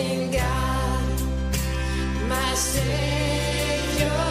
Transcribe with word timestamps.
trust 0.00 0.12
in 0.12 0.30
God, 0.30 1.04
my 2.28 2.54
Savior, 2.54 4.29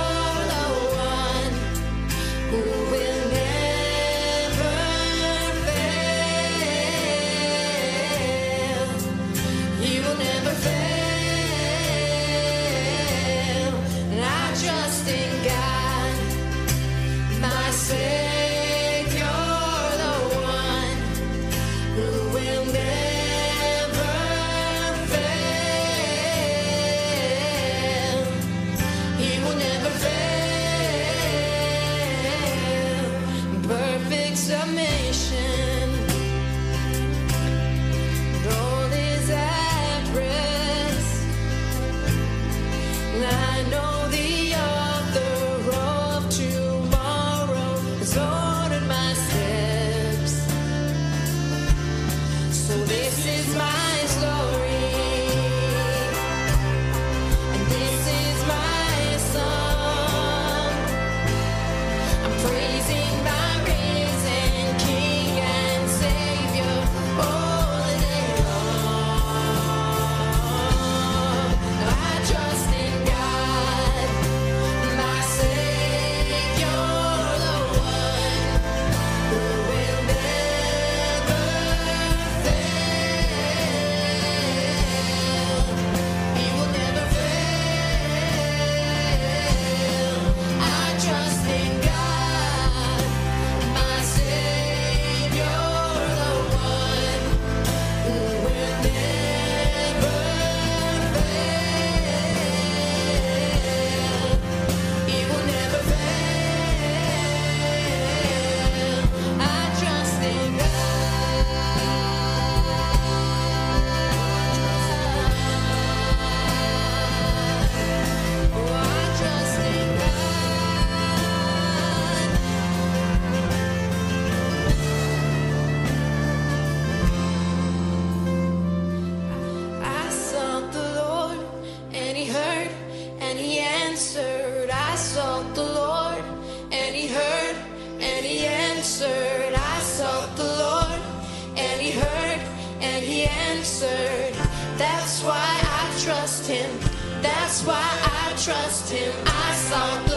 trust 148.50 148.90
Him. 148.90 149.14
I 149.28 149.54
sought 149.54 150.09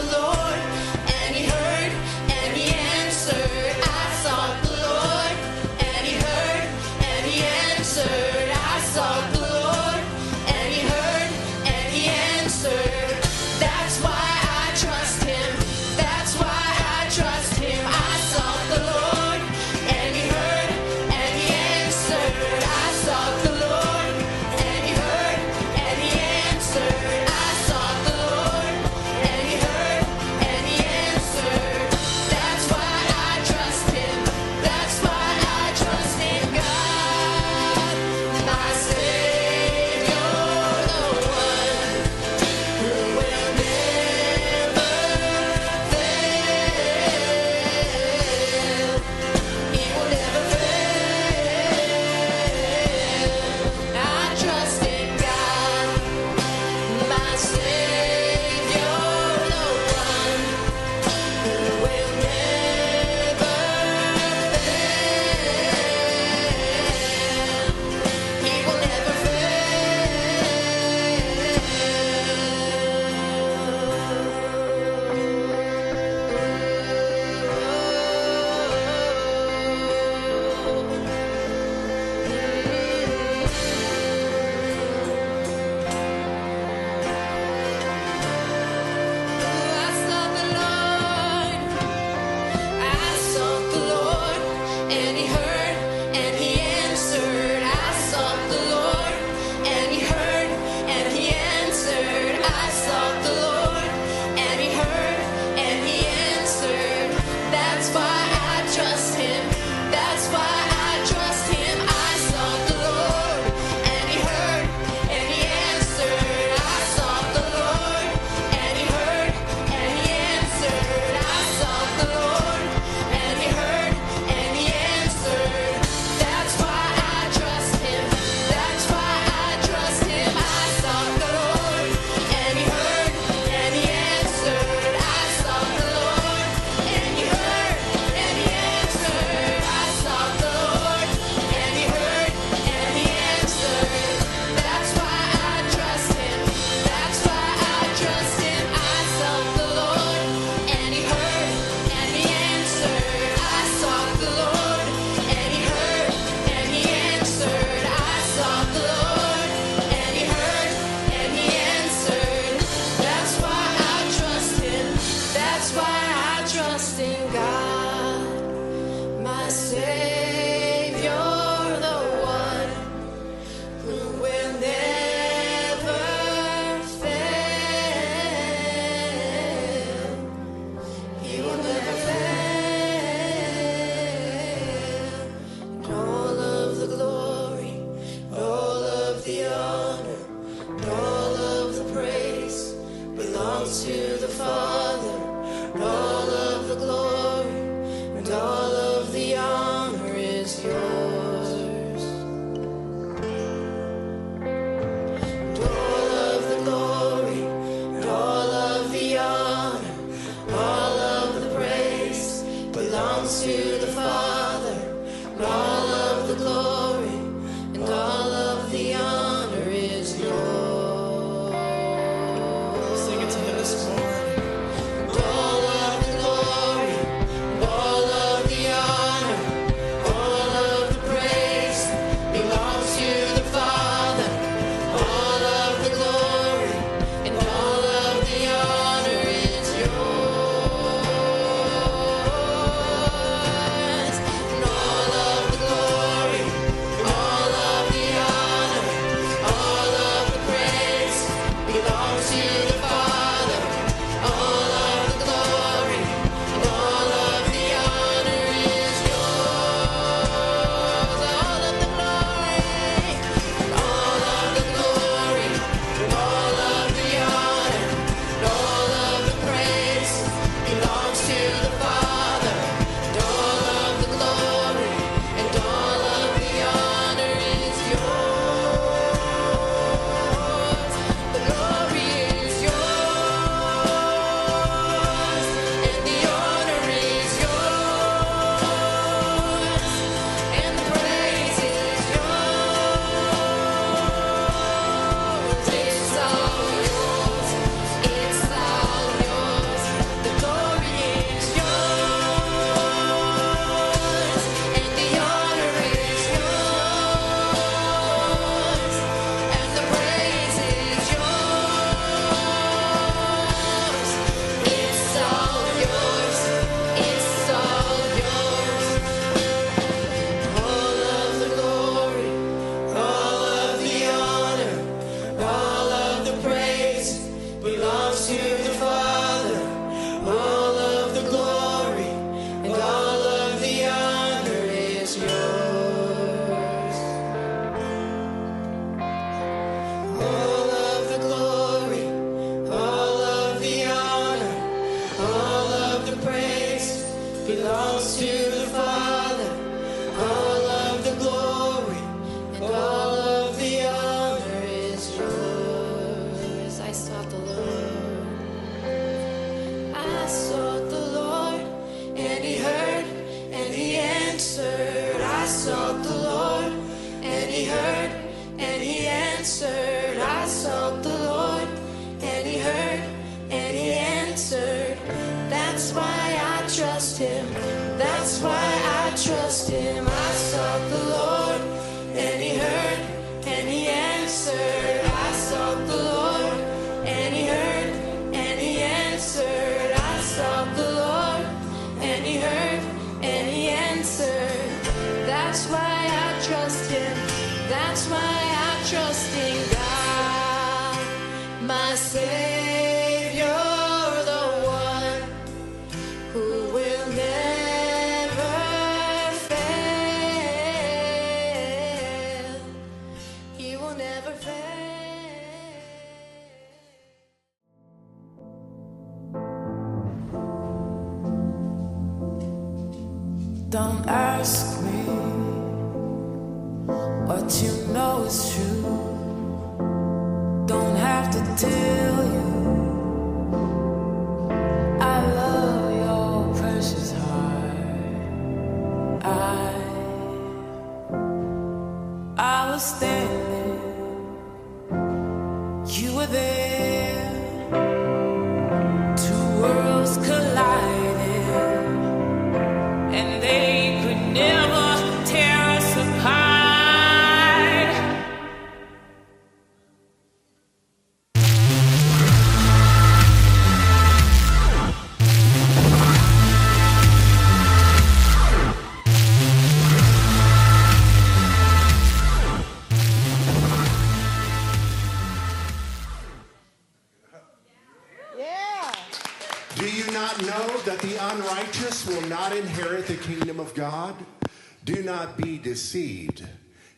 deceived. 485.73 486.47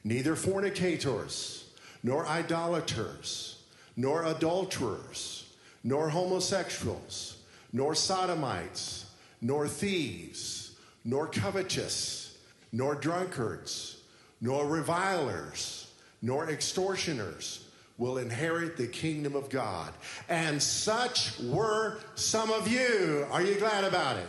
Neither 0.04 0.36
fornicators, 0.36 1.64
nor 2.04 2.28
idolaters, 2.28 3.64
nor 3.96 4.26
adulterers, 4.26 5.46
nor 5.82 6.10
homosexuals, 6.10 7.38
nor 7.72 7.96
sodomites, 7.96 9.06
nor 9.40 9.70
thieves, 9.70 10.76
nor 11.06 11.26
covetous, 11.28 12.38
nor 12.74 12.96
drunkards, 12.96 14.02
nor 14.42 14.68
revilers, 14.68 15.90
nor 16.22 16.50
extortioners 16.50 17.66
will 17.98 18.18
inherit 18.18 18.76
the 18.76 18.88
kingdom 18.88 19.38
of 19.38 19.50
God. 19.50 19.94
And 20.28 20.62
such 20.62 21.40
were 21.40 22.00
some 22.16 22.52
of 22.52 22.68
you. 22.68 23.26
Are 23.32 23.42
you 23.42 23.56
glad 23.56 23.86
about 23.86 24.18
it? 24.18 24.28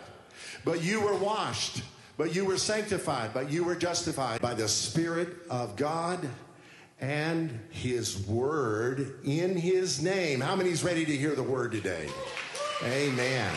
But 0.65 0.85
you 0.85 1.01
were 1.01 1.17
washed, 1.17 1.83
but 2.17 2.35
you 2.35 2.45
were 2.45 2.57
sanctified, 2.57 3.35
but 3.35 3.51
you 3.51 3.65
were 3.65 3.75
justified 3.75 4.41
by 4.41 4.55
the 4.55 4.69
Spirit 4.69 5.29
of 5.51 5.77
God 5.77 6.29
and 7.01 7.61
His 7.71 8.27
Word 8.27 9.21
in 9.25 9.57
His 9.57 10.03
name. 10.03 10.41
How 10.41 10.57
many's 10.57 10.83
ready 10.83 11.05
to 11.05 11.17
hear 11.17 11.35
the 11.35 11.43
Word 11.43 11.73
today? 11.73 12.09
Amen. 12.85 13.53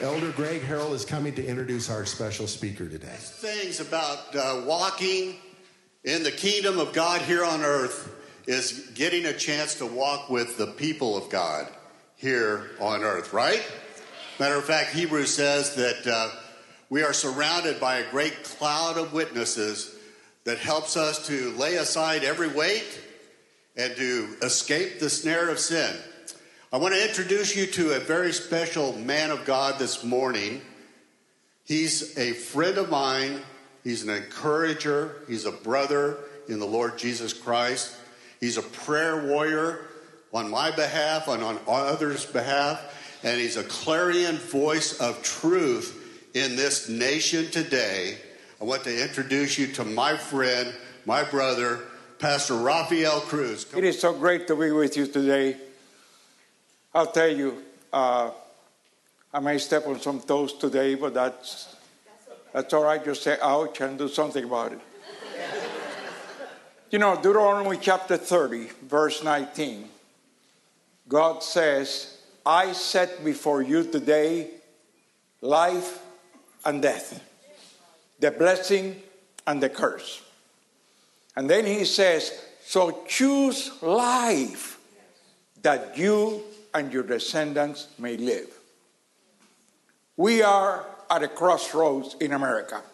Elder 0.00 0.32
Greg 0.32 0.60
Harrell 0.62 0.92
is 0.92 1.04
coming 1.04 1.34
to 1.34 1.46
introduce 1.46 1.88
our 1.88 2.04
special 2.04 2.48
speaker 2.48 2.88
today. 2.88 3.14
things 3.16 3.78
about 3.78 4.34
uh, 4.34 4.62
walking 4.66 5.36
in 6.02 6.24
the 6.24 6.32
kingdom 6.32 6.80
of 6.80 6.92
God 6.92 7.22
here 7.22 7.44
on 7.44 7.62
earth 7.62 8.23
is 8.46 8.90
getting 8.94 9.26
a 9.26 9.32
chance 9.32 9.76
to 9.76 9.86
walk 9.86 10.28
with 10.28 10.58
the 10.58 10.66
people 10.66 11.16
of 11.16 11.30
God 11.30 11.68
here 12.16 12.70
on 12.80 13.02
earth, 13.02 13.32
right? 13.32 13.64
Matter 14.38 14.56
of 14.56 14.64
fact, 14.64 14.90
Hebrews 14.90 15.34
says 15.34 15.74
that 15.76 16.06
uh, 16.06 16.30
we 16.90 17.02
are 17.02 17.12
surrounded 17.12 17.80
by 17.80 17.98
a 17.98 18.10
great 18.10 18.44
cloud 18.44 18.98
of 18.98 19.12
witnesses 19.12 19.96
that 20.44 20.58
helps 20.58 20.96
us 20.96 21.26
to 21.26 21.50
lay 21.52 21.76
aside 21.76 22.24
every 22.24 22.48
weight 22.48 23.00
and 23.76 23.96
to 23.96 24.36
escape 24.42 25.00
the 25.00 25.10
snare 25.10 25.48
of 25.48 25.58
sin. 25.58 25.96
I 26.72 26.76
want 26.76 26.94
to 26.94 27.08
introduce 27.08 27.56
you 27.56 27.66
to 27.66 27.92
a 27.92 28.00
very 28.00 28.32
special 28.32 28.92
man 28.98 29.30
of 29.30 29.44
God 29.44 29.78
this 29.78 30.04
morning. 30.04 30.60
He's 31.64 32.18
a 32.18 32.32
friend 32.32 32.76
of 32.78 32.90
mine. 32.90 33.40
He's 33.84 34.02
an 34.02 34.10
encourager. 34.10 35.22
He's 35.28 35.46
a 35.46 35.52
brother 35.52 36.18
in 36.48 36.58
the 36.58 36.66
Lord 36.66 36.98
Jesus 36.98 37.32
Christ. 37.32 37.96
He's 38.44 38.58
a 38.58 38.62
prayer 38.62 39.26
warrior 39.26 39.86
on 40.30 40.50
my 40.50 40.70
behalf 40.70 41.28
and 41.28 41.42
on 41.42 41.58
others' 41.66 42.26
behalf. 42.26 42.78
And 43.24 43.40
he's 43.40 43.56
a 43.56 43.64
clarion 43.64 44.36
voice 44.36 45.00
of 45.00 45.22
truth 45.22 46.28
in 46.34 46.54
this 46.54 46.90
nation 46.90 47.50
today. 47.50 48.18
I 48.60 48.64
want 48.64 48.84
to 48.84 49.02
introduce 49.02 49.58
you 49.58 49.68
to 49.68 49.84
my 49.86 50.18
friend, 50.18 50.74
my 51.06 51.24
brother, 51.24 51.84
Pastor 52.18 52.56
Rafael 52.56 53.20
Cruz. 53.20 53.64
It 53.74 53.82
is 53.82 53.98
so 53.98 54.12
great 54.12 54.46
to 54.48 54.56
be 54.56 54.72
with 54.72 54.94
you 54.98 55.06
today. 55.06 55.56
I'll 56.94 57.10
tell 57.10 57.30
you, 57.30 57.62
uh, 57.94 58.30
I 59.32 59.40
may 59.40 59.56
step 59.56 59.86
on 59.86 59.98
some 60.02 60.20
toes 60.20 60.52
today, 60.52 60.96
but 60.96 61.14
that's, 61.14 61.74
that's 62.52 62.74
all 62.74 62.84
right. 62.84 63.02
Just 63.02 63.22
say 63.22 63.38
ouch 63.40 63.80
and 63.80 63.96
do 63.96 64.06
something 64.06 64.44
about 64.44 64.72
it. 64.72 64.80
You 66.94 67.00
know, 67.00 67.16
Deuteronomy 67.16 67.76
chapter 67.76 68.16
30, 68.16 68.68
verse 68.84 69.24
19, 69.24 69.88
God 71.08 71.42
says, 71.42 72.18
I 72.46 72.70
set 72.72 73.24
before 73.24 73.62
you 73.62 73.82
today 73.82 74.50
life 75.40 75.98
and 76.64 76.80
death, 76.80 77.20
the 78.20 78.30
blessing 78.30 79.02
and 79.44 79.60
the 79.60 79.70
curse. 79.70 80.22
And 81.34 81.50
then 81.50 81.66
he 81.66 81.84
says, 81.84 82.30
So 82.64 83.02
choose 83.08 83.72
life 83.82 84.78
that 85.62 85.98
you 85.98 86.44
and 86.74 86.92
your 86.92 87.02
descendants 87.02 87.88
may 87.98 88.16
live. 88.16 88.56
We 90.16 90.42
are 90.42 90.86
at 91.10 91.24
a 91.24 91.28
crossroads 91.28 92.14
in 92.20 92.32
America. 92.32 92.84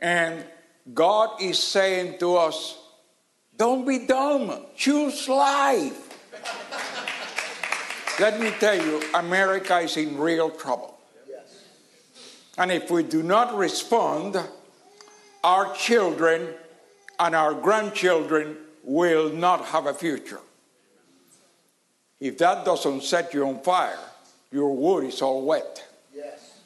And 0.00 0.44
God 0.92 1.40
is 1.42 1.58
saying 1.58 2.18
to 2.18 2.36
us, 2.36 2.78
don't 3.56 3.86
be 3.86 4.06
dumb, 4.06 4.66
choose 4.76 5.28
life. 5.28 6.06
Let 8.18 8.40
me 8.40 8.52
tell 8.58 8.76
you, 8.76 9.02
America 9.14 9.78
is 9.78 9.96
in 9.96 10.18
real 10.18 10.50
trouble. 10.50 10.98
And 12.58 12.70
if 12.70 12.90
we 12.90 13.02
do 13.02 13.22
not 13.22 13.56
respond, 13.56 14.36
our 15.42 15.74
children 15.74 16.48
and 17.18 17.34
our 17.34 17.54
grandchildren 17.54 18.56
will 18.84 19.30
not 19.30 19.64
have 19.66 19.86
a 19.86 19.94
future. 19.94 20.40
If 22.18 22.36
that 22.38 22.66
doesn't 22.66 23.02
set 23.02 23.32
you 23.32 23.46
on 23.46 23.62
fire, 23.62 23.98
your 24.52 24.74
wood 24.76 25.04
is 25.04 25.22
all 25.22 25.46
wet. 25.46 25.82
Yes. 26.14 26.58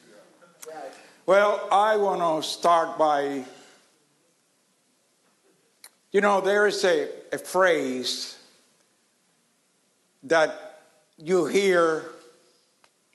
Right. 0.67 0.91
Well, 1.25 1.67
I 1.71 1.95
want 1.95 2.19
to 2.19 2.49
start 2.49 2.97
by, 2.97 3.45
you 6.15 6.21
know, 6.21 6.39
there 6.39 6.65
is 6.65 6.85
a, 6.85 7.09
a 7.33 7.37
phrase 7.37 8.37
that 10.23 10.79
you 11.17 11.45
hear 11.45 12.05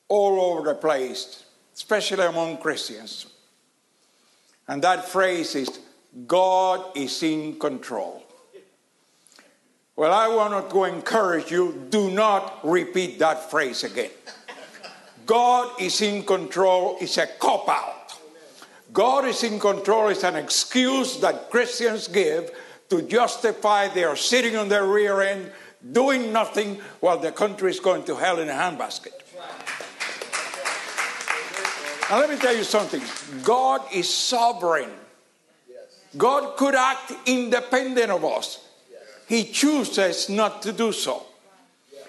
all 0.06 0.38
over 0.38 0.68
the 0.68 0.74
place, 0.74 1.46
especially 1.74 2.26
among 2.26 2.58
Christians. 2.58 3.24
And 4.68 4.82
that 4.82 5.08
phrase 5.08 5.54
is 5.54 5.80
God 6.26 6.94
is 6.94 7.22
in 7.22 7.58
control. 7.58 8.22
Well, 9.96 10.12
I 10.12 10.28
want 10.28 10.68
to 10.68 10.84
encourage 10.84 11.50
you 11.50 11.86
do 11.88 12.10
not 12.10 12.60
repeat 12.62 13.18
that 13.20 13.50
phrase 13.50 13.82
again. 13.82 14.10
God 15.24 15.80
is 15.80 16.02
in 16.02 16.22
control 16.22 16.98
is 17.00 17.16
a 17.16 17.26
cop 17.26 17.66
out. 17.66 18.14
God 18.92 19.24
is 19.24 19.42
in 19.42 19.58
control 19.58 20.08
is 20.08 20.22
an 20.22 20.36
excuse 20.36 21.18
that 21.20 21.48
Christians 21.48 22.06
give 22.06 22.50
to 22.90 23.02
justify 23.02 23.88
they 23.88 24.04
are 24.04 24.16
sitting 24.16 24.56
on 24.56 24.68
their 24.68 24.84
rear 24.84 25.20
end 25.22 25.50
doing 25.92 26.32
nothing 26.32 26.80
while 27.00 27.18
the 27.18 27.32
country 27.32 27.70
is 27.70 27.80
going 27.80 28.02
to 28.04 28.16
hell 28.16 28.38
in 28.38 28.48
a 28.48 28.52
handbasket. 28.52 29.12
Now, 32.10 32.18
let 32.18 32.28
me 32.28 32.36
tell 32.36 32.54
you 32.54 32.64
something 32.64 33.00
God 33.44 33.82
is 33.92 34.12
sovereign. 34.12 34.90
God 36.16 36.56
could 36.56 36.74
act 36.74 37.12
independent 37.26 38.10
of 38.10 38.24
us. 38.24 38.66
He 39.28 39.44
chooses 39.44 40.28
not 40.28 40.62
to 40.62 40.72
do 40.72 40.90
so. 40.90 41.24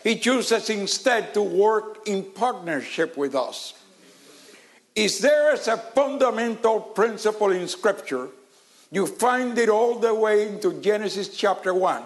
He 0.03 0.15
chooses 0.15 0.71
instead 0.71 1.35
to 1.35 1.43
work 1.43 2.07
in 2.07 2.23
partnership 2.23 3.15
with 3.15 3.35
us. 3.35 3.75
Is 4.95 5.19
there 5.19 5.53
a 5.53 5.57
fundamental 5.57 6.79
principle 6.79 7.51
in 7.51 7.67
Scripture? 7.67 8.29
You 8.91 9.07
find 9.07 9.57
it 9.57 9.69
all 9.69 9.99
the 9.99 10.13
way 10.13 10.47
into 10.47 10.73
Genesis 10.81 11.29
chapter 11.29 11.73
1. 11.73 12.03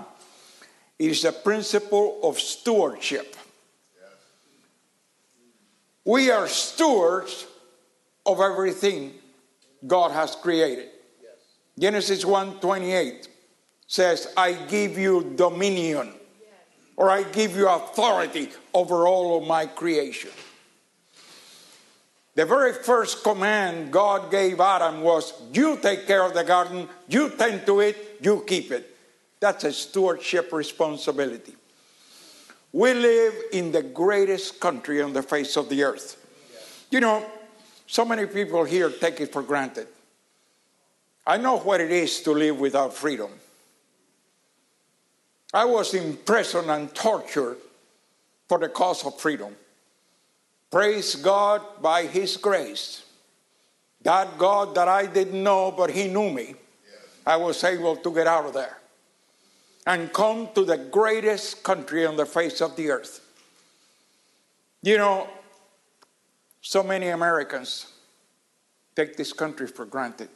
It 0.99 1.11
is 1.11 1.25
a 1.25 1.31
principle 1.31 2.19
of 2.23 2.39
stewardship. 2.39 3.35
We 6.05 6.29
are 6.29 6.47
stewards 6.47 7.47
of 8.25 8.39
everything 8.39 9.13
God 9.85 10.11
has 10.11 10.35
created. 10.35 10.89
Genesis 11.77 12.23
1 12.23 12.59
28 12.59 13.27
says, 13.87 14.31
I 14.37 14.53
give 14.53 14.97
you 14.97 15.33
dominion, 15.35 16.13
or 16.95 17.09
I 17.09 17.23
give 17.23 17.55
you 17.55 17.67
authority 17.67 18.49
over 18.73 19.07
all 19.07 19.41
of 19.41 19.47
my 19.47 19.65
creation. 19.65 20.31
The 22.35 22.45
very 22.45 22.73
first 22.73 23.23
command 23.23 23.91
God 23.91 24.29
gave 24.29 24.59
Adam 24.59 25.01
was, 25.01 25.33
You 25.53 25.77
take 25.77 26.05
care 26.05 26.23
of 26.23 26.33
the 26.33 26.43
garden, 26.43 26.89
you 27.07 27.29
tend 27.29 27.65
to 27.65 27.79
it, 27.79 28.19
you 28.21 28.43
keep 28.45 28.71
it. 28.71 28.95
That's 29.39 29.63
a 29.63 29.71
stewardship 29.71 30.51
responsibility. 30.51 31.55
We 32.73 32.93
live 32.93 33.33
in 33.53 33.71
the 33.71 33.83
greatest 33.83 34.59
country 34.59 35.01
on 35.01 35.13
the 35.13 35.23
face 35.23 35.55
of 35.55 35.69
the 35.69 35.83
earth. 35.83 36.17
You 36.91 36.99
know, 36.99 37.25
so 37.87 38.03
many 38.03 38.25
people 38.25 38.65
here 38.65 38.89
take 38.89 39.21
it 39.21 39.31
for 39.31 39.41
granted. 39.41 39.87
I 41.25 41.37
know 41.37 41.57
what 41.57 41.79
it 41.79 41.91
is 41.91 42.21
to 42.21 42.31
live 42.31 42.59
without 42.59 42.93
freedom. 42.93 43.31
I 45.53 45.63
was 45.63 45.93
imprisoned 45.93 46.69
and 46.69 46.93
tortured 46.93 47.57
for 48.49 48.59
the 48.59 48.67
cause 48.67 49.05
of 49.05 49.17
freedom. 49.19 49.55
Praise 50.71 51.15
God 51.15 51.61
by 51.81 52.03
His 52.03 52.37
grace. 52.37 53.03
That 54.01 54.37
God 54.37 54.75
that 54.75 54.87
I 54.87 55.05
didn't 55.05 55.41
know, 55.41 55.71
but 55.71 55.89
He 55.89 56.07
knew 56.07 56.29
me, 56.29 56.55
I 57.25 57.37
was 57.37 57.63
able 57.63 57.95
to 57.95 58.13
get 58.13 58.27
out 58.27 58.45
of 58.45 58.53
there. 58.53 58.77
and 59.87 60.11
come 60.11 60.49
to 60.55 60.65
the 60.65 60.77
greatest 60.77 61.63
country 61.63 62.05
on 62.05 62.15
the 62.15 62.25
face 62.25 62.59
of 62.59 62.75
the 62.75 62.89
earth. 62.89 63.21
You 64.81 64.97
know, 64.97 65.27
so 66.61 66.81
many 66.83 67.09
Americans 67.09 67.85
take 68.95 69.15
this 69.15 69.31
country 69.31 69.67
for 69.67 69.85
granted. 69.85 70.29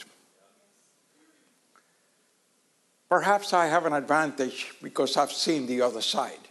Perhaps 3.09 3.53
I 3.53 3.65
have 3.65 3.87
an 3.87 3.93
advantage 3.93 4.73
because 4.83 5.17
I've 5.17 5.31
seen 5.31 5.65
the 5.65 5.81
other 5.81 6.01
side, 6.01 6.47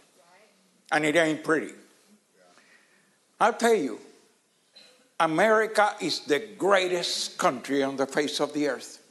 and 0.91 1.05
it 1.05 1.15
ain't 1.15 1.43
pretty. 1.43 1.73
I'll 3.39 3.53
tell 3.53 3.73
you, 3.73 3.99
America 5.19 5.95
is 6.01 6.21
the 6.21 6.39
greatest 6.57 7.37
country 7.37 7.83
on 7.83 7.97
the 7.97 8.05
face 8.05 8.39
of 8.39 8.53
the 8.53 8.67
earth. 8.67 9.01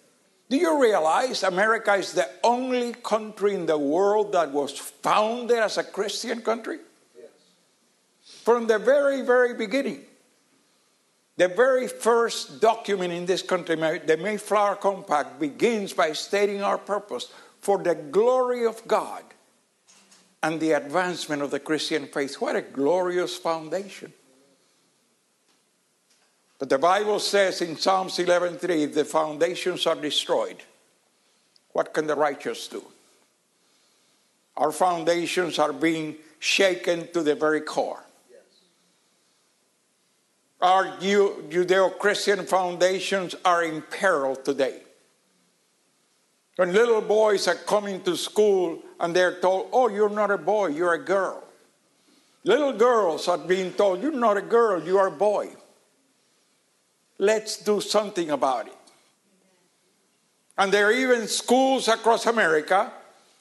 Do 0.51 0.57
you 0.57 0.81
realize 0.81 1.43
America 1.43 1.95
is 1.95 2.12
the 2.12 2.29
only 2.43 2.95
country 2.95 3.55
in 3.55 3.67
the 3.67 3.77
world 3.77 4.33
that 4.33 4.51
was 4.51 4.79
founded 4.79 5.59
as 5.59 5.77
a 5.77 5.85
Christian 5.85 6.41
country? 6.41 6.79
Yes. 7.17 7.29
From 8.23 8.67
the 8.67 8.79
very, 8.79 9.21
very 9.21 9.53
beginning. 9.55 10.05
The 11.37 11.49
very 11.49 11.87
first 11.87 12.61
document 12.61 13.12
in 13.12 13.27
this 13.27 13.43
country, 13.43 13.77
the 13.77 14.17
Mayflower 14.17 14.77
Compact, 14.77 15.38
begins 15.38 15.93
by 15.93 16.12
stating 16.12 16.62
our 16.62 16.79
purpose 16.79 17.31
for 17.61 17.79
the 17.79 17.95
glory 17.95 18.67
of 18.67 18.87
God 18.88 19.23
and 20.43 20.59
the 20.59 20.73
advancement 20.73 21.43
of 21.43 21.51
the 21.51 21.61
Christian 21.61 22.07
faith. 22.07 22.37
What 22.37 22.57
a 22.57 22.62
glorious 22.62 23.37
foundation. 23.37 24.12
But 26.59 26.68
the 26.68 26.79
Bible 26.79 27.21
says 27.21 27.62
in 27.62 27.77
Psalms 27.77 28.18
11:3, 28.18 28.83
if 28.83 28.94
the 28.94 29.05
foundations 29.05 29.87
are 29.87 29.94
destroyed, 29.94 30.62
what 31.73 31.94
can 31.94 32.07
the 32.07 32.16
righteous 32.16 32.66
do? 32.66 32.85
Our 34.57 34.73
foundations 34.73 35.59
are 35.59 35.73
being 35.73 36.16
shaken 36.40 37.12
to 37.12 37.23
the 37.23 37.37
very 37.37 37.61
core. 37.61 38.03
Our 40.61 40.97
Judeo 40.99 41.97
Christian 41.97 42.44
foundations 42.44 43.37
are 43.44 43.62
in 43.62 43.83
peril 43.83 44.35
today. 44.35 44.83
When 46.57 46.73
little 46.73 47.01
boys 47.01 47.47
are 47.47 47.55
coming 47.55 48.03
to 48.03 48.16
school 48.16 48.83
and 48.99 49.14
they're 49.14 49.38
told, 49.40 49.68
oh, 49.73 49.88
you're 49.88 50.11
not 50.11 50.33
a 50.33 50.38
boy, 50.38 50.68
you're 50.68 50.94
a 50.94 51.05
girl. 51.05 51.44
Little 52.42 52.73
girls 52.73 53.29
are 53.29 53.38
being 53.38 53.73
told, 53.73 54.03
you're 54.03 54.11
not 54.11 54.37
a 54.37 54.42
girl, 54.42 54.83
you 54.83 54.99
are 54.99 55.07
a 55.07 55.12
boy. 55.12 55.51
Let's 57.18 57.57
do 57.57 57.81
something 57.81 58.31
about 58.31 58.68
it. 58.68 58.74
And 60.57 60.72
there 60.72 60.87
are 60.87 60.92
even 60.92 61.28
schools 61.28 61.88
across 61.88 62.26
America 62.26 62.92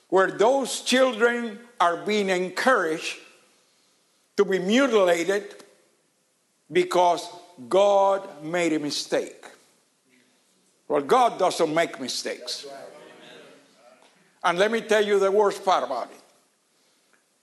where 0.09 0.31
those 0.31 0.81
children 0.81 1.59
are 1.79 1.97
being 1.97 2.29
encouraged 2.29 3.17
to 4.37 4.45
be 4.45 4.59
mutilated 4.59 5.55
because 6.71 7.27
God 7.67 8.43
made 8.43 8.73
a 8.73 8.79
mistake. 8.79 9.45
Well, 10.87 11.01
God 11.01 11.37
doesn't 11.39 11.73
make 11.73 11.99
mistakes. 11.99 12.65
And 14.43 14.57
let 14.57 14.71
me 14.71 14.81
tell 14.81 15.03
you 15.03 15.19
the 15.19 15.31
worst 15.31 15.65
part 15.65 15.83
about 15.83 16.09
it. 16.11 16.21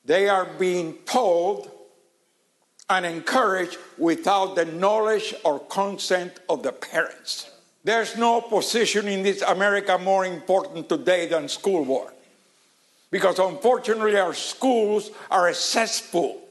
They 0.04 0.28
are 0.28 0.44
being 0.44 0.94
told 1.04 1.70
and 2.90 3.06
encouraged 3.06 3.78
without 3.98 4.56
the 4.56 4.64
knowledge 4.64 5.34
or 5.44 5.58
consent 5.60 6.40
of 6.48 6.62
the 6.62 6.72
parents. 6.72 7.50
There's 7.82 8.16
no 8.16 8.40
position 8.40 9.08
in 9.08 9.22
this 9.22 9.42
America 9.42 9.98
more 9.98 10.24
important 10.24 10.88
today 10.88 11.26
than 11.26 11.48
school 11.48 11.84
board. 11.84 12.12
Because 13.10 13.38
unfortunately, 13.38 14.16
our 14.18 14.34
schools 14.34 15.10
are 15.30 15.48
a 15.48 15.54
cesspool 15.54 16.44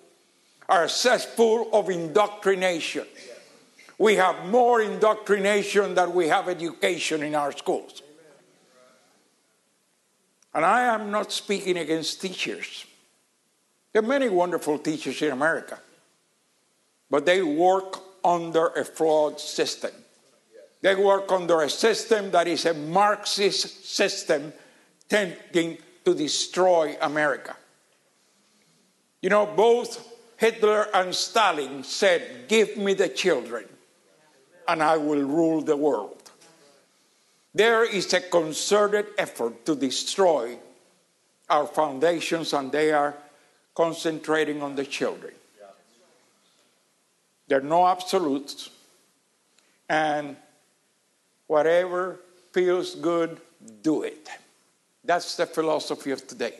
are 0.69 0.86
a 0.86 0.89
cesspool 0.89 1.69
of 1.74 1.89
indoctrination. 1.89 3.06
We 3.98 4.15
have 4.15 4.46
more 4.48 4.82
indoctrination 4.82 5.96
than 5.96 6.13
we 6.13 6.28
have 6.28 6.50
education 6.50 7.24
in 7.24 7.36
our 7.36 7.52
schools. 7.52 8.02
And 10.54 10.65
I 10.65 10.93
am 10.93 11.12
not 11.12 11.32
speaking 11.32 11.78
against 11.78 12.22
teachers. 12.22 12.86
There 13.91 14.02
are 14.02 14.06
many 14.06 14.30
wonderful 14.30 14.80
teachers 14.80 15.22
in 15.22 15.32
America, 15.32 15.80
but 17.10 17.26
they 17.26 17.42
work 17.42 18.02
under 18.24 18.68
a 18.68 18.86
flawed 18.86 19.39
system. 19.39 19.92
They 20.82 20.96
work 20.96 21.32
under 21.32 21.62
a 21.62 21.70
system 21.70 22.32
that 22.32 22.48
is 22.48 22.66
a 22.66 22.74
Marxist 22.74 23.86
system 23.86 24.52
tending 25.08 25.78
to 26.04 26.13
destroy 26.13 26.98
America. 27.02 27.56
You 29.22 29.30
know, 29.30 29.46
both 29.46 30.13
Hitler 30.38 30.88
and 30.94 31.16
Stalin 31.16 31.84
said, 31.84 32.50
Give 32.50 32.76
me 32.76 32.94
the 32.94 33.08
children, 33.08 33.63
and 34.68 34.84
I 34.84 34.98
will 34.98 35.24
rule 35.24 35.62
the 35.62 35.78
world. 35.78 36.30
There 37.56 37.86
is 37.86 38.13
a 38.13 38.20
concerted 38.20 39.06
effort 39.18 39.66
to 39.66 39.76
destroy 39.76 40.58
our 41.50 41.68
foundations, 41.68 42.52
and 42.52 42.72
they 42.72 42.92
are 42.92 43.16
concentrating 43.74 44.62
on 44.62 44.76
the 44.76 44.86
children. 44.86 45.34
There 47.48 47.60
are 47.60 47.62
no 47.62 47.86
absolutes, 47.86 48.70
and 49.90 50.36
whatever 51.48 52.20
feels 52.52 52.96
good, 52.96 53.40
do 53.82 54.04
it. 54.04 54.30
That's 55.04 55.36
the 55.36 55.46
philosophy 55.46 56.12
of 56.12 56.26
today. 56.26 56.60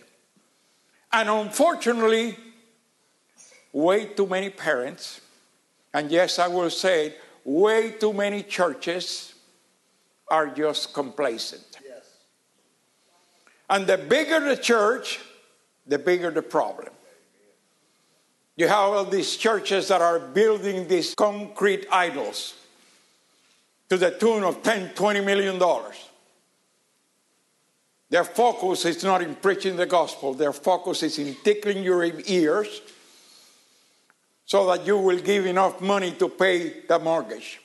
And 1.12 1.30
unfortunately, 1.30 2.38
way 3.72 4.06
too 4.06 4.28
many 4.28 4.50
parents, 4.50 5.22
and 5.93 6.12
yes, 6.12 6.39
I 6.39 6.48
will 6.48 6.69
say, 6.69 7.15
way 7.46 7.91
too 7.91 8.13
many 8.13 8.43
churches 8.43 9.34
are 10.28 10.48
just 10.48 10.93
complacent. 10.93 11.80
Yes. 11.86 12.04
And 13.69 13.86
the 13.86 13.98
bigger 13.98 14.39
the 14.39 14.58
church, 14.58 15.19
the 15.86 16.00
bigger 16.00 16.32
the 16.32 16.41
problem. 16.41 16.92
You 18.55 18.67
have 18.67 18.89
all 18.89 19.05
these 19.05 19.35
churches 19.35 19.87
that 19.87 20.01
are 20.01 20.19
building 20.19 20.87
these 20.87 21.15
concrete 21.15 21.87
idols 21.91 22.55
to 23.89 23.97
the 23.97 24.11
tune 24.11 24.43
of 24.43 24.61
10, 24.61 24.89
20 24.93 25.21
million 25.21 25.57
dollars. 25.57 25.95
Their 28.09 28.23
focus 28.23 28.85
is 28.85 29.03
not 29.03 29.23
in 29.23 29.35
preaching 29.35 29.75
the 29.75 29.87
gospel, 29.87 30.35
their 30.35 30.53
focus 30.53 31.01
is 31.01 31.17
in 31.17 31.35
tickling 31.43 31.83
your 31.83 32.03
ears 32.03 32.81
so 34.45 34.67
that 34.67 34.85
you 34.85 34.99
will 34.99 35.19
give 35.19 35.47
enough 35.47 35.81
money 35.81 36.11
to 36.11 36.29
pay 36.29 36.81
the 36.81 36.99
mortgage. 36.99 37.59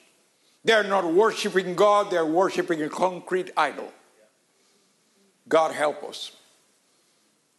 They're 0.65 0.85
not 0.85 1.13
worshiping 1.13 1.75
God, 1.75 2.11
they're 2.11 2.25
worshiping 2.25 2.83
a 2.83 2.89
concrete 2.89 3.51
idol. 3.59 3.93
God 5.49 5.75
help 5.75 6.03
us. 6.05 6.33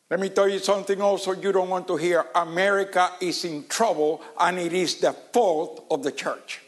Let 0.10 0.20
me 0.20 0.30
tell 0.30 0.50
you 0.50 0.60
something 0.60 1.02
also 1.02 1.34
you 1.34 1.52
don't 1.52 1.70
want 1.70 1.88
to 1.88 1.96
hear. 1.96 2.26
America 2.34 3.12
is 3.22 3.46
in 3.46 3.68
trouble, 3.68 4.22
and 4.40 4.58
it 4.58 4.74
is 4.74 4.96
the 4.96 5.14
fault 5.14 5.86
of 5.92 6.04
the 6.04 6.12
church. 6.12 6.62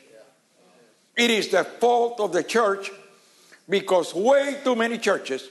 It 1.17 1.29
is 1.29 1.49
the 1.49 1.63
fault 1.63 2.19
of 2.19 2.33
the 2.33 2.43
church 2.43 2.91
because 3.67 4.13
way 4.13 4.57
too 4.63 4.75
many 4.75 4.97
churches, 4.97 5.49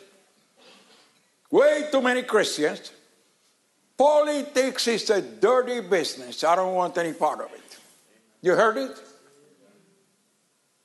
way 1.51 1.89
too 1.91 2.01
many 2.01 2.23
Christians 2.23 2.93
Politics 4.01 4.89
is 4.89 5.11
a 5.11 5.21
dirty 5.21 5.81
business. 5.81 6.43
I 6.43 6.57
don't 6.57 6.75
want 6.75 6.97
any 6.97 7.13
part 7.13 7.39
of 7.41 7.53
it. 7.53 7.79
You 8.41 8.55
heard 8.55 8.79
it? 8.79 8.99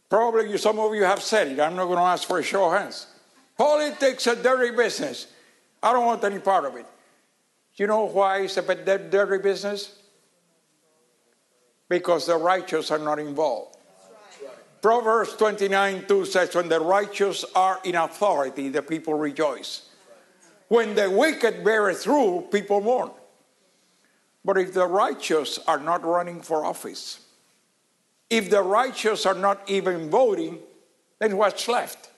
Probably 0.09 0.51
you, 0.51 0.57
some 0.57 0.77
of 0.79 0.93
you 0.93 1.05
have 1.05 1.21
said 1.23 1.47
it. 1.47 1.57
I'm 1.61 1.77
not 1.77 1.85
going 1.85 1.95
to 1.95 2.03
ask 2.03 2.27
for 2.27 2.39
a 2.39 2.43
show 2.43 2.65
of 2.65 2.77
hands. 2.77 3.07
Politics 3.57 4.27
is 4.27 4.37
a 4.37 4.43
dirty 4.43 4.75
business. 4.75 5.27
I 5.81 5.93
don't 5.93 6.05
want 6.05 6.25
any 6.25 6.39
part 6.39 6.65
of 6.65 6.75
it. 6.75 6.85
You 7.75 7.87
know 7.87 8.05
why 8.05 8.39
it's 8.39 8.57
a 8.57 8.61
dirty 8.61 9.43
business? 9.43 9.97
Because 11.89 12.25
the 12.25 12.37
righteous 12.37 12.89
are 12.89 12.99
not 12.99 13.19
involved. 13.19 13.77
Proverbs 14.81 15.33
29 15.33 16.05
2 16.07 16.25
says, 16.25 16.55
When 16.55 16.69
the 16.69 16.79
righteous 16.79 17.43
are 17.55 17.79
in 17.83 17.95
authority, 17.95 18.69
the 18.69 18.81
people 18.81 19.15
rejoice. 19.15 19.89
When 20.67 20.95
the 20.95 21.09
wicked 21.09 21.63
beareth 21.63 22.07
rule, 22.07 22.41
people 22.41 22.81
mourn. 22.81 23.11
But 24.43 24.57
if 24.57 24.73
the 24.73 24.85
righteous 24.85 25.59
are 25.67 25.79
not 25.79 26.03
running 26.05 26.41
for 26.41 26.63
office, 26.63 27.19
if 28.29 28.49
the 28.49 28.61
righteous 28.61 29.25
are 29.25 29.33
not 29.33 29.67
even 29.69 30.09
voting, 30.09 30.59
then 31.19 31.37
what's 31.37 31.67
left? 31.67 32.09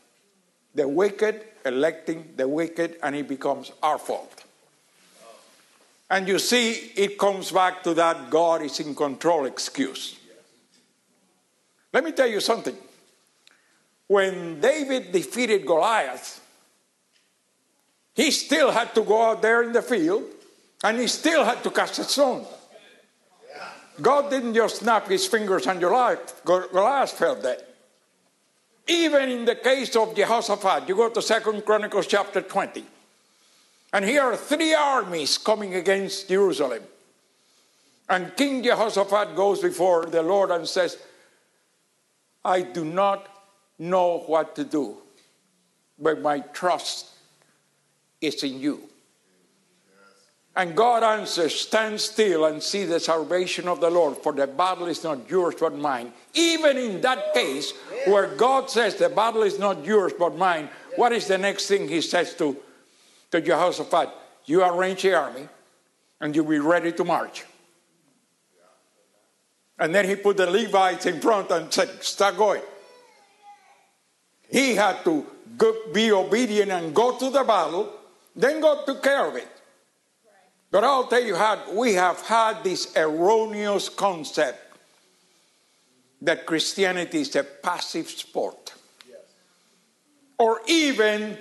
The 0.75 0.87
wicked 0.87 1.43
electing 1.65 2.33
the 2.35 2.47
wicked, 2.47 2.97
and 3.01 3.15
it 3.15 3.27
becomes 3.27 3.71
our 3.81 3.97
fault. 3.97 4.43
And 6.09 6.27
you 6.27 6.39
see, 6.39 6.71
it 6.95 7.17
comes 7.17 7.51
back 7.51 7.83
to 7.83 7.93
that 7.95 8.29
God 8.29 8.61
is 8.61 8.79
in 8.79 8.95
control 8.95 9.45
excuse. 9.45 10.17
Let 11.91 12.03
me 12.03 12.11
tell 12.11 12.27
you 12.27 12.39
something. 12.39 12.75
When 14.07 14.61
David 14.61 15.11
defeated 15.11 15.65
Goliath, 15.65 16.41
he 18.15 18.31
still 18.31 18.71
had 18.71 18.95
to 18.95 19.03
go 19.03 19.31
out 19.31 19.41
there 19.41 19.63
in 19.63 19.73
the 19.73 19.81
field 19.81 20.23
and 20.83 20.97
he 20.99 21.07
still 21.07 21.43
had 21.43 21.63
to 21.63 21.71
cast 21.71 21.99
a 21.99 22.03
stone. 22.03 22.45
God 24.01 24.29
didn't 24.29 24.53
just 24.53 24.77
snap 24.77 25.07
his 25.07 25.25
fingers 25.27 25.67
and 25.67 25.81
life, 25.81 26.43
Goliath 26.45 27.11
fell 27.11 27.35
dead. 27.35 27.63
Even 28.87 29.29
in 29.29 29.43
the 29.43 29.55
case 29.55 29.95
of 29.95 30.15
Jehoshaphat, 30.15 30.87
you 30.87 30.95
go 30.95 31.09
to 31.09 31.21
Second 31.21 31.65
Chronicles 31.65 32.07
chapter 32.07 32.41
20, 32.41 32.85
and 33.93 34.03
here 34.05 34.21
are 34.21 34.35
three 34.35 34.73
armies 34.73 35.37
coming 35.37 35.75
against 35.75 36.27
Jerusalem. 36.27 36.83
And 38.09 38.35
King 38.35 38.63
Jehoshaphat 38.63 39.35
goes 39.35 39.61
before 39.61 40.05
the 40.05 40.23
Lord 40.23 40.51
and 40.51 40.67
says, 40.67 40.97
I 42.43 42.61
do 42.61 42.85
not 42.85 43.27
know 43.79 44.19
what 44.19 44.55
to 44.55 44.63
do, 44.63 44.97
but 45.99 46.21
my 46.21 46.39
trust 46.39 47.07
is 48.21 48.43
in 48.43 48.59
you. 48.59 48.81
And 50.55 50.75
God 50.75 51.03
answers, 51.03 51.53
Stand 51.53 52.01
still 52.01 52.45
and 52.45 52.63
see 52.63 52.85
the 52.85 52.99
salvation 52.99 53.67
of 53.67 53.79
the 53.79 53.91
Lord, 53.91 54.17
for 54.17 54.33
the 54.33 54.47
battle 54.47 54.87
is 54.87 55.03
not 55.03 55.29
yours 55.29 55.53
but 55.59 55.77
mine. 55.77 56.11
Even 56.33 56.77
in 56.77 56.99
that 57.01 57.33
case, 57.35 57.73
where 58.07 58.35
God 58.35 58.69
says 58.69 58.95
the 58.95 59.09
battle 59.09 59.43
is 59.43 59.59
not 59.59 59.85
yours 59.85 60.13
but 60.17 60.35
mine, 60.35 60.69
what 60.95 61.11
is 61.11 61.27
the 61.27 61.37
next 61.37 61.67
thing 61.67 61.87
he 61.87 62.01
says 62.01 62.33
to, 62.35 62.57
to 63.31 63.41
Jehoshaphat? 63.41 64.09
You 64.45 64.63
arrange 64.63 65.01
the 65.01 65.13
army 65.13 65.47
and 66.19 66.35
you 66.35 66.43
be 66.43 66.59
ready 66.59 66.91
to 66.93 67.03
march. 67.03 67.45
And 69.79 69.93
then 69.93 70.07
he 70.07 70.15
put 70.15 70.37
the 70.37 70.49
Levites 70.49 71.05
in 71.05 71.21
front 71.21 71.51
and 71.51 71.71
said, 71.71 72.03
Start 72.03 72.37
going. 72.37 72.63
He 74.49 74.75
had 74.75 75.03
to 75.03 75.25
go, 75.57 75.75
be 75.93 76.11
obedient 76.11 76.71
and 76.71 76.95
go 76.95 77.17
to 77.17 77.29
the 77.29 77.43
battle, 77.43 77.93
then 78.35 78.61
God 78.61 78.85
took 78.85 79.03
care 79.03 79.27
of 79.27 79.35
it. 79.35 79.47
But 80.71 80.83
I'll 80.83 81.07
tell 81.07 81.23
you 81.23 81.35
how 81.35 81.61
we 81.73 81.93
have 81.93 82.21
had 82.21 82.63
this 82.63 82.95
erroneous 82.95 83.89
concept 83.89 84.77
that 86.21 86.45
Christianity 86.45 87.21
is 87.21 87.35
a 87.35 87.43
passive 87.43 88.09
sport. 88.09 88.73
Yes. 89.07 89.19
Or 90.37 90.61
even 90.67 91.37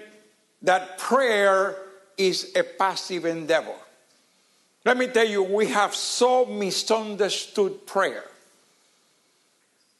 that 0.63 0.99
prayer 0.99 1.77
is 2.17 2.53
a 2.57 2.63
passive 2.63 3.25
endeavor. 3.25 3.75
Let 4.85 4.97
me 4.97 5.09
tell 5.09 5.27
you, 5.27 5.43
we 5.43 5.67
have 5.67 5.95
so 5.95 6.47
misunderstood 6.47 7.87
prayer. 7.87 8.25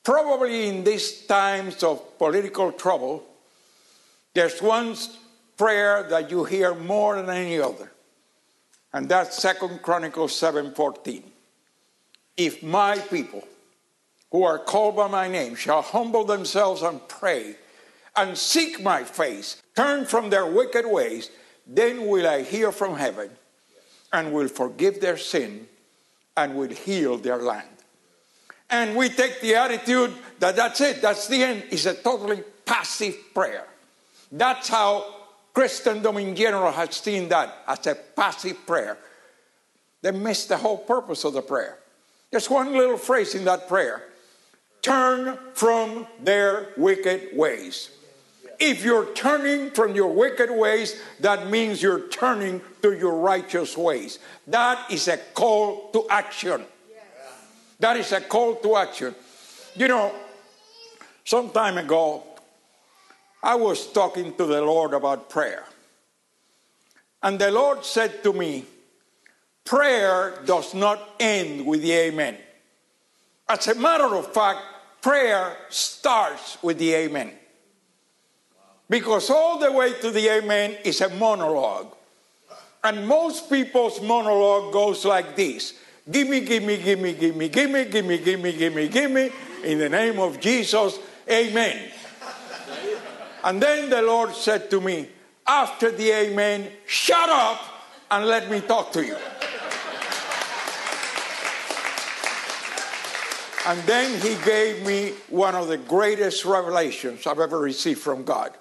Probably 0.05 0.69
in 0.69 0.85
these 0.85 1.27
times 1.27 1.83
of 1.83 2.17
political 2.19 2.71
trouble, 2.71 3.25
there's 4.35 4.63
one 4.63 4.95
prayer 5.57 6.05
that 6.05 6.31
you 6.31 6.45
hear 6.45 6.75
more 6.75 7.17
than 7.17 7.31
any 7.31 7.59
other. 7.59 7.91
And 8.93 9.09
that's 9.09 9.37
Second 9.43 9.83
Chronicles 9.83 10.33
7:14. 10.39 11.25
If 12.37 12.63
my 12.63 12.99
people 12.99 13.43
who 14.31 14.45
are 14.45 14.59
called 14.59 14.97
by 14.97 15.09
my 15.09 15.29
name 15.29 15.55
shall 15.55 15.83
humble 15.83 16.25
themselves 16.25 16.83
and 16.83 17.07
pray 17.09 17.57
and 18.15 18.39
seek 18.39 18.81
my 18.81 19.05
face, 19.05 19.63
turn 19.77 20.07
from 20.07 20.31
their 20.31 20.47
wicked 20.47 20.87
ways, 20.87 21.31
then 21.67 22.07
will 22.07 22.27
I 22.27 22.43
hear 22.43 22.73
from 22.73 22.97
heaven 22.97 23.31
and 24.13 24.33
will 24.33 24.49
forgive 24.49 25.01
their 25.01 25.17
sin 25.17 25.69
and 26.37 26.57
will 26.57 26.71
heal 26.71 27.19
their 27.19 27.39
land. 27.39 27.69
And 28.71 28.97
we 28.97 29.09
take 29.09 29.41
the 29.41 29.55
attitude 29.55 30.13
that 30.41 30.57
that's 30.57 30.81
it, 30.81 31.01
that's 31.01 31.29
the 31.29 31.43
end. 31.43 31.65
It's 31.71 31.87
a 31.87 31.95
totally 31.95 32.43
passive 32.65 33.17
prayer. 33.33 33.67
That's 34.33 34.69
how 34.69 35.15
Christendom 35.55 36.19
in 36.19 36.35
general 36.35 36.73
has 36.73 36.97
seen 36.97 37.29
that 37.29 37.63
as 37.69 37.87
a 37.87 37.95
passive 37.95 38.67
prayer. 38.67 38.99
They 40.03 40.11
miss 40.11 40.47
the 40.47 40.57
whole 40.57 40.79
purpose 40.79 41.25
of 41.25 41.35
the 41.35 41.43
prayer. 41.43 41.79
There's 42.31 42.51
one 42.51 42.73
little 42.73 42.99
phrase 42.99 43.35
in 43.35 43.45
that 43.45 43.69
prayer 43.69 44.03
turn 44.83 45.39
from 45.55 46.07
their 46.23 46.69
wicked 46.77 47.37
ways. 47.37 47.91
If 48.59 48.85
you're 48.85 49.13
turning 49.13 49.71
from 49.71 49.95
your 49.95 50.13
wicked 50.13 50.51
ways, 50.51 51.01
that 51.21 51.49
means 51.49 51.83
you're 51.83 52.09
turning 52.09 52.63
to 52.83 52.93
your 52.93 53.19
righteous 53.19 53.77
ways. 53.77 54.19
That 54.47 54.91
is 54.91 55.09
a 55.09 55.19
call 55.19 55.91
to 55.93 56.07
action. 56.09 56.65
That 57.79 57.97
is 57.97 58.13
a 58.13 58.21
call 58.21 58.57
to 58.57 58.77
action. 58.77 59.15
You 59.75 59.89
know, 59.89 60.13
some 61.25 61.51
time 61.51 61.77
ago, 61.77 62.23
I 63.43 63.55
was 63.57 63.93
talking 63.93 64.35
to 64.37 64.47
the 64.47 64.63
Lord 64.63 64.95
about 64.95 65.29
prayer. 65.29 65.65
And 67.23 67.39
the 67.39 67.51
Lord 67.51 67.85
said 67.85 68.23
to 68.23 68.33
me, 68.33 68.65
Prayer 69.65 70.41
does 70.45 70.75
not 70.75 71.01
end 71.19 71.67
with 71.67 71.83
the 71.83 71.93
amen. 71.93 72.39
As 73.49 73.67
a 73.67 73.75
matter 73.75 74.15
of 74.15 74.33
fact, 74.33 74.61
prayer 75.03 75.57
starts 75.69 76.57
with 76.63 76.79
the 76.79 76.95
amen. 76.95 77.33
Because 78.89 79.31
all 79.31 79.59
the 79.59 79.73
way 79.73 79.93
to 80.01 80.11
the 80.11 80.29
amen 80.29 80.77
is 80.85 81.01
a 81.01 81.09
monologue. 81.11 81.95
And 82.85 83.07
most 83.07 83.51
people's 83.51 84.01
monologue 84.01 84.73
goes 84.73 85.05
like 85.05 85.35
this 85.35 85.75
Gimme, 86.09 86.41
gimme, 86.41 86.77
gimme, 86.77 87.15
gimme, 87.15 87.49
gimme, 87.49 87.85
gimme, 87.87 88.19
gimme, 88.19 88.53
gimme, 88.53 88.89
gimme, 88.89 89.31
in 89.65 89.79
the 89.79 89.89
name 89.89 90.21
of 90.21 90.39
Jesus, 90.39 91.01
amen. 91.29 91.91
And 93.43 93.61
then 93.61 93.91
the 93.91 94.03
Lord 94.03 94.33
said 94.35 94.71
to 94.71 94.81
me, 94.81 95.09
after 95.47 95.91
the 95.91 96.11
amen, 96.11 96.71
shut 96.87 97.29
up 97.29 97.61
and 98.11 98.27
let 98.27 98.49
me 98.49 98.61
talk 98.61 98.93
to 98.93 99.05
you. 99.05 99.17
And 103.67 103.81
then 103.83 104.21
he 104.21 104.37
gave 104.45 104.87
me 104.87 105.13
one 105.29 105.57
of 105.57 105.67
the 105.67 105.77
greatest 105.77 106.45
revelations 106.45 107.27
I've 107.27 107.41
ever 107.41 107.59
received 107.59 107.99
from 107.99 108.23
God. 108.23 108.53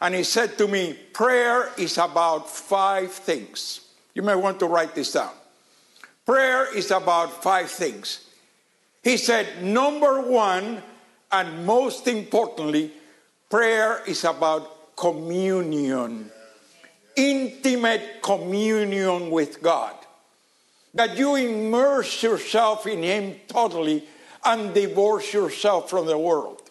And 0.00 0.14
he 0.14 0.24
said 0.24 0.58
to 0.58 0.68
me, 0.68 0.94
Prayer 1.12 1.70
is 1.78 1.98
about 1.98 2.50
five 2.50 3.12
things. 3.12 3.80
You 4.14 4.22
may 4.22 4.34
want 4.34 4.60
to 4.60 4.66
write 4.66 4.94
this 4.94 5.12
down. 5.12 5.32
Prayer 6.24 6.74
is 6.74 6.90
about 6.90 7.42
five 7.42 7.70
things. 7.70 8.28
He 9.02 9.16
said, 9.16 9.62
Number 9.62 10.20
one, 10.20 10.82
and 11.30 11.64
most 11.64 12.08
importantly, 12.08 12.92
Prayer 13.48 14.02
is 14.06 14.24
about 14.24 14.96
communion, 14.96 16.30
intimate 17.14 18.20
communion 18.22 19.30
with 19.30 19.62
God. 19.62 19.94
That 20.94 21.16
you 21.16 21.36
immerse 21.36 22.22
yourself 22.22 22.86
in 22.86 23.02
Him 23.02 23.36
totally 23.46 24.04
and 24.44 24.74
divorce 24.74 25.32
yourself 25.32 25.88
from 25.88 26.06
the 26.06 26.18
world. 26.18 26.65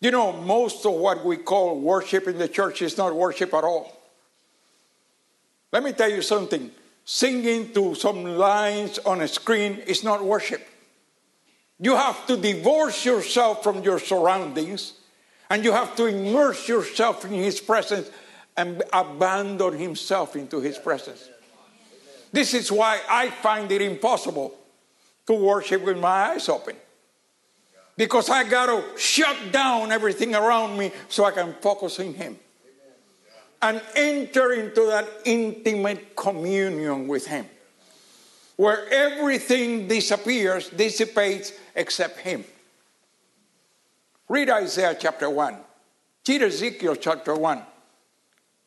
You 0.00 0.10
know, 0.12 0.32
most 0.32 0.86
of 0.86 0.92
what 0.92 1.24
we 1.24 1.36
call 1.36 1.78
worship 1.80 2.28
in 2.28 2.38
the 2.38 2.48
church 2.48 2.82
is 2.82 2.96
not 2.96 3.14
worship 3.14 3.52
at 3.52 3.64
all. 3.64 3.94
Let 5.72 5.82
me 5.82 5.92
tell 5.92 6.10
you 6.10 6.22
something 6.22 6.70
singing 7.04 7.72
to 7.72 7.94
some 7.94 8.24
lines 8.24 8.98
on 9.00 9.20
a 9.20 9.28
screen 9.28 9.78
is 9.86 10.04
not 10.04 10.22
worship. 10.22 10.66
You 11.80 11.96
have 11.96 12.26
to 12.26 12.36
divorce 12.36 13.04
yourself 13.04 13.62
from 13.62 13.82
your 13.82 13.98
surroundings 13.98 14.94
and 15.50 15.64
you 15.64 15.72
have 15.72 15.96
to 15.96 16.06
immerse 16.06 16.68
yourself 16.68 17.24
in 17.24 17.32
His 17.32 17.60
presence 17.60 18.10
and 18.56 18.82
abandon 18.92 19.78
Himself 19.78 20.36
into 20.36 20.60
His 20.60 20.78
presence. 20.78 21.28
This 22.32 22.54
is 22.54 22.70
why 22.70 23.00
I 23.08 23.30
find 23.30 23.70
it 23.72 23.80
impossible 23.80 24.54
to 25.26 25.34
worship 25.34 25.84
with 25.84 25.98
my 25.98 26.32
eyes 26.32 26.48
open. 26.48 26.76
Because 27.98 28.30
I 28.30 28.44
got 28.44 28.66
to 28.66 28.96
shut 28.96 29.36
down 29.50 29.90
everything 29.90 30.36
around 30.36 30.78
me 30.78 30.92
so 31.08 31.24
I 31.24 31.32
can 31.32 31.52
focus 31.60 31.98
on 31.98 32.14
Him 32.14 32.38
and 33.60 33.82
enter 33.96 34.52
into 34.52 34.86
that 34.86 35.04
intimate 35.24 36.14
communion 36.14 37.08
with 37.08 37.26
Him 37.26 37.44
where 38.54 38.88
everything 38.92 39.88
disappears, 39.88 40.68
dissipates, 40.68 41.52
except 41.74 42.20
Him. 42.20 42.44
Read 44.28 44.48
Isaiah 44.48 44.96
chapter 44.98 45.28
1. 45.28 45.56
Read 46.28 46.42
Ezekiel 46.42 46.94
chapter 46.94 47.34
1. 47.34 47.62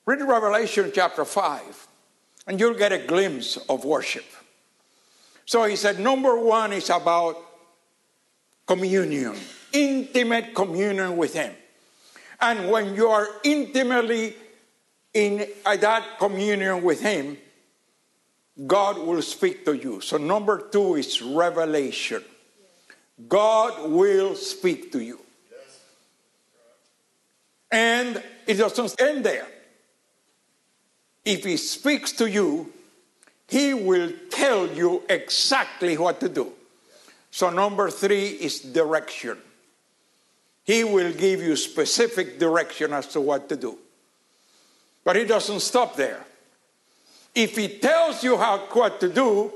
Read 0.06 0.22
Revelation 0.22 0.92
chapter 0.94 1.24
5, 1.24 1.88
and 2.48 2.60
you'll 2.60 2.74
get 2.74 2.92
a 2.92 2.98
glimpse 2.98 3.56
of 3.70 3.86
worship. 3.86 4.26
So 5.46 5.64
he 5.64 5.78
said, 5.78 6.00
number 6.00 6.38
one 6.38 6.74
is 6.74 6.90
about 6.90 7.38
communion, 8.72 9.36
intimate 9.74 10.56
communion 10.56 11.18
with 11.18 11.34
Him. 11.34 11.54
And 12.40 12.72
when 12.72 12.96
you 12.96 13.10
are 13.10 13.28
intimately 13.44 14.34
in 15.14 15.46
that 15.66 16.18
communion 16.18 16.82
with 16.82 17.02
Him, 17.02 17.38
God 18.66 18.98
will 18.98 19.22
speak 19.22 19.66
to 19.66 19.74
you. 19.74 20.00
So, 20.00 20.16
number 20.16 20.70
two 20.70 20.96
is 20.96 21.22
revelation. 21.22 22.24
God 23.28 23.92
will 23.92 24.36
speak 24.36 24.94
to 24.94 25.02
you. 25.02 25.20
And 27.70 28.24
it 28.48 28.54
doesn't 28.56 29.02
end 29.02 29.26
there. 29.26 29.48
If 31.26 31.44
he 31.44 31.58
speaks 31.58 32.14
to 32.14 32.30
you, 32.30 32.72
he 33.48 33.74
will 33.74 34.12
tell 34.30 34.66
you 34.68 35.04
exactly 35.10 35.98
what 35.98 36.20
to 36.22 36.30
do. 36.30 36.54
So, 37.32 37.50
number 37.50 37.90
three 37.90 38.28
is 38.28 38.60
direction. 38.60 39.38
He 40.64 40.84
will 40.84 41.14
give 41.14 41.42
you 41.42 41.56
specific 41.56 42.38
direction 42.38 42.94
as 42.94 43.08
to 43.08 43.22
what 43.22 43.50
to 43.50 43.56
do. 43.56 43.78
But 45.04 45.16
he 45.16 45.24
doesn't 45.24 45.62
stop 45.62 45.96
there. 45.96 46.24
If 47.34 47.56
he 47.56 47.80
tells 47.80 48.24
you 48.24 48.38
how 48.38 48.60
what 48.74 49.00
to 49.00 49.10
do, 49.10 49.54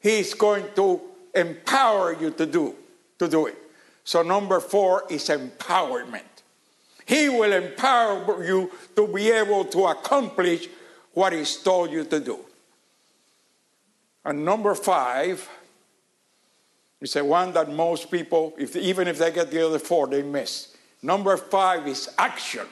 he's 0.00 0.34
going 0.34 0.64
to 0.76 1.00
empower 1.34 2.14
you 2.14 2.30
to 2.30 2.46
do 2.46 2.74
to 3.18 3.28
do 3.28 3.46
it. 3.46 3.58
So 4.04 4.22
number 4.22 4.60
4 4.60 5.04
is 5.10 5.28
empowerment. 5.28 6.22
He 7.06 7.28
will 7.28 7.52
empower 7.52 8.44
you 8.44 8.70
to 8.96 9.06
be 9.06 9.30
able 9.30 9.66
to 9.66 9.86
accomplish 9.86 10.68
what 11.12 11.32
he's 11.32 11.56
told 11.56 11.90
you 11.90 12.04
to 12.04 12.20
do. 12.20 12.38
And 14.24 14.44
number 14.44 14.74
5 14.74 15.48
is 17.04 17.12
the 17.12 17.24
one 17.24 17.52
that 17.52 17.70
most 17.70 18.10
people, 18.10 18.54
if, 18.56 18.74
even 18.76 19.06
if 19.06 19.18
they 19.18 19.30
get 19.30 19.50
the 19.50 19.66
other 19.66 19.78
four, 19.78 20.06
they 20.06 20.22
miss. 20.22 20.74
Number 21.02 21.36
five 21.36 21.86
is 21.86 22.08
action. 22.16 22.66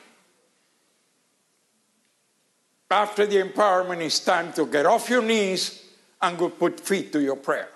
After 2.91 3.27
the 3.27 3.37
empowerment, 3.37 4.01
it's 4.01 4.21
time 4.21 4.53
to 4.55 4.65
get 4.65 4.87
off 4.87 5.11
your 5.11 5.23
knees 5.23 5.85
and 6.21 6.39
go 6.39 6.49
put 6.49 6.81
feet 6.81 7.13
to 7.13 7.21
your 7.21 7.37
prayer. 7.37 7.69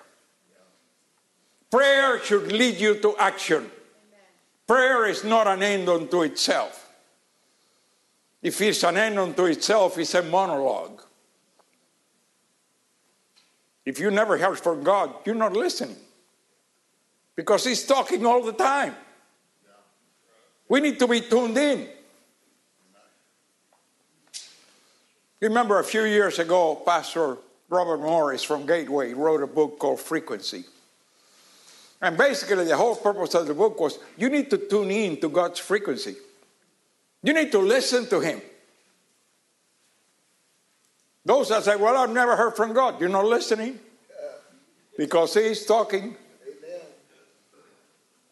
Prayer 1.69 2.19
should 2.23 2.51
lead 2.51 2.77
you 2.77 2.99
to 3.01 3.15
action. 3.17 3.69
Prayer 4.65 5.05
is 5.05 5.23
not 5.23 5.45
an 5.45 5.61
end 5.61 5.87
unto 5.87 6.23
itself. 6.23 6.89
If 8.41 8.59
it's 8.61 8.83
an 8.83 8.97
end 8.97 9.19
unto 9.19 9.45
itself, 9.45 9.97
it's 9.99 10.15
a 10.15 10.23
monologue. 10.23 11.01
If 13.85 13.99
you 13.99 14.09
never 14.09 14.39
heard 14.39 14.57
from 14.59 14.83
God, 14.83 15.13
you're 15.23 15.35
not 15.35 15.53
listening 15.53 15.97
because 17.37 17.63
He's 17.63 17.85
talking 17.85 18.25
all 18.25 18.43
the 18.43 18.51
time. 18.51 18.93
We 20.67 20.81
need 20.81 20.99
to 20.99 21.07
be 21.07 21.21
tuned 21.21 21.57
in. 21.57 21.87
Remember 25.39 25.79
a 25.79 25.83
few 25.83 26.03
years 26.03 26.39
ago, 26.39 26.75
Pastor 26.75 27.37
Robert 27.69 27.99
Morris 27.99 28.43
from 28.43 28.65
Gateway 28.65 29.13
wrote 29.13 29.43
a 29.43 29.47
book 29.47 29.79
called 29.79 30.01
Frequency. 30.01 30.65
And 32.01 32.17
basically, 32.17 32.65
the 32.65 32.75
whole 32.75 32.95
purpose 32.95 33.33
of 33.35 33.47
the 33.47 33.53
book 33.53 33.79
was 33.79 33.99
you 34.17 34.29
need 34.29 34.49
to 34.49 34.57
tune 34.57 34.91
in 34.91 35.21
to 35.21 35.29
God's 35.29 35.59
frequency. 35.59 36.15
You 37.23 37.33
need 37.33 37.51
to 37.51 37.59
listen 37.59 38.07
to 38.07 38.19
Him. 38.19 38.41
Those 41.23 41.49
that 41.49 41.63
say, 41.63 41.75
Well, 41.75 41.95
I've 41.95 42.11
never 42.11 42.35
heard 42.35 42.55
from 42.55 42.73
God, 42.73 42.99
you're 42.99 43.09
not 43.09 43.25
listening 43.25 43.79
because 44.97 45.33
He's 45.35 45.65
talking. 45.65 46.15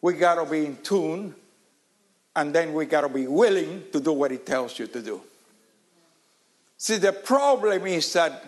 We 0.06 0.14
got 0.14 0.36
to 0.36 0.48
be 0.48 0.66
in 0.66 0.76
tune, 0.84 1.34
and 2.36 2.54
then 2.54 2.72
we 2.72 2.86
got 2.86 3.00
to 3.00 3.08
be 3.08 3.26
willing 3.26 3.86
to 3.90 3.98
do 3.98 4.12
what 4.12 4.30
He 4.30 4.36
tells 4.36 4.78
you 4.78 4.86
to 4.86 5.02
do. 5.02 5.20
See, 6.76 6.98
the 6.98 7.12
problem 7.12 7.84
is 7.88 8.12
that 8.12 8.40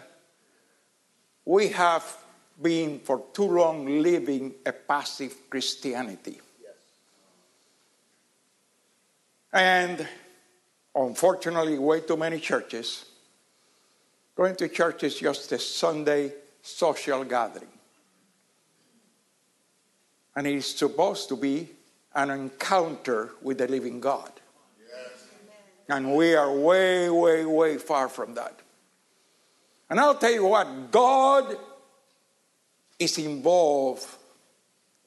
we 1.44 1.66
have 1.70 2.16
been 2.62 3.00
for 3.00 3.24
too 3.32 3.50
long 3.50 4.00
living 4.00 4.54
a 4.64 4.70
passive 4.70 5.34
Christianity. 5.50 6.40
And 9.52 10.06
unfortunately, 10.94 11.76
way 11.76 12.02
too 12.02 12.16
many 12.16 12.38
churches. 12.38 13.04
Going 14.36 14.54
to 14.54 14.68
church 14.68 15.02
is 15.02 15.16
just 15.16 15.50
a 15.50 15.58
Sunday 15.58 16.34
social 16.62 17.24
gathering. 17.24 17.77
And 20.38 20.46
it 20.46 20.54
is 20.54 20.66
supposed 20.66 21.28
to 21.30 21.36
be 21.36 21.68
an 22.14 22.30
encounter 22.30 23.30
with 23.42 23.58
the 23.58 23.66
living 23.66 23.98
God. 23.98 24.30
And 25.88 26.14
we 26.14 26.36
are 26.36 26.52
way, 26.52 27.10
way, 27.10 27.44
way 27.44 27.76
far 27.76 28.08
from 28.08 28.34
that. 28.34 28.54
And 29.90 29.98
I'll 29.98 30.14
tell 30.14 30.30
you 30.30 30.46
what, 30.46 30.92
God 30.92 31.56
is 33.00 33.18
involved 33.18 34.06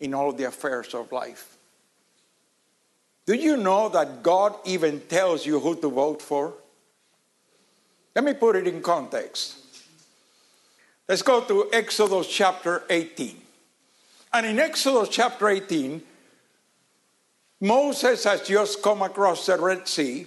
in 0.02 0.14
all 0.14 0.34
the 0.34 0.44
affairs 0.44 0.94
of 0.94 1.10
life. 1.14 1.56
Do 3.26 3.34
you 3.34 3.56
know 3.56 3.88
that 3.88 4.24
God 4.24 4.56
even 4.66 5.00
tells 5.00 5.46
you 5.46 5.62
who 5.62 5.78
to 5.78 5.88
vote 5.88 6.22
for? 6.22 6.56
Let 8.14 8.26
me 8.26 8.34
put 8.34 8.58
it 8.58 8.68
in 8.68 8.82
context. 8.82 9.56
Let's 11.08 11.22
go 11.22 11.40
to 11.40 11.70
Exodus 11.72 12.28
chapter 12.28 12.84
18. 12.90 13.38
And 14.34 14.46
in 14.46 14.60
Exodus 14.60 15.10
chapter 15.10 15.50
18, 15.50 16.02
Moses 17.60 18.24
has 18.24 18.42
just 18.48 18.82
come 18.82 19.02
across 19.02 19.46
the 19.46 19.58
Red 19.58 19.88
Sea, 19.88 20.26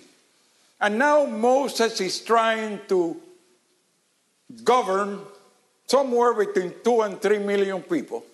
and 0.81 0.99
now 0.99 1.25
Moses 1.25 2.01
is 2.01 2.21
trying 2.21 2.81
to 2.89 3.17
govern 4.63 5.21
somewhere 5.87 6.35
between 6.35 6.75
two 6.85 7.01
and 7.01 7.21
three 7.21 7.39
million 7.39 7.83
people. 7.83 8.25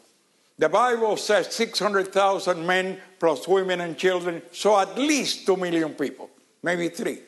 The 0.58 0.68
Bible 0.68 1.16
says 1.16 1.54
600,000 1.54 2.66
men 2.66 2.98
plus 3.18 3.48
women 3.48 3.80
and 3.80 3.96
children, 3.96 4.42
so 4.52 4.78
at 4.78 4.98
least 4.98 5.46
two 5.46 5.56
million 5.56 5.94
people, 5.94 6.28
maybe 6.62 6.88
three. 6.88 7.20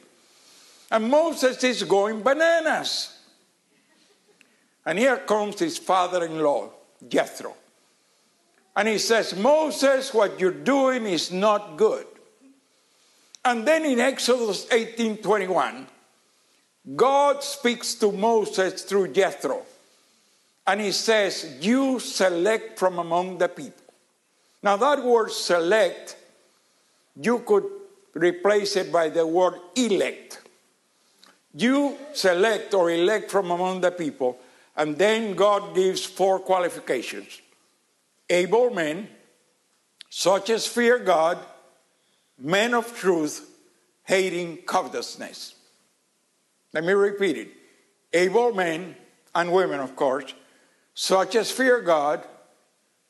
And 0.90 1.09
Moses 1.09 1.62
is 1.64 1.84
going 1.84 2.22
bananas. 2.22 3.16
And 4.84 4.99
here 4.99 5.16
comes 5.18 5.61
his 5.61 5.78
father 5.78 6.24
in 6.26 6.40
law, 6.40 6.70
Jethro. 7.09 7.55
And 8.74 8.88
he 8.88 8.98
says, 8.98 9.36
Moses, 9.36 10.14
what 10.14 10.40
you're 10.40 10.50
doing 10.50 11.06
is 11.06 11.30
not 11.30 11.76
good. 11.76 12.06
And 13.44 13.66
then 13.66 13.84
in 13.84 14.00
Exodus 14.00 14.66
18 14.70 15.18
21, 15.18 15.86
God 16.96 17.42
speaks 17.42 17.94
to 17.96 18.12
Moses 18.12 18.82
through 18.82 19.08
Jethro. 19.08 19.62
And 20.66 20.80
he 20.80 20.92
says, 20.92 21.58
You 21.60 21.98
select 21.98 22.78
from 22.78 22.98
among 22.98 23.38
the 23.38 23.48
people. 23.48 23.82
Now, 24.62 24.76
that 24.76 25.02
word 25.02 25.32
select, 25.32 26.16
you 27.20 27.40
could 27.40 27.64
replace 28.14 28.76
it 28.76 28.92
by 28.92 29.08
the 29.08 29.26
word 29.26 29.54
elect. 29.74 30.40
You 31.54 31.98
select 32.14 32.72
or 32.72 32.90
elect 32.90 33.30
from 33.30 33.50
among 33.50 33.80
the 33.80 33.90
people, 33.90 34.38
and 34.76 34.96
then 34.96 35.34
God 35.34 35.74
gives 35.74 36.04
four 36.04 36.38
qualifications 36.38 37.40
able 38.32 38.70
men, 38.70 39.08
such 40.08 40.50
as 40.50 40.66
fear 40.66 40.98
God, 40.98 41.38
men 42.38 42.74
of 42.74 42.96
truth, 42.96 43.48
hating 44.04 44.58
covetousness. 44.58 45.54
Let 46.72 46.84
me 46.84 46.92
repeat 46.94 47.36
it 47.36 47.48
able 48.12 48.52
men 48.52 48.94
and 49.34 49.52
women, 49.52 49.80
of 49.80 49.96
course, 49.96 50.34
such 50.94 51.34
as 51.36 51.50
fear 51.50 51.80
God, 51.80 52.24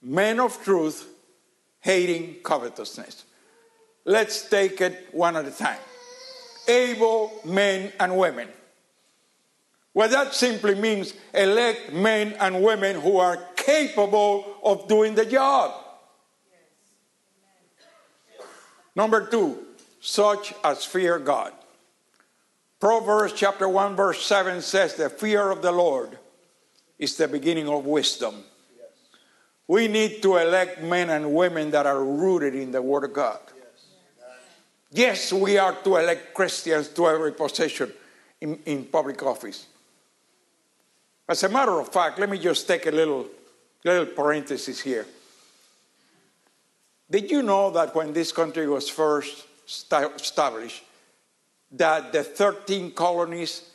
men 0.00 0.38
of 0.38 0.62
truth, 0.62 1.08
hating 1.80 2.36
covetousness. 2.42 3.24
Let's 4.04 4.48
take 4.48 4.80
it 4.80 5.08
one 5.12 5.36
at 5.36 5.46
a 5.46 5.50
time. 5.50 5.80
Able 6.68 7.32
men 7.44 7.92
and 7.98 8.16
women. 8.16 8.48
Well, 9.94 10.08
that 10.08 10.34
simply 10.34 10.74
means 10.74 11.12
elect 11.34 11.92
men 11.92 12.34
and 12.40 12.62
women 12.62 13.00
who 13.00 13.18
are 13.18 13.36
capable 13.64 14.44
of 14.62 14.88
doing 14.88 15.14
the 15.14 15.24
job. 15.24 15.72
Number 18.94 19.26
two, 19.26 19.58
such 20.00 20.52
as 20.62 20.84
fear 20.84 21.18
God. 21.18 21.52
Proverbs 22.80 23.32
chapter 23.34 23.68
1, 23.68 23.96
verse 23.96 24.24
7 24.26 24.60
says, 24.60 24.94
The 24.94 25.08
fear 25.08 25.50
of 25.50 25.62
the 25.62 25.72
Lord 25.72 26.18
is 26.98 27.16
the 27.16 27.28
beginning 27.28 27.68
of 27.68 27.86
wisdom. 27.86 28.42
We 29.68 29.88
need 29.88 30.20
to 30.22 30.36
elect 30.36 30.82
men 30.82 31.08
and 31.08 31.32
women 31.32 31.70
that 31.70 31.86
are 31.86 32.04
rooted 32.04 32.54
in 32.54 32.72
the 32.72 32.82
Word 32.82 33.04
of 33.04 33.12
God. 33.12 33.38
Yes, 34.90 35.32
we 35.32 35.56
are 35.56 35.74
to 35.84 35.96
elect 35.96 36.34
Christians 36.34 36.88
to 36.88 37.08
every 37.08 37.32
position 37.32 37.92
in, 38.40 38.58
in 38.66 38.84
public 38.84 39.22
office. 39.22 39.66
As 41.28 41.42
a 41.44 41.48
matter 41.48 41.80
of 41.80 41.88
fact, 41.88 42.18
let 42.18 42.28
me 42.28 42.38
just 42.38 42.68
take 42.68 42.86
a 42.86 42.90
little, 42.90 43.26
little 43.84 44.06
parenthesis 44.06 44.80
here. 44.80 45.06
Did 47.10 47.30
you 47.30 47.42
know 47.42 47.70
that 47.72 47.94
when 47.94 48.12
this 48.12 48.32
country 48.32 48.66
was 48.68 48.88
first 48.88 49.46
established, 49.66 50.82
that 51.72 52.12
the 52.12 52.22
13 52.22 52.92
colonies, 52.92 53.68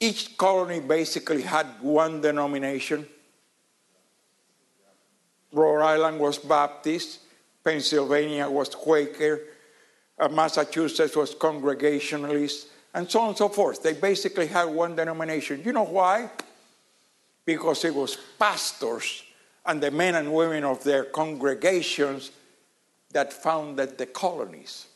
each 0.00 0.36
colony 0.38 0.80
basically 0.80 1.42
had 1.42 1.66
one 1.80 2.20
denomination? 2.20 3.06
Rhode 5.52 5.82
Island 5.82 6.18
was 6.18 6.38
Baptist, 6.38 7.20
Pennsylvania 7.62 8.48
was 8.48 8.74
Quaker, 8.74 9.40
uh, 10.18 10.28
Massachusetts 10.28 11.14
was 11.14 11.34
Congregationalist, 11.34 12.68
and 12.94 13.10
so 13.10 13.20
on 13.20 13.28
and 13.28 13.36
so 13.36 13.48
forth. 13.48 13.82
They 13.82 13.92
basically 13.92 14.46
had 14.46 14.64
one 14.64 14.96
denomination. 14.96 15.62
You 15.64 15.72
know 15.72 15.84
why? 15.84 16.30
Because 17.44 17.84
it 17.84 17.94
was 17.94 18.16
pastors 18.38 19.24
and 19.64 19.82
the 19.82 19.90
men 19.90 20.14
and 20.14 20.32
women 20.32 20.64
of 20.64 20.82
their 20.84 21.04
congregations 21.04 22.30
that 23.12 23.32
founded 23.32 23.98
the 23.98 24.06
colonies. 24.06 24.86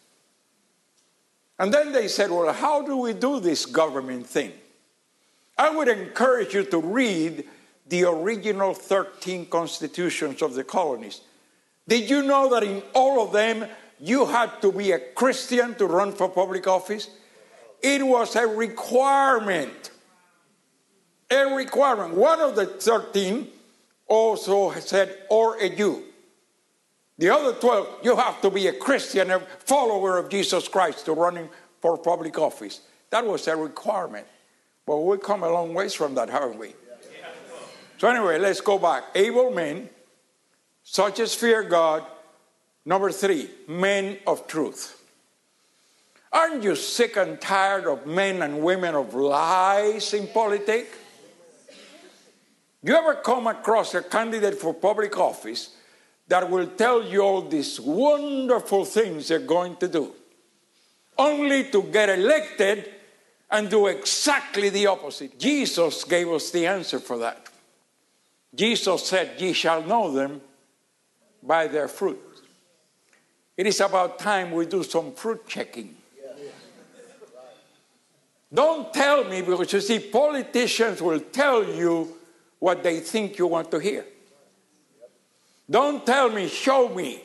And 1.59 1.73
then 1.73 1.93
they 1.93 2.09
said, 2.09 2.31
Well, 2.31 2.53
how 2.53 2.83
do 2.83 2.97
we 2.97 3.13
do 3.13 3.41
this 3.41 3.67
government 3.67 4.27
thing? 4.27 4.53
I 5.57 5.75
would 5.75 5.89
encourage 5.89 6.55
you 6.55 6.65
to 6.65 6.79
read 6.79 7.45
the 7.89 8.05
original 8.05 8.75
13 8.75 9.47
constitutions 9.47 10.43
of 10.43 10.55
the 10.55 10.65
colonies. 10.65 11.21
Did 11.89 12.11
you 12.11 12.23
know 12.23 12.51
that 12.51 12.65
in 12.65 12.83
all 12.95 13.25
of 13.25 13.33
them 13.33 13.67
you 14.01 14.27
had 14.27 14.61
to 14.61 14.73
be 14.73 14.93
a 14.93 14.99
Christian 14.99 15.75
to 15.77 15.87
run 15.87 16.13
for 16.13 16.29
public 16.29 16.67
office? 16.67 17.09
It 17.81 18.05
was 18.05 18.35
a 18.37 18.47
requirement. 18.47 19.91
A 21.31 21.55
requirement. 21.55 22.15
One 22.15 22.41
of 22.41 22.57
the 22.57 22.67
13 22.67 23.49
also 24.07 24.73
said, 24.73 25.17
or 25.29 25.57
a 25.59 25.69
Jew. 25.69 26.03
The 27.19 27.31
other 27.31 27.55
12, 27.55 28.01
you 28.03 28.17
have 28.17 28.41
to 28.43 28.51
be 28.51 28.67
a 28.67 28.73
Christian, 28.73 29.31
a 29.31 29.41
follower 29.41 30.19
of 30.19 30.29
Jesus 30.29 30.69
Christ 30.69 31.07
to 31.07 31.13
running 31.13 31.49
for 31.81 31.97
public 31.97 32.39
office. 32.39 32.81
That 33.11 33.25
was 33.25 33.49
a 33.49 33.57
requirement. 33.57 34.27
But 34.85 34.99
we've 34.99 35.23
come 35.23 35.43
a 35.43 35.51
long 35.51 35.75
ways 35.75 35.95
from 35.95 36.15
that, 36.15 36.29
haven't 36.29 36.59
we? 36.59 36.75
So, 37.99 38.09
anyway, 38.09 38.39
let's 38.39 38.61
go 38.61 38.79
back. 38.79 39.05
Able 39.15 39.51
men, 39.51 39.89
such 40.85 41.19
as 41.19 41.35
fear 41.35 41.63
God. 41.63 42.05
Number 42.85 43.11
three, 43.11 43.51
men 43.67 44.19
of 44.27 44.47
truth. 44.47 45.03
Aren't 46.31 46.63
you 46.63 46.77
sick 46.77 47.17
and 47.17 47.41
tired 47.41 47.87
of 47.87 48.07
men 48.07 48.43
and 48.43 48.61
women 48.61 48.95
of 48.95 49.15
lies 49.15 50.13
in 50.13 50.27
politics? 50.29 50.97
You 52.87 52.95
ever 52.95 53.17
come 53.17 53.49
across 53.49 53.95
a 53.95 54.03
candidate 54.03 54.61
for 54.61 54.73
public 54.73 55.19
office 55.19 55.71
that 56.29 56.49
will 56.49 56.69
tell 56.69 57.03
you 57.03 57.21
all 57.21 57.43
these 57.43 57.81
wonderful 57.81 58.85
things 58.85 59.27
they're 59.27 59.41
going 59.41 59.75
to 59.79 59.89
do, 59.89 60.13
only 61.19 61.65
to 61.71 61.83
get 61.83 62.11
elected 62.11 62.89
and 63.51 63.69
do 63.69 63.89
exactly 63.89 64.69
the 64.69 64.87
opposite? 64.87 65.37
Jesus 65.37 66.05
gave 66.05 66.29
us 66.29 66.53
the 66.53 66.65
answer 66.69 67.01
for 67.01 67.19
that. 67.19 67.49
Jesus 68.55 69.05
said, 69.05 69.33
Ye 69.41 69.53
shall 69.53 69.83
know 69.83 70.13
them 70.13 70.41
by 71.43 71.67
their 71.67 71.89
fruit. 71.89 72.23
It 73.57 73.67
is 73.67 73.81
about 73.81 74.21
time 74.21 74.53
we 74.53 74.65
do 74.65 74.85
some 74.85 75.13
fruit 75.13 75.45
checking. 75.49 75.97
Don't 78.55 78.95
tell 78.95 79.25
me 79.25 79.43
because 79.43 79.73
you 79.73 79.81
see, 79.81 79.99
politicians 79.99 81.03
will 81.03 81.19
tell 81.19 81.65
you 81.65 82.16
what 82.59 82.83
they 82.83 83.01
think 83.01 83.39
you 83.39 83.47
want 83.47 83.71
to 83.71 83.79
hear. 83.79 84.05
Don't 85.69 86.07
tell 86.07 86.29
me, 86.29 86.49
show 86.49 86.89
me. 86.89 87.23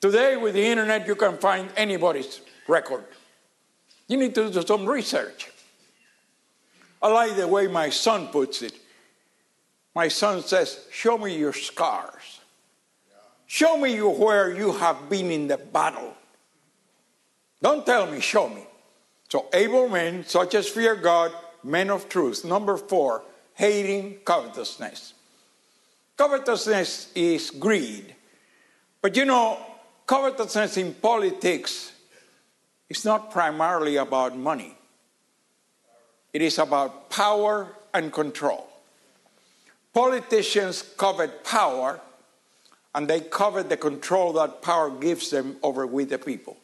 Today, 0.00 0.36
with 0.36 0.54
the 0.54 0.64
internet, 0.64 1.06
you 1.06 1.14
can 1.14 1.38
find 1.38 1.70
anybody's 1.76 2.40
record. 2.68 3.04
You 4.08 4.16
need 4.16 4.34
to 4.34 4.50
do 4.50 4.62
some 4.62 4.86
research. 4.86 5.50
I 7.02 7.08
like 7.08 7.36
the 7.36 7.48
way 7.48 7.66
my 7.66 7.90
son 7.90 8.28
puts 8.28 8.62
it. 8.62 8.74
My 9.94 10.08
son 10.08 10.42
says, 10.42 10.86
Show 10.90 11.18
me 11.18 11.36
your 11.36 11.52
scars. 11.52 12.40
Show 13.46 13.78
me 13.78 13.94
you 13.94 14.10
where 14.10 14.54
you 14.54 14.72
have 14.72 15.08
been 15.08 15.30
in 15.30 15.46
the 15.46 15.56
battle. 15.56 16.14
Don't 17.62 17.86
tell 17.86 18.06
me, 18.06 18.20
show 18.20 18.48
me. 18.48 18.66
So, 19.28 19.46
able 19.52 19.88
men, 19.88 20.24
such 20.24 20.54
as 20.54 20.68
fear 20.68 20.94
God, 20.94 21.32
men 21.66 21.90
of 21.90 22.08
truth. 22.08 22.44
Number 22.44 22.76
four, 22.76 23.22
hating 23.54 24.18
covetousness. 24.24 25.14
Covetousness 26.16 27.12
is 27.14 27.50
greed. 27.50 28.14
But 29.02 29.16
you 29.16 29.24
know, 29.24 29.58
covetousness 30.06 30.76
in 30.76 30.94
politics 30.94 31.92
is 32.88 33.04
not 33.04 33.30
primarily 33.30 33.96
about 33.96 34.36
money, 34.36 34.76
it 36.32 36.42
is 36.42 36.58
about 36.58 37.10
power 37.10 37.68
and 37.92 38.12
control. 38.12 38.68
Politicians 39.92 40.82
covet 40.98 41.42
power 41.42 42.00
and 42.94 43.08
they 43.08 43.20
covet 43.20 43.68
the 43.68 43.76
control 43.76 44.32
that 44.34 44.60
power 44.60 44.90
gives 44.90 45.30
them 45.30 45.56
over 45.62 45.86
with 45.86 46.10
the 46.10 46.18
people. 46.18 46.56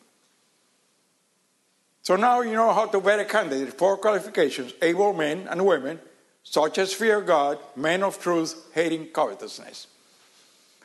So 2.03 2.17
now 2.17 2.41
you 2.41 2.53
know 2.53 2.73
how 2.73 2.87
to 2.87 3.01
vet 3.01 3.21
a 3.21 3.25
candidate. 3.25 3.79
Four 3.79 3.97
qualifications 3.97 4.75
able 4.83 5.13
men 5.13 5.47
and 5.49 5.65
women, 5.65 6.01
such 6.43 6.79
as 6.79 6.93
fear 6.93 7.21
God, 7.21 7.59
men 7.77 8.03
of 8.03 8.21
truth, 8.21 8.71
hating 8.75 9.07
covetousness. 9.09 9.87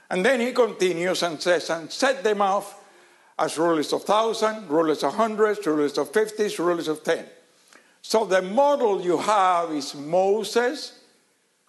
And 0.10 0.24
then 0.24 0.40
he 0.40 0.52
continues 0.54 1.24
and 1.24 1.42
says, 1.42 1.70
and 1.70 1.92
set 1.92 2.24
them 2.24 2.42
off 2.42 2.80
as 3.40 3.58
rulers 3.58 3.92
of 3.94 4.04
thousand, 4.04 4.70
rulers 4.70 5.04
of 5.04 5.16
hundreds, 5.16 5.66
rulers 5.66 5.98
of 5.98 6.14
fifties, 6.14 6.58
rulers 6.60 6.88
of 6.88 7.04
ten. 7.04 7.26
So 8.02 8.24
the 8.26 8.42
model 8.42 9.02
you 9.02 9.18
have 9.18 9.72
is 9.72 9.94
Moses, 9.96 11.00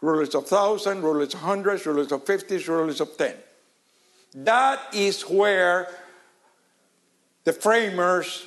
rulers 0.01 0.34
of 0.34 0.46
thousand, 0.46 1.03
rulers 1.03 1.34
of 1.34 1.40
hundreds, 1.40 1.84
rulers 1.84 2.12
of 2.12 2.24
fifties, 2.24 2.68
rulers 2.68 3.01
of 3.01 3.16
ten. 3.16 3.34
That 4.34 4.80
is 4.94 5.22
where 5.22 5.88
the 7.44 7.53
framers 7.53 8.46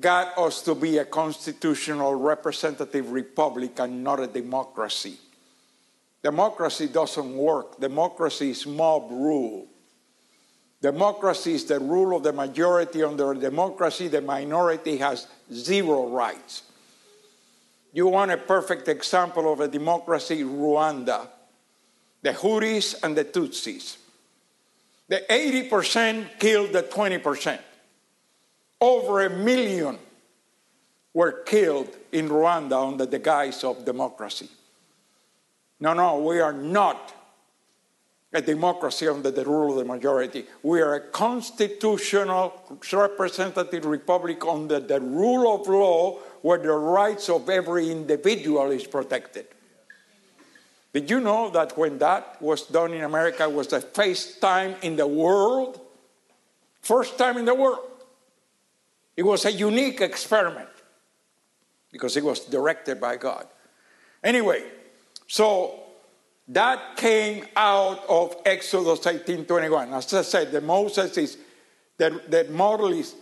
got 0.00 0.38
us 0.38 0.62
to 0.62 0.74
be 0.74 0.98
a 0.98 1.04
constitutional 1.04 2.14
representative 2.14 3.10
republic 3.10 3.78
and 3.80 4.04
not 4.04 4.20
a 4.20 4.26
democracy. 4.26 5.16
Democracy 6.22 6.88
doesn't 6.88 7.36
work. 7.36 7.80
Democracy 7.80 8.50
is 8.50 8.66
mob 8.66 9.10
rule. 9.10 9.66
Democracy 10.80 11.54
is 11.54 11.64
the 11.64 11.80
rule 11.80 12.16
of 12.16 12.22
the 12.22 12.32
majority. 12.32 13.02
Under 13.02 13.34
democracy, 13.34 14.08
the 14.08 14.20
minority 14.20 14.96
has 14.98 15.26
zero 15.52 16.08
rights. 16.08 16.62
You 17.92 18.06
want 18.08 18.30
a 18.30 18.36
perfect 18.36 18.86
example 18.88 19.52
of 19.52 19.60
a 19.60 19.68
democracy? 19.68 20.42
Rwanda. 20.42 21.26
The 22.22 22.30
Hutus 22.30 23.02
and 23.02 23.16
the 23.16 23.24
Tutsis. 23.24 23.96
The 25.08 25.24
80% 25.30 26.38
killed 26.38 26.72
the 26.72 26.82
20%. 26.82 27.58
Over 28.80 29.26
a 29.26 29.30
million 29.30 29.98
were 31.12 31.32
killed 31.32 31.96
in 32.12 32.28
Rwanda 32.28 32.86
under 32.86 33.06
the 33.06 33.18
guise 33.18 33.64
of 33.64 33.84
democracy. 33.84 34.48
No, 35.80 35.94
no, 35.94 36.18
we 36.18 36.40
are 36.40 36.52
not 36.52 37.14
a 38.32 38.42
democracy 38.42 39.08
under 39.08 39.30
the 39.30 39.44
rule 39.44 39.72
of 39.72 39.78
the 39.78 39.84
majority. 39.84 40.44
We 40.62 40.82
are 40.82 40.94
a 40.94 41.00
constitutional 41.00 42.78
representative 42.92 43.86
republic 43.86 44.44
under 44.44 44.80
the 44.80 45.00
rule 45.00 45.54
of 45.54 45.66
law 45.66 46.18
where 46.42 46.58
the 46.58 46.72
rights 46.72 47.30
of 47.30 47.48
every 47.48 47.90
individual 47.90 48.70
is 48.70 48.86
protected. 48.86 49.46
Did 50.92 51.10
you 51.10 51.20
know 51.20 51.50
that 51.50 51.76
when 51.76 51.98
that 51.98 52.40
was 52.40 52.62
done 52.62 52.92
in 52.92 53.02
America 53.02 53.44
it 53.44 53.52
was 53.52 53.68
the 53.68 53.80
first 53.80 54.40
time 54.40 54.74
in 54.82 54.96
the 54.96 55.06
world? 55.06 55.80
First 56.82 57.18
time 57.18 57.38
in 57.38 57.44
the 57.44 57.54
world. 57.54 57.87
It 59.18 59.26
was 59.26 59.44
a 59.46 59.50
unique 59.50 60.00
experiment 60.00 60.68
because 61.90 62.16
it 62.16 62.22
was 62.22 62.38
directed 62.38 63.00
by 63.00 63.16
God. 63.16 63.48
Anyway, 64.22 64.62
so 65.26 65.80
that 66.46 66.96
came 66.96 67.44
out 67.56 68.04
of 68.08 68.36
Exodus 68.46 69.00
18:21. 69.00 69.92
As 69.92 70.14
I 70.14 70.22
said, 70.22 70.52
the 70.52 70.60
Moses 70.60 71.18
is 71.18 71.36
that, 71.96 72.30
the 72.30 72.44
model 72.44 72.92
is 72.92 73.16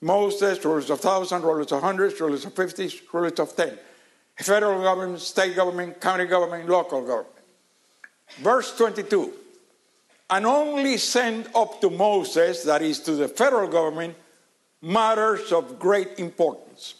Moses, 0.00 0.64
rulers 0.64 0.90
of 0.90 1.00
thousand, 1.00 1.42
rulers 1.42 1.72
of 1.72 1.82
hundreds, 1.82 2.20
rulers 2.20 2.44
of 2.44 2.54
fifties, 2.54 2.94
rulers 3.12 3.40
of 3.40 3.56
ten. 3.56 3.76
Federal 4.36 4.80
government, 4.80 5.20
state 5.20 5.56
government, 5.56 6.00
county 6.00 6.26
government, 6.26 6.68
local 6.68 7.00
government. 7.00 7.34
Verse 8.38 8.76
22. 8.76 9.32
And 10.30 10.46
only 10.46 10.98
send 10.98 11.48
up 11.52 11.80
to 11.80 11.90
Moses, 11.90 12.62
that 12.62 12.80
is 12.80 13.00
to 13.00 13.16
the 13.16 13.26
federal 13.26 13.66
government, 13.66 14.14
matters 14.82 15.52
of 15.52 15.78
great 15.78 16.18
importance. 16.18 16.94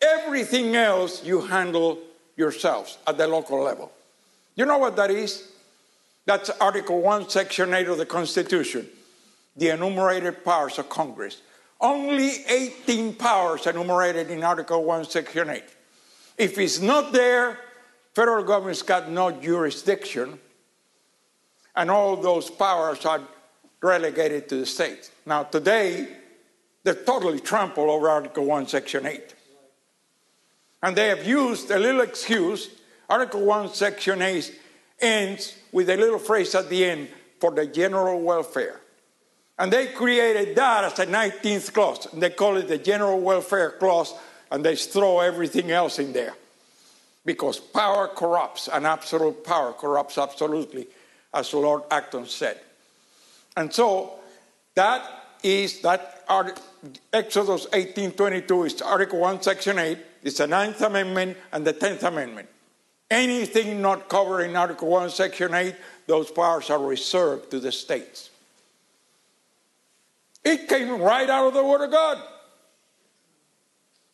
Everything 0.00 0.76
else 0.76 1.24
you 1.24 1.40
handle 1.40 1.98
yourselves 2.36 2.98
at 3.06 3.18
the 3.18 3.26
local 3.26 3.62
level. 3.62 3.90
You 4.54 4.66
know 4.66 4.78
what 4.78 4.96
that 4.96 5.10
is? 5.10 5.48
That's 6.24 6.50
Article 6.50 7.00
1, 7.00 7.30
Section 7.30 7.72
8 7.72 7.88
of 7.88 7.98
the 7.98 8.06
Constitution, 8.06 8.86
the 9.56 9.70
enumerated 9.70 10.44
powers 10.44 10.78
of 10.78 10.88
Congress. 10.88 11.40
Only 11.80 12.44
18 12.48 13.14
powers 13.14 13.66
enumerated 13.66 14.30
in 14.30 14.44
Article 14.44 14.84
1, 14.84 15.04
Section 15.06 15.50
8. 15.50 15.64
If 16.36 16.58
it's 16.58 16.80
not 16.80 17.12
there, 17.12 17.58
federal 18.14 18.44
government's 18.44 18.82
got 18.82 19.10
no 19.10 19.30
jurisdiction, 19.30 20.38
and 21.74 21.90
all 21.90 22.16
those 22.16 22.50
powers 22.50 23.06
are 23.06 23.22
relegated 23.80 24.48
to 24.48 24.56
the 24.56 24.66
states. 24.66 25.10
Now, 25.24 25.44
today, 25.44 26.17
they're 26.88 27.04
totally 27.04 27.38
trampled 27.38 27.90
over 27.90 28.08
Article 28.08 28.46
1, 28.46 28.66
Section 28.66 29.04
8. 29.04 29.34
And 30.82 30.96
they 30.96 31.08
have 31.08 31.26
used 31.26 31.70
a 31.70 31.78
little 31.78 32.00
excuse. 32.00 32.70
Article 33.10 33.44
1, 33.44 33.74
Section 33.74 34.22
8 34.22 34.60
ends 34.98 35.54
with 35.70 35.90
a 35.90 35.98
little 35.98 36.18
phrase 36.18 36.54
at 36.54 36.70
the 36.70 36.86
end 36.86 37.08
for 37.40 37.50
the 37.50 37.66
general 37.66 38.22
welfare. 38.22 38.80
And 39.58 39.70
they 39.70 39.88
created 39.88 40.56
that 40.56 40.84
as 40.84 40.98
a 40.98 41.04
19th 41.04 41.74
clause. 41.74 42.10
And 42.10 42.22
they 42.22 42.30
call 42.30 42.56
it 42.56 42.68
the 42.68 42.78
general 42.78 43.20
welfare 43.20 43.72
clause, 43.72 44.14
and 44.50 44.64
they 44.64 44.74
throw 44.74 45.20
everything 45.20 45.70
else 45.70 45.98
in 45.98 46.14
there. 46.14 46.32
Because 47.22 47.60
power 47.60 48.08
corrupts, 48.08 48.68
and 48.68 48.86
absolute 48.86 49.44
power 49.44 49.74
corrupts 49.74 50.16
absolutely, 50.16 50.86
as 51.34 51.52
Lord 51.52 51.82
Acton 51.90 52.24
said. 52.24 52.58
And 53.58 53.74
so 53.74 54.14
that 54.74 55.27
is 55.42 55.80
that 55.82 56.24
Exodus 57.12 57.66
18:22 57.72 58.66
is 58.66 58.82
Article 58.82 59.20
1, 59.20 59.42
Section 59.42 59.78
8. 59.78 59.98
It's 60.22 60.38
the 60.38 60.46
Ninth 60.46 60.80
Amendment 60.82 61.36
and 61.52 61.66
the 61.66 61.72
Tenth 61.72 62.02
Amendment. 62.02 62.48
Anything 63.10 63.80
not 63.80 64.08
covered 64.08 64.42
in 64.42 64.54
Article 64.56 64.88
1, 64.88 65.10
Section 65.10 65.54
8, 65.54 65.74
those 66.06 66.30
powers 66.30 66.68
are 66.70 66.78
reserved 66.78 67.50
to 67.50 67.60
the 67.60 67.72
states. 67.72 68.30
It 70.44 70.68
came 70.68 71.00
right 71.00 71.28
out 71.28 71.48
of 71.48 71.54
the 71.54 71.64
Word 71.64 71.84
of 71.84 71.90
God. 71.90 72.22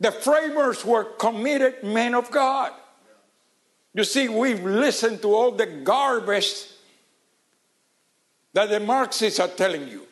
The 0.01 0.12
framers 0.12 0.85
were 0.85 1.05
committed 1.05 1.83
men 1.83 2.14
of 2.14 2.31
God. 2.31 2.72
You 3.95 4.05
see, 4.05 4.29
we've 4.29 4.62
listened 4.64 5.22
to 5.22 5.35
all 5.35 5.53
the 5.53 5.66
garbage 5.66 6.66
that 8.53 8.68
the 8.68 8.81
Marxists 8.81 9.41
are 9.41 9.49
telling 9.49 9.89
you, 9.89 10.07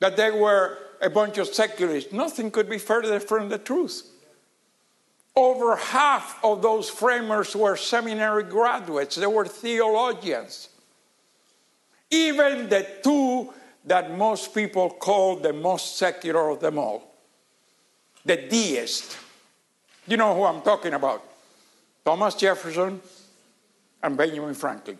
that 0.00 0.16
they 0.16 0.30
were 0.30 0.78
a 1.00 1.08
bunch 1.08 1.38
of 1.38 1.48
secularists. 1.48 2.12
Nothing 2.12 2.50
could 2.50 2.68
be 2.68 2.78
further 2.78 3.20
from 3.20 3.48
the 3.48 3.58
truth. 3.58 4.10
Over 5.36 5.76
half 5.76 6.42
of 6.44 6.60
those 6.60 6.90
framers 6.90 7.54
were 7.54 7.76
seminary 7.76 8.42
graduates, 8.42 9.16
they 9.16 9.26
were 9.26 9.46
theologians. 9.46 10.68
Even 12.10 12.68
the 12.68 12.86
two 13.02 13.52
that 13.84 14.16
most 14.16 14.54
people 14.54 14.90
call 14.90 15.36
the 15.36 15.52
most 15.52 15.96
secular 15.96 16.50
of 16.50 16.60
them 16.60 16.78
all 16.78 17.10
the 18.24 18.36
deist. 18.36 19.16
You 20.06 20.16
know 20.16 20.34
who 20.34 20.44
I'm 20.44 20.60
talking 20.60 20.92
about? 20.92 21.24
Thomas 22.04 22.34
Jefferson 22.34 23.00
and 24.02 24.16
Benjamin 24.16 24.54
Franklin. 24.54 24.98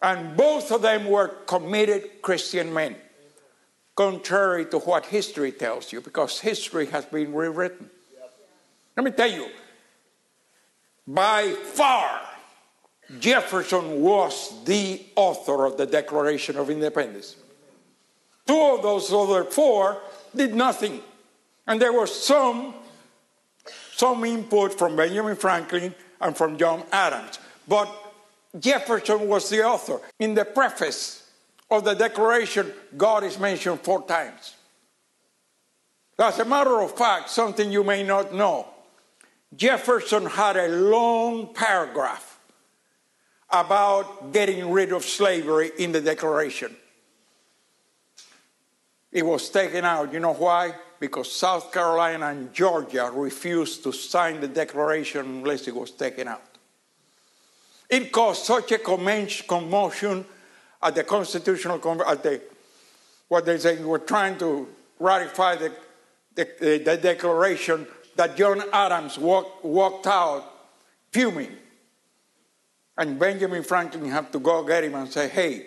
And 0.00 0.36
both 0.36 0.72
of 0.72 0.82
them 0.82 1.06
were 1.06 1.28
committed 1.46 2.22
Christian 2.22 2.72
men, 2.72 2.96
contrary 3.94 4.66
to 4.66 4.78
what 4.78 5.06
history 5.06 5.52
tells 5.52 5.92
you, 5.92 6.00
because 6.00 6.40
history 6.40 6.86
has 6.86 7.04
been 7.04 7.32
rewritten. 7.32 7.90
Let 8.96 9.04
me 9.04 9.10
tell 9.10 9.30
you, 9.30 9.48
by 11.06 11.52
far, 11.52 12.20
Jefferson 13.18 14.00
was 14.00 14.64
the 14.64 15.02
author 15.16 15.66
of 15.66 15.76
the 15.76 15.86
Declaration 15.86 16.56
of 16.56 16.70
Independence. 16.70 17.36
Two 18.46 18.60
of 18.60 18.82
those 18.82 19.12
other 19.12 19.44
four 19.44 20.00
did 20.34 20.54
nothing. 20.54 21.00
And 21.66 21.80
there 21.80 21.92
was 21.92 22.14
some, 22.14 22.74
some 23.92 24.24
input 24.24 24.78
from 24.78 24.96
Benjamin 24.96 25.36
Franklin 25.36 25.94
and 26.20 26.36
from 26.36 26.56
John 26.56 26.82
Adams. 26.90 27.38
But 27.68 27.88
Jefferson 28.58 29.28
was 29.28 29.48
the 29.48 29.64
author. 29.64 30.00
In 30.18 30.34
the 30.34 30.44
preface 30.44 31.21
of 31.72 31.84
the 31.84 31.94
Declaration, 31.94 32.70
God 32.96 33.24
is 33.24 33.38
mentioned 33.38 33.80
four 33.80 34.06
times. 34.06 34.54
As 36.18 36.38
a 36.38 36.44
matter 36.44 36.80
of 36.80 36.96
fact, 36.96 37.30
something 37.30 37.72
you 37.72 37.82
may 37.82 38.02
not 38.02 38.34
know 38.34 38.68
Jefferson 39.56 40.26
had 40.26 40.56
a 40.56 40.68
long 40.68 41.52
paragraph 41.52 42.38
about 43.50 44.32
getting 44.32 44.70
rid 44.70 44.92
of 44.92 45.04
slavery 45.04 45.70
in 45.78 45.92
the 45.92 46.00
Declaration. 46.00 46.74
It 49.10 49.26
was 49.26 49.50
taken 49.50 49.84
out. 49.84 50.12
You 50.12 50.20
know 50.20 50.32
why? 50.32 50.74
Because 51.00 51.30
South 51.30 51.72
Carolina 51.72 52.28
and 52.28 52.52
Georgia 52.54 53.10
refused 53.12 53.82
to 53.82 53.92
sign 53.92 54.40
the 54.40 54.48
Declaration 54.48 55.26
unless 55.26 55.68
it 55.68 55.74
was 55.74 55.90
taken 55.90 56.28
out. 56.28 56.42
It 57.90 58.10
caused 58.10 58.44
such 58.44 58.72
a 58.72 58.78
commotion 58.78 60.24
at 60.82 60.94
the 60.94 61.04
Constitutional 61.04 62.02
at 62.06 62.22
the 62.22 62.40
what 63.28 63.46
they 63.46 63.56
say 63.56 63.82
were 63.82 63.98
trying 63.98 64.36
to 64.38 64.68
ratify 64.98 65.56
the, 65.56 65.72
the, 66.34 66.82
the 66.84 66.98
Declaration 66.98 67.86
that 68.14 68.36
John 68.36 68.62
Adams 68.72 69.18
walk, 69.18 69.64
walked 69.64 70.06
out 70.06 70.44
fuming. 71.10 71.56
And 72.98 73.18
Benjamin 73.18 73.62
Franklin 73.62 74.10
had 74.10 74.30
to 74.32 74.38
go 74.38 74.62
get 74.64 74.84
him 74.84 74.94
and 74.94 75.10
say, 75.10 75.28
hey, 75.28 75.66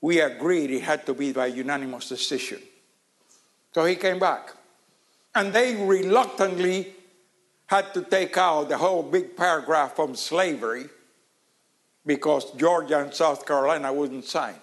we 0.00 0.20
agreed 0.20 0.70
it 0.70 0.82
had 0.82 1.04
to 1.06 1.12
be 1.12 1.32
by 1.32 1.46
unanimous 1.46 2.08
decision. 2.08 2.62
So 3.74 3.84
he 3.84 3.96
came 3.96 4.18
back. 4.18 4.54
And 5.34 5.52
they 5.52 5.74
reluctantly 5.74 6.94
had 7.66 7.92
to 7.92 8.02
take 8.02 8.38
out 8.38 8.68
the 8.68 8.78
whole 8.78 9.02
big 9.02 9.36
paragraph 9.36 9.96
from 9.96 10.14
slavery 10.14 10.86
because 12.04 12.50
Georgia 12.52 13.00
and 13.00 13.12
South 13.12 13.46
Carolina 13.46 13.92
wouldn't 13.92 14.24
sign. 14.24 14.54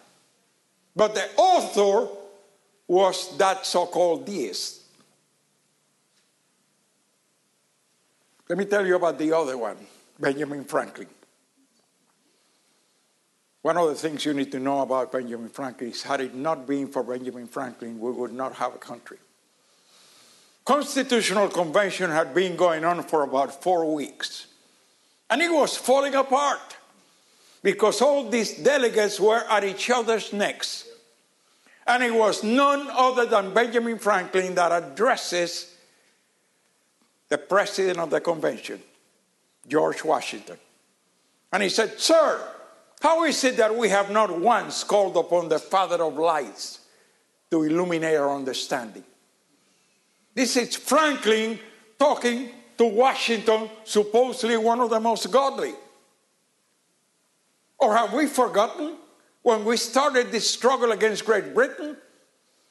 But 0.95 1.15
the 1.15 1.27
author 1.37 2.09
was 2.87 3.37
that 3.37 3.65
so 3.65 3.85
called 3.85 4.25
deist. 4.25 4.81
Let 8.49 8.57
me 8.57 8.65
tell 8.65 8.85
you 8.85 8.95
about 8.95 9.17
the 9.17 9.31
other 9.31 9.57
one, 9.57 9.77
Benjamin 10.19 10.65
Franklin. 10.65 11.07
One 13.61 13.77
of 13.77 13.87
the 13.87 13.95
things 13.95 14.25
you 14.25 14.33
need 14.33 14.51
to 14.51 14.59
know 14.59 14.81
about 14.81 15.11
Benjamin 15.11 15.49
Franklin 15.49 15.91
is 15.91 16.03
had 16.03 16.19
it 16.19 16.35
not 16.35 16.67
been 16.67 16.87
for 16.87 17.03
Benjamin 17.03 17.47
Franklin, 17.47 17.99
we 17.99 18.11
would 18.11 18.33
not 18.33 18.55
have 18.55 18.75
a 18.75 18.79
country. 18.79 19.19
Constitutional 20.65 21.47
Convention 21.47 22.09
had 22.09 22.33
been 22.33 22.55
going 22.55 22.83
on 22.83 23.03
for 23.03 23.23
about 23.23 23.63
four 23.63 23.93
weeks. 23.93 24.47
And 25.29 25.41
it 25.41 25.51
was 25.51 25.77
falling 25.77 26.13
apart 26.15 26.75
because 27.63 28.01
all 28.01 28.29
these 28.29 28.57
delegates 28.57 29.19
were 29.19 29.43
at 29.49 29.63
each 29.63 29.89
other's 29.89 30.33
necks. 30.33 30.87
And 31.85 32.03
it 32.03 32.13
was 32.13 32.43
none 32.43 32.87
other 32.91 33.25
than 33.25 33.53
Benjamin 33.53 33.99
Franklin 33.99 34.55
that 34.55 34.71
addresses 34.71 35.75
the 37.29 37.37
president 37.37 37.99
of 37.99 38.09
the 38.09 38.21
convention, 38.21 38.81
George 39.67 40.03
Washington. 40.03 40.57
And 41.51 41.63
he 41.63 41.69
said, 41.69 41.99
Sir, 41.99 42.41
how 43.01 43.23
is 43.23 43.43
it 43.43 43.57
that 43.57 43.75
we 43.75 43.89
have 43.89 44.11
not 44.11 44.39
once 44.39 44.83
called 44.83 45.17
upon 45.17 45.49
the 45.49 45.59
Father 45.59 46.03
of 46.03 46.17
lights 46.17 46.79
to 47.49 47.63
illuminate 47.63 48.15
our 48.15 48.35
understanding? 48.35 49.03
This 50.33 50.55
is 50.55 50.75
Franklin 50.75 51.59
talking 51.97 52.49
to 52.77 52.85
Washington, 52.85 53.69
supposedly 53.83 54.57
one 54.57 54.79
of 54.79 54.89
the 54.89 54.99
most 54.99 55.31
godly. 55.31 55.73
Or 57.81 57.97
have 57.97 58.13
we 58.13 58.27
forgotten 58.27 58.95
when 59.41 59.65
we 59.65 59.75
started 59.75 60.31
this 60.31 60.47
struggle 60.47 60.91
against 60.91 61.25
Great 61.25 61.55
Britain? 61.55 61.97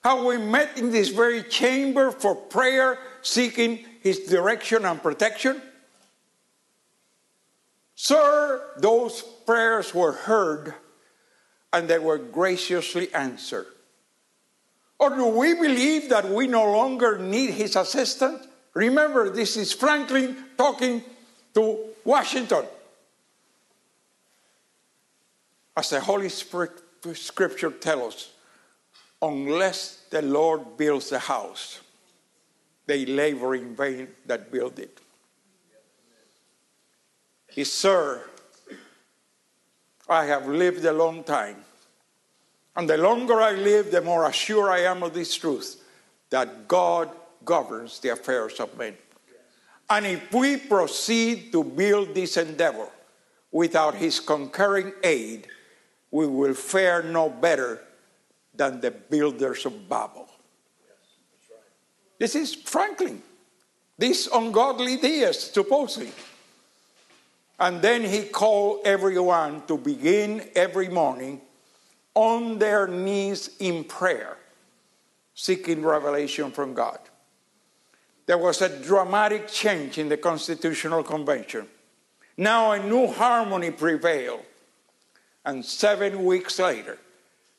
How 0.02 0.24
we 0.26 0.38
met 0.38 0.78
in 0.78 0.90
this 0.90 1.08
very 1.08 1.42
chamber 1.42 2.12
for 2.12 2.36
prayer, 2.36 2.96
seeking 3.20 3.84
his 4.00 4.20
direction 4.20 4.84
and 4.84 5.02
protection? 5.02 5.60
Sir, 7.96 8.62
those 8.78 9.20
prayers 9.44 9.92
were 9.92 10.12
heard 10.12 10.74
and 11.72 11.88
they 11.88 11.98
were 11.98 12.16
graciously 12.16 13.12
answered. 13.12 13.66
Or 14.98 15.10
do 15.10 15.26
we 15.26 15.54
believe 15.54 16.08
that 16.10 16.28
we 16.28 16.46
no 16.46 16.70
longer 16.70 17.18
need 17.18 17.50
his 17.50 17.74
assistance? 17.74 18.46
Remember, 18.74 19.28
this 19.28 19.56
is 19.56 19.72
Franklin 19.72 20.36
talking 20.56 21.02
to 21.54 21.78
Washington. 22.04 22.64
As 25.76 25.90
the 25.90 26.00
Holy 26.00 26.28
Spirit 26.28 26.72
Scripture 27.14 27.70
tells 27.70 28.14
us, 28.14 28.32
unless 29.22 30.04
the 30.10 30.22
Lord 30.22 30.76
builds 30.76 31.10
the 31.10 31.18
house, 31.18 31.80
they 32.86 33.06
labor 33.06 33.54
in 33.54 33.76
vain 33.76 34.08
that 34.26 34.50
build 34.50 34.78
it. 34.78 35.00
He, 37.48 37.64
Sir, 37.64 38.22
I 40.08 40.24
have 40.24 40.48
lived 40.48 40.84
a 40.84 40.92
long 40.92 41.22
time. 41.24 41.56
And 42.76 42.88
the 42.88 42.96
longer 42.96 43.40
I 43.40 43.52
live, 43.52 43.90
the 43.90 44.00
more 44.00 44.28
assured 44.28 44.70
I 44.70 44.80
am 44.80 45.02
of 45.02 45.14
this 45.14 45.34
truth 45.34 45.82
that 46.30 46.68
God 46.68 47.10
governs 47.44 47.98
the 48.00 48.10
affairs 48.10 48.60
of 48.60 48.76
men. 48.76 48.94
And 49.88 50.06
if 50.06 50.32
we 50.32 50.56
proceed 50.56 51.50
to 51.52 51.64
build 51.64 52.14
this 52.14 52.36
endeavor 52.36 52.88
without 53.50 53.96
his 53.96 54.20
concurring 54.20 54.92
aid, 55.02 55.48
we 56.10 56.26
will 56.26 56.54
fare 56.54 57.02
no 57.02 57.28
better 57.28 57.80
than 58.54 58.80
the 58.80 58.90
builders 58.90 59.64
of 59.66 59.88
Babel. 59.88 60.28
This 62.18 62.34
is 62.34 62.54
Franklin, 62.54 63.22
this 63.96 64.28
ungodly 64.32 64.96
deist, 64.96 65.54
supposedly. 65.54 66.12
And 67.58 67.80
then 67.80 68.02
he 68.02 68.24
called 68.24 68.80
everyone 68.84 69.66
to 69.66 69.76
begin 69.76 70.48
every 70.54 70.88
morning 70.88 71.40
on 72.14 72.58
their 72.58 72.86
knees 72.86 73.50
in 73.58 73.84
prayer, 73.84 74.36
seeking 75.34 75.82
revelation 75.82 76.50
from 76.50 76.74
God. 76.74 76.98
There 78.26 78.38
was 78.38 78.62
a 78.62 78.68
dramatic 78.82 79.48
change 79.48 79.98
in 79.98 80.08
the 80.08 80.16
Constitutional 80.16 81.02
Convention. 81.02 81.66
Now 82.36 82.72
a 82.72 82.82
new 82.82 83.06
harmony 83.06 83.70
prevailed. 83.70 84.44
And 85.44 85.64
seven 85.64 86.24
weeks 86.24 86.58
later, 86.58 86.98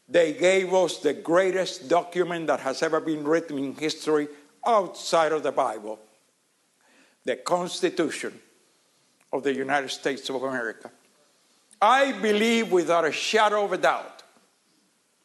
they 0.08 0.34
gave 0.34 0.74
us 0.74 0.98
the 0.98 1.14
greatest 1.14 1.88
document 1.88 2.48
that 2.48 2.60
has 2.60 2.84
ever 2.84 3.00
been 3.00 3.24
written 3.24 3.58
in 3.58 3.76
history 3.76 4.28
outside 4.66 5.32
of 5.32 5.44
the 5.44 5.52
Bible 5.52 6.00
the 7.24 7.36
Constitution 7.36 8.34
of 9.32 9.44
the 9.44 9.54
United 9.54 9.90
States 9.90 10.28
of 10.30 10.42
America. 10.42 10.90
I 11.82 12.14
believe 12.14 12.72
without 12.72 13.06
a 13.06 13.12
shadow 13.12 13.66
of 13.66 13.74
a 13.74 13.78
doubt 13.78 14.24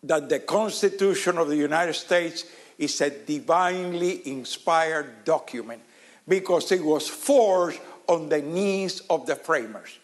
that 0.02 0.28
the 0.28 0.40
Constitution 0.40 1.38
of 1.38 1.48
the 1.48 1.56
United 1.56 1.94
States 1.94 2.44
is 2.78 3.00
a 3.00 3.10
divinely 3.10 4.26
inspired 4.28 5.24
document 5.24 5.82
because 6.28 6.70
it 6.72 6.84
was 6.84 7.08
forged 7.08 7.80
on 8.06 8.28
the 8.28 8.42
knees 8.42 9.00
of 9.10 9.26
the 9.26 9.36
framers. 9.36 9.98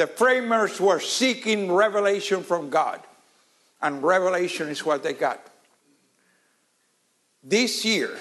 The 0.00 0.06
framers 0.06 0.80
were 0.80 0.98
seeking 0.98 1.70
revelation 1.70 2.42
from 2.42 2.70
God, 2.70 3.00
and 3.82 4.02
revelation 4.02 4.70
is 4.70 4.82
what 4.82 5.02
they 5.02 5.12
got. 5.12 5.46
This 7.44 7.84
year, 7.84 8.16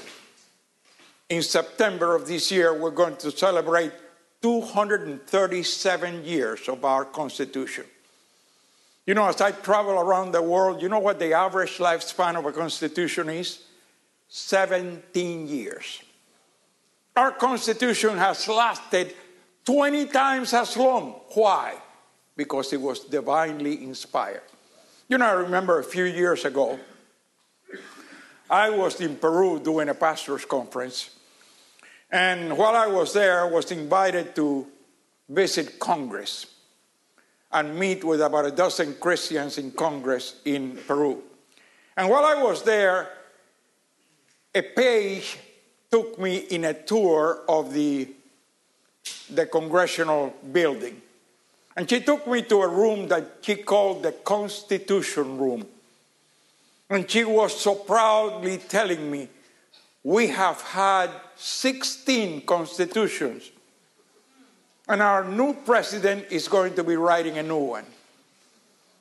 in 1.30 1.42
September 1.42 2.18
of 2.18 2.28
this 2.28 2.52
year, 2.52 2.78
we're 2.78 2.92
going 2.92 3.16
to 3.16 3.32
celebrate 3.32 3.94
237 4.42 6.26
years 6.26 6.68
of 6.68 6.84
our 6.84 7.06
Constitution. 7.06 7.86
You 9.06 9.14
know, 9.14 9.28
as 9.28 9.40
I 9.40 9.52
travel 9.52 9.94
around 9.94 10.34
the 10.34 10.42
world, 10.42 10.82
you 10.82 10.90
know 10.90 11.00
what 11.00 11.18
the 11.18 11.32
average 11.32 11.78
lifespan 11.78 12.38
of 12.38 12.46
a 12.46 12.52
Constitution 12.52 13.30
is? 13.30 13.64
17 14.28 15.48
years. 15.48 16.02
Our 17.16 17.32
Constitution 17.32 18.18
has 18.18 18.50
lasted 18.50 19.16
20 19.70 20.08
times 20.08 20.52
as 20.56 20.76
long. 20.78 21.12
Why? 21.36 21.76
Because 22.36 22.74
it 22.74 22.82
was 22.82 23.02
divinely 23.02 23.84
inspired. 23.84 24.42
You 25.08 25.20
know, 25.20 25.28
I 25.28 25.34
remember 25.34 25.78
a 25.78 25.84
few 25.84 26.06
years 26.06 26.44
ago, 26.44 26.80
I 28.50 28.72
was 28.72 29.00
in 29.00 29.18
Peru 29.18 29.60
doing 29.60 29.90
a 29.90 29.94
pastor's 29.94 30.44
conference. 30.44 31.12
And 32.10 32.58
while 32.58 32.76
I 32.76 32.88
was 32.88 33.14
there, 33.14 33.42
I 33.42 33.48
was 33.48 33.72
invited 33.72 34.36
to 34.38 34.66
visit 35.30 35.78
Congress 35.78 36.48
and 37.52 37.78
meet 37.78 38.04
with 38.04 38.22
about 38.22 38.48
a 38.48 38.52
dozen 38.52 38.96
Christians 38.96 39.60
in 39.60 39.72
Congress 39.74 40.42
in 40.46 40.80
Peru. 40.88 41.22
And 41.96 42.10
while 42.10 42.26
I 42.26 42.42
was 42.42 42.64
there, 42.64 43.08
a 44.56 44.64
page 44.64 45.38
took 45.92 46.18
me 46.20 46.38
in 46.38 46.66
a 46.66 46.74
tour 46.74 47.44
of 47.48 47.72
the, 47.72 48.08
the 49.30 49.46
congressional 49.46 50.34
building. 50.52 51.02
And 51.76 51.90
she 51.90 52.02
took 52.02 52.28
me 52.28 52.42
to 52.44 52.62
a 52.62 52.68
room 52.68 53.08
that 53.08 53.38
she 53.42 53.56
called 53.56 54.04
the 54.04 54.12
Constitution 54.12 55.38
Room. 55.38 55.66
And 56.90 57.10
she 57.10 57.24
was 57.24 57.60
so 57.60 57.76
proudly 57.76 58.58
telling 58.58 59.10
me, 59.10 59.30
we 60.04 60.28
have 60.28 60.62
had 60.62 61.12
16 61.36 62.46
constitutions. 62.46 63.52
And 64.88 65.02
our 65.02 65.24
new 65.24 65.54
president 65.54 66.26
is 66.32 66.48
going 66.48 66.74
to 66.76 66.84
be 66.84 66.96
writing 66.96 67.38
a 67.38 67.44
new 67.44 67.60
one. 67.60 67.86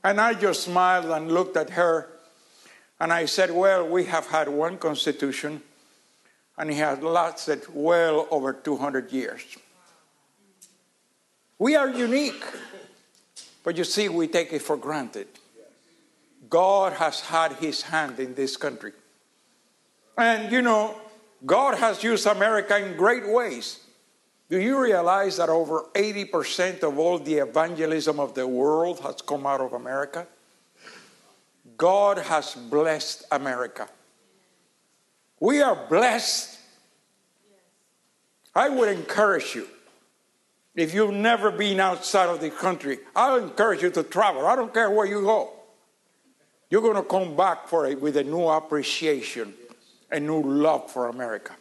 And 0.05 0.21
I 0.21 0.35
just 0.35 0.65
smiled 0.65 1.07
and 1.07 1.33
looked 1.33 1.57
at 1.57 1.71
her 1.71 2.09
and 3.01 3.13
I 3.13 3.25
said, 3.25 3.51
Well, 3.51 3.89
we 3.89 4.05
have 4.05 4.27
had 4.27 4.49
one 4.49 4.79
constitution 4.79 5.63
and 6.57 6.71
it 6.71 6.75
has 6.75 7.01
lasted 7.01 7.63
well 7.73 8.27
over 8.31 8.53
200 8.53 9.13
years. 9.13 9.43
We 11.59 11.75
are 11.75 11.89
unique, 11.89 12.45
but 13.65 13.77
you 13.77 13.85
see, 13.85 14.09
we 14.09 14.29
take 14.29 14.53
it 14.53 14.63
for 14.63 14.77
granted. 14.77 15.27
God 16.49 16.93
has 16.95 17.21
had 17.21 17.53
his 17.55 17.83
hand 17.83 18.21
in 18.21 18.35
this 18.35 18.57
country. 18.57 18.93
And 20.17 20.51
you 20.53 20.63
know, 20.63 20.97
God 21.45 21.77
has 21.79 22.03
used 22.03 22.27
America 22.27 22.79
in 22.79 22.97
great 22.97 23.27
ways. 23.29 23.81
Do 24.49 24.59
you 24.59 24.81
realize 24.81 25.37
that 25.37 25.51
over 25.51 25.85
80% 25.95 26.83
of 26.83 26.99
all 26.99 27.19
the 27.19 27.35
evangelism 27.35 28.19
of 28.19 28.35
the 28.35 28.47
world 28.47 29.01
has 29.01 29.21
come 29.21 29.47
out 29.47 29.61
of 29.61 29.75
America? 29.75 30.27
God 31.77 32.19
has 32.19 32.55
blessed 32.55 33.25
America. 33.31 33.89
We 35.39 35.61
are 35.61 35.77
blessed. 35.89 36.59
I 38.55 38.69
would 38.69 38.89
encourage 38.89 39.55
you, 39.55 39.69
if 40.81 40.95
you've 40.95 41.15
never 41.15 41.51
been 41.51 41.81
outside 41.81 42.29
of 42.29 42.41
the 42.41 42.51
country, 42.51 42.99
I'll 43.17 43.43
encourage 43.43 43.83
you 43.83 43.91
to 43.91 44.05
travel. 44.05 44.47
I 44.47 44.55
don't 44.55 44.73
care 44.73 44.91
where 44.91 45.07
you 45.07 45.23
go. 45.23 45.53
You're 46.71 46.83
going 46.83 46.97
to 46.97 47.03
come 47.03 47.37
back 47.37 47.67
for 47.67 47.87
it 47.87 48.01
with 48.01 48.17
a 48.17 48.23
new 48.23 48.47
appreciation, 48.47 49.55
a 50.11 50.21
new 50.21 50.41
love 50.41 50.91
for 50.91 51.09
America. 51.09 51.57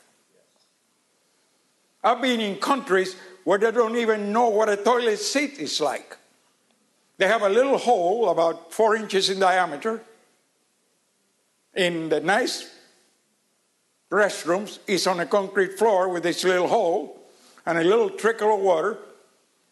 I've 2.04 2.22
been 2.22 2.40
in 2.42 2.58
countries 2.58 3.16
where 3.44 3.58
they 3.58 3.72
don't 3.72 3.96
even 3.96 4.32
know 4.32 4.50
what 4.50 4.70
a 4.70 4.78
toilet 4.78 5.18
seat 5.18 5.58
is 5.58 5.82
like. 5.82 6.16
They 7.18 7.28
have 7.28 7.42
a 7.42 7.50
little 7.50 7.78
hole 7.80 8.30
about 8.30 8.72
four 8.72 8.96
inches 8.96 9.32
in 9.32 9.40
diameter. 9.40 10.00
In 11.74 12.10
the 12.10 12.20
nice 12.20 12.70
restrooms, 14.12 14.78
it's 14.86 15.08
on 15.08 15.20
a 15.20 15.26
concrete 15.26 15.80
floor 15.80 16.10
with 16.10 16.24
this 16.24 16.44
little 16.44 16.68
hole 16.68 17.17
and 17.68 17.78
a 17.78 17.84
little 17.84 18.10
trickle 18.10 18.56
of 18.56 18.62
water. 18.62 18.98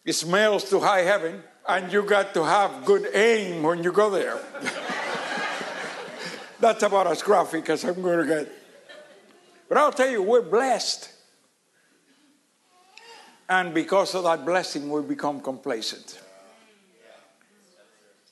It 0.03 0.13
smells 0.13 0.69
to 0.69 0.79
high 0.81 1.01
heaven, 1.01 1.41
and 1.67 1.91
you 1.91 2.03
got 2.03 2.33
to 2.33 2.43
have 2.43 2.83
good 2.83 3.07
aim 3.15 3.63
when 3.63 3.83
you 3.83 3.91
go 3.91 4.09
there. 4.09 4.37
That's 6.59 6.83
about 6.83 7.07
as 7.07 7.23
graphic 7.23 7.69
as 7.69 7.85
I'm 7.85 8.01
going 8.01 8.19
to 8.19 8.25
get. 8.27 8.51
But 9.69 9.77
I'll 9.77 9.93
tell 9.93 10.09
you, 10.09 10.21
we're 10.21 10.41
blessed. 10.41 11.09
And 13.47 13.73
because 13.73 14.13
of 14.13 14.25
that 14.25 14.45
blessing, 14.45 14.89
we 14.89 15.01
become 15.01 15.39
complacent. 15.39 16.19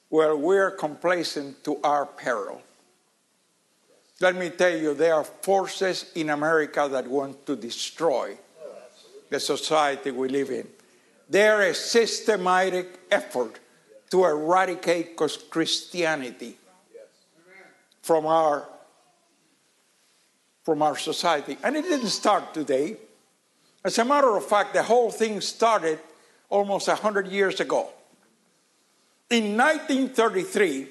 Well, 0.10 0.38
we're 0.38 0.72
complacent 0.72 1.64
to 1.64 1.80
our 1.84 2.06
peril. 2.06 2.62
Let 4.20 4.36
me 4.36 4.50
tell 4.50 4.76
you, 4.76 4.94
there 4.94 5.16
are 5.16 5.24
forces 5.24 6.12
in 6.16 6.30
America 6.30 6.88
that 6.92 7.08
want 7.08 7.46
to 7.46 7.56
destroy 7.56 8.38
the 9.34 9.40
society 9.40 10.12
we 10.12 10.30
live 10.30 10.52
in. 10.52 10.68
There 11.30 11.64
is 11.64 11.78
systematic 11.78 13.00
effort 13.12 13.60
to 14.12 14.26
eradicate 14.26 15.18
Christianity 15.50 16.58
from 18.04 18.26
our, 18.28 18.70
from 20.64 20.82
our 20.84 20.96
society. 20.98 21.58
And 21.64 21.76
it 21.76 21.84
didn't 21.84 22.10
start 22.10 22.54
today. 22.54 22.98
As 23.84 23.98
a 23.98 24.06
matter 24.06 24.38
of 24.38 24.46
fact, 24.46 24.74
the 24.74 24.84
whole 24.84 25.10
thing 25.10 25.42
started 25.42 26.00
almost 26.50 26.88
100 26.88 27.28
years 27.28 27.60
ago. 27.60 27.90
In 29.32 29.58
1933, 29.58 30.88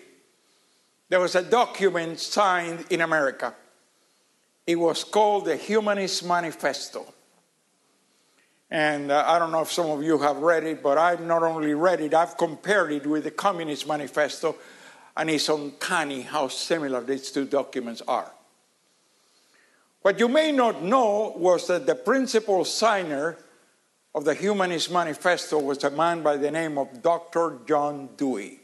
there 1.08 1.20
was 1.20 1.36
a 1.36 1.42
document 1.42 2.18
signed 2.18 2.86
in 2.90 3.02
America. 3.02 3.54
It 4.66 4.76
was 4.76 5.04
called 5.04 5.44
the 5.44 5.56
Humanist 5.56 6.24
Manifesto. 6.24 7.06
And 8.72 9.12
uh, 9.12 9.22
I 9.26 9.38
don't 9.38 9.52
know 9.52 9.60
if 9.60 9.70
some 9.70 9.90
of 9.90 10.02
you 10.02 10.16
have 10.16 10.38
read 10.38 10.64
it, 10.64 10.82
but 10.82 10.96
I've 10.96 11.20
not 11.20 11.42
only 11.42 11.74
read 11.74 12.00
it, 12.00 12.14
I've 12.14 12.38
compared 12.38 12.90
it 12.90 13.06
with 13.06 13.24
the 13.24 13.30
Communist 13.30 13.86
Manifesto, 13.86 14.56
and 15.14 15.28
it's 15.28 15.50
uncanny 15.50 16.22
how 16.22 16.48
similar 16.48 17.02
these 17.02 17.30
two 17.30 17.44
documents 17.44 18.00
are. 18.08 18.32
What 20.00 20.18
you 20.18 20.26
may 20.26 20.52
not 20.52 20.82
know 20.82 21.34
was 21.36 21.66
that 21.66 21.84
the 21.84 21.94
principal 21.94 22.64
signer 22.64 23.36
of 24.14 24.24
the 24.24 24.32
Humanist 24.32 24.90
Manifesto 24.90 25.58
was 25.58 25.84
a 25.84 25.90
man 25.90 26.22
by 26.22 26.38
the 26.38 26.50
name 26.50 26.78
of 26.78 27.02
Dr. 27.02 27.58
John 27.68 28.08
Dewey. 28.16 28.58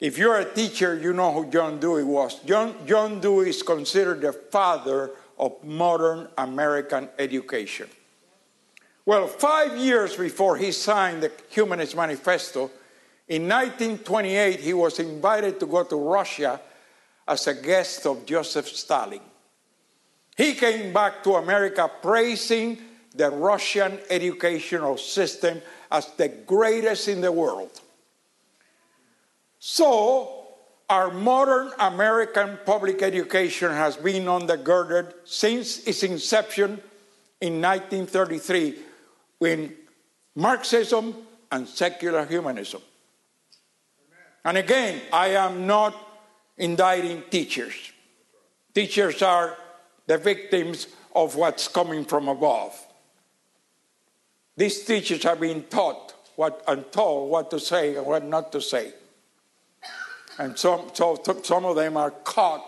If 0.00 0.18
you're 0.18 0.40
a 0.40 0.52
teacher, 0.52 0.98
you 0.98 1.12
know 1.12 1.30
who 1.30 1.48
John 1.48 1.78
Dewey 1.78 2.02
was. 2.02 2.40
John, 2.40 2.74
John 2.88 3.20
Dewey 3.20 3.50
is 3.50 3.62
considered 3.62 4.20
the 4.20 4.32
father 4.32 5.12
of 5.38 5.62
modern 5.64 6.28
American 6.38 7.08
education. 7.18 7.88
Well, 9.06 9.26
five 9.26 9.76
years 9.76 10.16
before 10.16 10.56
he 10.56 10.72
signed 10.72 11.22
the 11.22 11.32
Humanist 11.50 11.96
Manifesto, 11.96 12.70
In 13.26 13.48
1928, 13.48 14.60
he 14.60 14.74
was 14.74 14.98
invited 14.98 15.58
to 15.60 15.66
go 15.66 15.82
to 15.82 15.96
Russia 15.96 16.60
as 17.26 17.46
a 17.46 17.54
guest 17.54 18.04
of 18.06 18.26
Joseph 18.26 18.68
Stalin. 18.68 19.20
He 20.36 20.52
came 20.54 20.92
back 20.92 21.22
to 21.24 21.36
America 21.36 21.90
praising 22.02 22.78
the 23.14 23.30
Russian 23.30 23.98
educational 24.10 24.98
system 24.98 25.62
as 25.90 26.10
the 26.16 26.28
greatest 26.28 27.08
in 27.08 27.20
the 27.20 27.32
world. 27.32 27.80
So, 29.58 30.43
our 30.88 31.10
modern 31.10 31.72
American 31.78 32.58
public 32.64 33.02
education 33.02 33.70
has 33.70 33.96
been 33.96 34.24
undergirded 34.24 35.12
since 35.24 35.78
its 35.86 36.02
inception 36.02 36.80
in 37.40 37.60
1933 37.60 38.76
in 39.40 39.74
Marxism 40.34 41.14
and 41.50 41.68
secular 41.68 42.26
humanism. 42.26 42.82
And 44.44 44.58
again, 44.58 45.00
I 45.12 45.28
am 45.28 45.66
not 45.66 45.94
indicting 46.58 47.22
teachers. 47.30 47.92
Teachers 48.74 49.22
are 49.22 49.56
the 50.06 50.18
victims 50.18 50.88
of 51.14 51.36
what's 51.36 51.68
coming 51.68 52.04
from 52.04 52.28
above. 52.28 52.78
These 54.56 54.84
teachers 54.84 55.24
are 55.24 55.36
being 55.36 55.62
taught 55.64 56.14
what 56.36 56.62
and 56.68 56.90
told 56.92 57.30
what 57.30 57.50
to 57.50 57.60
say 57.60 57.96
and 57.96 58.06
what 58.06 58.24
not 58.24 58.52
to 58.52 58.60
say. 58.60 58.92
And 60.38 60.58
some, 60.58 60.90
so, 60.92 61.20
some 61.42 61.64
of 61.64 61.76
them 61.76 61.96
are 61.96 62.10
caught 62.10 62.64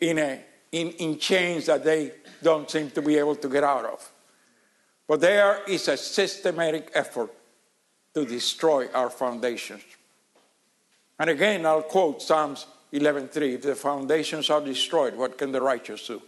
in, 0.00 0.18
a, 0.18 0.40
in, 0.72 0.90
in 0.90 1.18
chains 1.18 1.66
that 1.66 1.84
they 1.84 2.12
don't 2.42 2.70
seem 2.70 2.90
to 2.90 3.02
be 3.02 3.18
able 3.18 3.36
to 3.36 3.48
get 3.48 3.64
out 3.64 3.84
of. 3.84 4.12
But 5.08 5.20
there 5.20 5.60
is 5.68 5.88
a 5.88 5.96
systematic 5.96 6.90
effort 6.94 7.30
to 8.14 8.24
destroy 8.24 8.88
our 8.88 9.10
foundations. 9.10 9.82
And 11.18 11.30
again, 11.30 11.64
I'll 11.64 11.82
quote 11.82 12.20
Psalms 12.20 12.66
11:3. 12.92 13.54
If 13.54 13.62
the 13.62 13.74
foundations 13.74 14.50
are 14.50 14.60
destroyed, 14.60 15.14
what 15.14 15.38
can 15.38 15.52
the 15.52 15.60
righteous 15.60 16.06
do? 16.06 16.20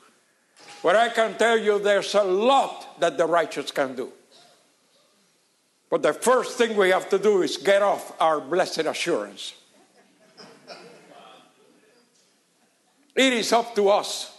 But 0.82 0.96
I 0.96 1.08
can 1.08 1.36
tell 1.36 1.58
you 1.58 1.78
there's 1.78 2.14
a 2.14 2.22
lot 2.22 3.00
that 3.00 3.18
the 3.18 3.26
righteous 3.26 3.70
can 3.70 3.96
do. 3.96 4.12
But 5.90 6.02
the 6.02 6.12
first 6.12 6.58
thing 6.58 6.76
we 6.76 6.90
have 6.90 7.08
to 7.10 7.18
do 7.18 7.42
is 7.42 7.56
get 7.56 7.82
off 7.82 8.12
our 8.20 8.40
blessed 8.40 8.86
assurance. 8.86 9.54
It 13.14 13.32
is 13.32 13.52
up 13.52 13.74
to 13.76 13.88
us. 13.88 14.32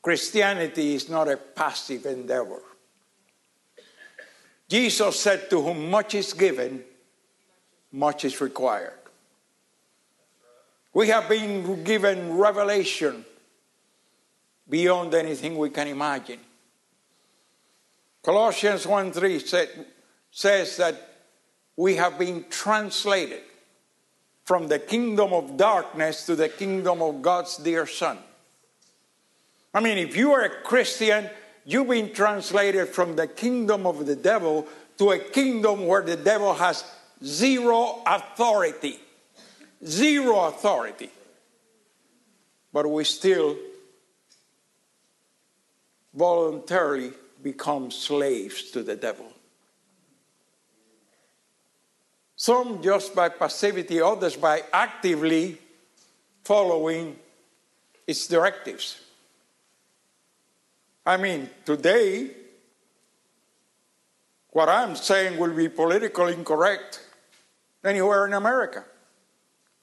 Christianity 0.00 0.94
is 0.94 1.08
not 1.08 1.28
a 1.28 1.36
passive 1.36 2.06
endeavor. 2.06 2.62
Jesus 4.68 5.18
said, 5.18 5.50
To 5.50 5.60
whom 5.60 5.90
much 5.90 6.14
is 6.14 6.32
given, 6.32 6.84
much 7.90 8.24
is 8.24 8.40
required. 8.40 8.92
We 10.94 11.08
have 11.08 11.28
been 11.28 11.84
given 11.84 12.36
revelation 12.36 13.24
beyond 14.68 15.14
anything 15.14 15.56
we 15.56 15.70
can 15.70 15.88
imagine. 15.88 16.40
Colossians 18.22 18.86
1 18.86 19.12
3 19.12 19.38
said, 19.38 19.86
says 20.30 20.76
that 20.76 20.94
we 21.76 21.96
have 21.96 22.18
been 22.18 22.44
translated 22.50 23.42
from 24.48 24.66
the 24.66 24.78
kingdom 24.78 25.34
of 25.34 25.58
darkness 25.58 26.24
to 26.24 26.34
the 26.34 26.48
kingdom 26.48 27.02
of 27.02 27.20
God's 27.20 27.58
dear 27.58 27.86
Son. 27.86 28.16
I 29.74 29.80
mean, 29.80 29.98
if 29.98 30.16
you 30.16 30.32
are 30.32 30.40
a 30.40 30.62
Christian, 30.62 31.28
you've 31.66 31.88
been 31.88 32.14
translated 32.14 32.88
from 32.88 33.14
the 33.14 33.26
kingdom 33.26 33.86
of 33.86 34.06
the 34.06 34.16
devil 34.16 34.66
to 34.96 35.10
a 35.10 35.18
kingdom 35.18 35.86
where 35.86 36.00
the 36.00 36.16
devil 36.16 36.54
has 36.54 36.82
zero 37.22 38.00
authority. 38.06 38.98
Zero 39.84 40.46
authority. 40.46 41.10
But 42.72 42.90
we 42.90 43.04
still 43.04 43.54
voluntarily 46.14 47.12
become 47.42 47.90
slaves 47.90 48.70
to 48.70 48.82
the 48.82 48.96
devil. 48.96 49.30
Some 52.48 52.80
just 52.80 53.14
by 53.14 53.28
passivity, 53.28 54.00
others 54.00 54.34
by 54.34 54.62
actively 54.72 55.58
following 56.44 57.14
its 58.06 58.26
directives. 58.26 59.02
I 61.04 61.18
mean, 61.18 61.50
today, 61.66 62.30
what 64.48 64.70
I'm 64.70 64.96
saying 64.96 65.38
will 65.38 65.54
be 65.54 65.68
politically 65.68 66.32
incorrect 66.32 67.04
anywhere 67.84 68.26
in 68.26 68.32
America. 68.32 68.82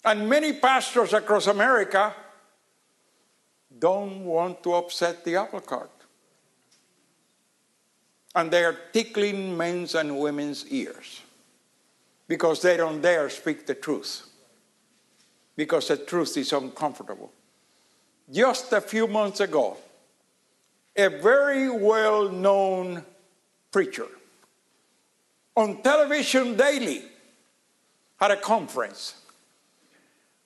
And 0.03 0.27
many 0.27 0.53
pastors 0.53 1.13
across 1.13 1.45
America 1.45 2.15
don't 3.77 4.25
want 4.25 4.63
to 4.63 4.73
upset 4.73 5.23
the 5.23 5.35
apple 5.35 5.61
cart. 5.61 5.91
And 8.33 8.49
they 8.49 8.63
are 8.63 8.75
tickling 8.91 9.55
men's 9.55 9.93
and 9.93 10.17
women's 10.17 10.65
ears 10.69 11.21
because 12.27 12.61
they 12.61 12.77
don't 12.77 13.01
dare 13.01 13.29
speak 13.29 13.65
the 13.65 13.75
truth, 13.75 14.27
because 15.55 15.87
the 15.87 15.97
truth 15.97 16.37
is 16.37 16.51
uncomfortable. 16.53 17.31
Just 18.31 18.73
a 18.73 18.81
few 18.81 19.07
months 19.07 19.39
ago, 19.39 19.77
a 20.95 21.09
very 21.09 21.69
well 21.69 22.29
known 22.29 23.03
preacher 23.71 24.07
on 25.55 25.81
television 25.81 26.55
daily 26.55 27.03
had 28.19 28.31
a 28.31 28.37
conference 28.37 29.15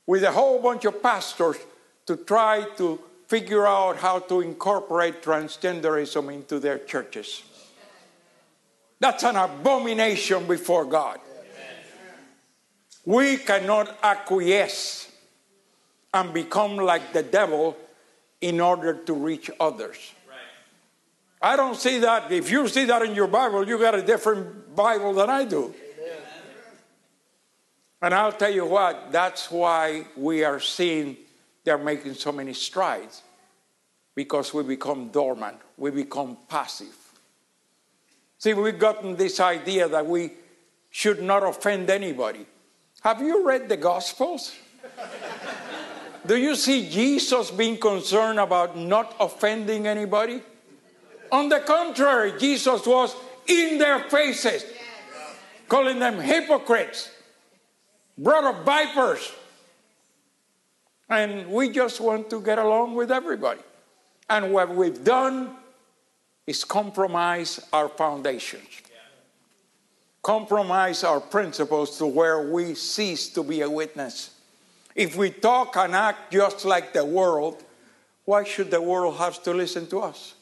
with 0.05 0.23
a 0.23 0.31
whole 0.31 0.61
bunch 0.61 0.85
of 0.85 1.01
pastors 1.01 1.57
to 2.05 2.17
try 2.17 2.65
to 2.77 2.99
figure 3.27 3.67
out 3.67 3.97
how 3.97 4.19
to 4.19 4.41
incorporate 4.41 5.21
transgenderism 5.21 6.33
into 6.33 6.59
their 6.59 6.79
churches. 6.79 7.43
That's 8.99 9.23
an 9.23 9.35
abomination 9.35 10.47
before 10.47 10.85
God. 10.85 11.19
We 13.09 13.37
cannot 13.37 13.97
acquiesce 14.03 15.11
and 16.13 16.31
become 16.31 16.75
like 16.75 17.11
the 17.11 17.23
devil 17.23 17.75
in 18.39 18.61
order 18.61 18.93
to 18.93 19.13
reach 19.13 19.49
others. 19.59 20.13
I 21.41 21.55
don't 21.55 21.75
see 21.75 21.97
that. 22.01 22.31
If 22.31 22.51
you 22.51 22.67
see 22.67 22.85
that 22.85 23.01
in 23.01 23.15
your 23.15 23.25
Bible, 23.25 23.67
you 23.67 23.79
got 23.79 23.95
a 23.95 24.03
different 24.03 24.75
Bible 24.75 25.15
than 25.15 25.27
I 25.27 25.45
do. 25.45 25.73
And 27.99 28.13
I'll 28.13 28.31
tell 28.31 28.53
you 28.53 28.67
what, 28.67 29.11
that's 29.11 29.49
why 29.49 30.05
we 30.15 30.43
are 30.43 30.59
seeing 30.59 31.17
they're 31.63 31.79
making 31.79 32.13
so 32.13 32.31
many 32.31 32.53
strides 32.53 33.23
because 34.13 34.53
we 34.53 34.61
become 34.61 35.07
dormant, 35.07 35.57
we 35.77 35.89
become 35.89 36.37
passive. 36.47 36.95
See, 38.37 38.53
we've 38.53 38.77
gotten 38.77 39.15
this 39.15 39.39
idea 39.39 39.89
that 39.89 40.05
we 40.05 40.33
should 40.91 41.23
not 41.23 41.41
offend 41.41 41.89
anybody. 41.89 42.45
Have 43.01 43.21
you 43.21 43.45
read 43.45 43.69
the 43.69 43.77
Gospels? 43.77 44.55
Do 46.25 46.35
you 46.35 46.55
see 46.55 46.89
Jesus 46.89 47.49
being 47.49 47.77
concerned 47.77 48.39
about 48.39 48.77
not 48.77 49.15
offending 49.19 49.87
anybody? 49.87 50.41
On 51.31 51.47
the 51.47 51.59
contrary, 51.59 52.33
Jesus 52.37 52.85
was 52.85 53.15
in 53.47 53.77
their 53.77 53.99
faces, 54.09 54.65
calling 55.67 55.99
them 55.99 56.19
hypocrites, 56.19 57.09
brother 58.17 58.63
vipers. 58.63 59.31
And 61.09 61.49
we 61.49 61.69
just 61.69 62.01
want 62.01 62.29
to 62.29 62.41
get 62.41 62.59
along 62.59 62.95
with 62.95 63.11
everybody. 63.11 63.61
And 64.29 64.53
what 64.53 64.75
we've 64.75 65.03
done 65.03 65.55
is 66.45 66.63
compromise 66.63 67.59
our 67.71 67.89
foundations, 67.89 68.67
compromise 70.21 71.03
our 71.03 71.19
principles 71.19 71.97
to 71.97 72.05
where 72.05 72.51
we 72.51 72.75
cease 72.75 73.29
to 73.29 73.43
be 73.43 73.61
a 73.61 73.69
witness. 73.69 74.31
If 74.95 75.15
we 75.15 75.29
talk 75.29 75.75
and 75.77 75.95
act 75.95 76.31
just 76.31 76.65
like 76.65 76.93
the 76.93 77.05
world, 77.05 77.63
why 78.25 78.43
should 78.43 78.69
the 78.69 78.81
world 78.81 79.17
have 79.17 79.41
to 79.43 79.53
listen 79.53 79.87
to 79.87 79.99
us? 80.01 80.35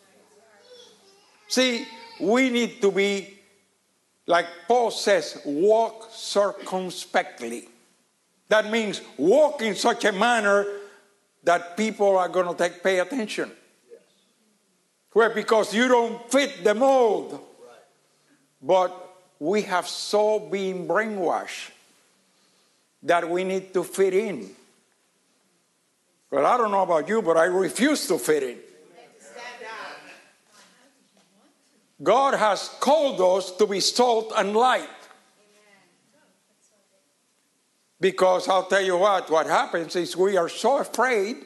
See, 1.47 1.85
we 2.19 2.49
need 2.49 2.81
to 2.81 2.91
be, 2.91 3.37
like 4.25 4.47
Paul 4.67 4.91
says, 4.91 5.41
walk 5.45 6.09
circumspectly. 6.11 7.69
That 8.49 8.69
means 8.71 9.01
walk 9.17 9.61
in 9.61 9.75
such 9.75 10.05
a 10.05 10.11
manner 10.11 10.65
that 11.43 11.77
people 11.77 12.17
are 12.17 12.27
going 12.27 12.47
to 12.47 12.55
take 12.55 12.83
pay 12.83 12.99
attention. 12.99 13.51
Yes. 13.89 14.01
Where 15.13 15.29
because 15.29 15.73
you 15.73 15.87
don't 15.87 16.29
fit 16.29 16.63
the 16.63 16.73
mold. 16.73 17.31
Right. 17.31 17.41
But 18.61 19.06
we 19.39 19.61
have 19.63 19.87
so 19.87 20.39
been 20.39 20.87
brainwashed 20.87 21.71
that 23.03 23.29
we 23.29 23.43
need 23.43 23.73
to 23.73 23.83
fit 23.83 24.13
in. 24.13 24.49
Well, 26.31 26.45
I 26.45 26.57
don't 26.57 26.71
know 26.71 26.83
about 26.83 27.07
you, 27.07 27.21
but 27.21 27.37
I 27.37 27.45
refuse 27.45 28.07
to 28.07 28.17
fit 28.17 28.43
in. 28.43 28.57
God 32.01 32.35
has 32.35 32.69
called 32.79 33.19
us 33.21 33.55
to 33.57 33.65
be 33.65 33.79
salt 33.79 34.31
and 34.35 34.55
light. 34.55 34.89
Because 37.99 38.47
I'll 38.47 38.67
tell 38.67 38.83
you 38.83 38.97
what, 38.97 39.29
what 39.31 39.47
happens 39.47 39.95
is 39.95 40.15
we 40.15 40.37
are 40.37 40.49
so 40.49 40.77
afraid 40.77 41.37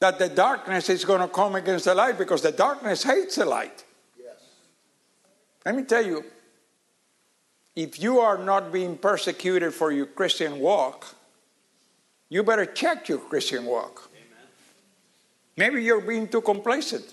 that 0.00 0.18
the 0.18 0.28
darkness 0.28 0.88
is 0.88 1.04
going 1.04 1.20
to 1.20 1.28
come 1.28 1.54
against 1.54 1.84
the 1.84 1.94
light 1.94 2.18
because 2.18 2.42
the 2.42 2.50
darkness 2.50 3.04
hates 3.04 3.36
the 3.36 3.44
light. 3.44 3.84
Yes. 4.18 4.34
Let 5.64 5.76
me 5.76 5.84
tell 5.84 6.04
you, 6.04 6.24
if 7.76 8.00
you 8.00 8.20
are 8.20 8.38
not 8.38 8.72
being 8.72 8.96
persecuted 8.98 9.72
for 9.72 9.92
your 9.92 10.06
Christian 10.06 10.58
walk, 10.58 11.14
you 12.28 12.42
better 12.42 12.66
check 12.66 13.08
your 13.08 13.18
Christian 13.18 13.64
walk. 13.64 14.10
Maybe 15.56 15.82
you're 15.82 16.00
being 16.00 16.28
too 16.28 16.40
complacent. 16.40 17.04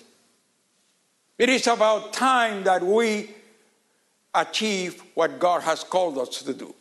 It 1.38 1.50
is 1.50 1.68
about 1.68 2.14
time 2.14 2.64
that 2.64 2.82
we 2.84 3.32
achieve 4.34 5.02
what 5.14 5.40
God 5.40 5.62
has 5.64 5.84
called 5.84 6.18
us 6.18 6.42
to 6.44 6.54
do. 6.54 6.74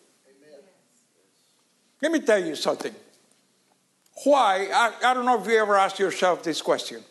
Let 2.01 2.13
me 2.13 2.21
tell 2.21 2.45
you 2.45 2.55
something. 2.55 2.95
Why? 4.25 4.69
I, 4.73 5.11
I 5.11 5.15
don't 5.15 5.27
know 5.27 5.41
if 5.41 5.47
you 5.47 5.59
ever 5.59 5.77
asked 5.77 5.99
yourself 5.99 6.43
this 6.43 6.63
question. 6.63 7.03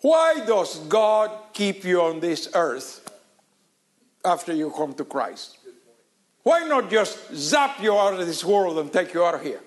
Why 0.00 0.42
does 0.46 0.78
God 0.80 1.30
keep 1.52 1.84
you 1.84 2.00
on 2.02 2.20
this 2.20 2.48
earth 2.54 2.99
after 4.24 4.52
you 4.52 4.70
come 4.70 4.94
to 4.94 5.04
Christ? 5.04 5.58
Why 6.42 6.64
not 6.66 6.90
just 6.90 7.34
zap 7.34 7.82
you 7.82 7.96
out 7.96 8.18
of 8.18 8.26
this 8.26 8.44
world 8.44 8.78
and 8.78 8.92
take 8.92 9.12
you 9.12 9.24
out 9.24 9.34
of 9.34 9.42
here? 9.42 9.60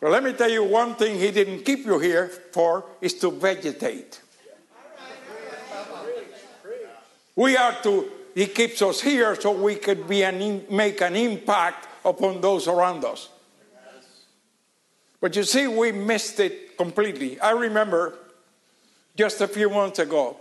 Well, 0.00 0.10
let 0.10 0.24
me 0.24 0.32
tell 0.32 0.50
you 0.50 0.64
one 0.64 0.96
thing 0.96 1.18
He 1.18 1.30
didn't 1.30 1.64
keep 1.64 1.86
you 1.86 1.98
here 1.98 2.28
for 2.28 2.84
is 3.00 3.14
to 3.20 3.30
vegetate. 3.30 4.20
We 7.36 7.56
are 7.56 7.74
to, 7.84 8.10
He 8.34 8.46
keeps 8.46 8.82
us 8.82 9.00
here 9.00 9.40
so 9.40 9.52
we 9.52 9.76
could 9.76 10.08
be 10.08 10.22
an, 10.22 10.64
make 10.70 11.00
an 11.00 11.14
impact 11.16 11.88
upon 12.04 12.40
those 12.40 12.66
around 12.66 13.04
us. 13.04 13.28
But 15.20 15.36
you 15.36 15.44
see, 15.44 15.68
we 15.68 15.92
missed 15.92 16.40
it 16.40 16.76
completely. 16.76 17.38
I 17.38 17.52
remember 17.52 18.18
just 19.16 19.40
a 19.40 19.46
few 19.46 19.70
months 19.70 20.00
ago, 20.00 20.36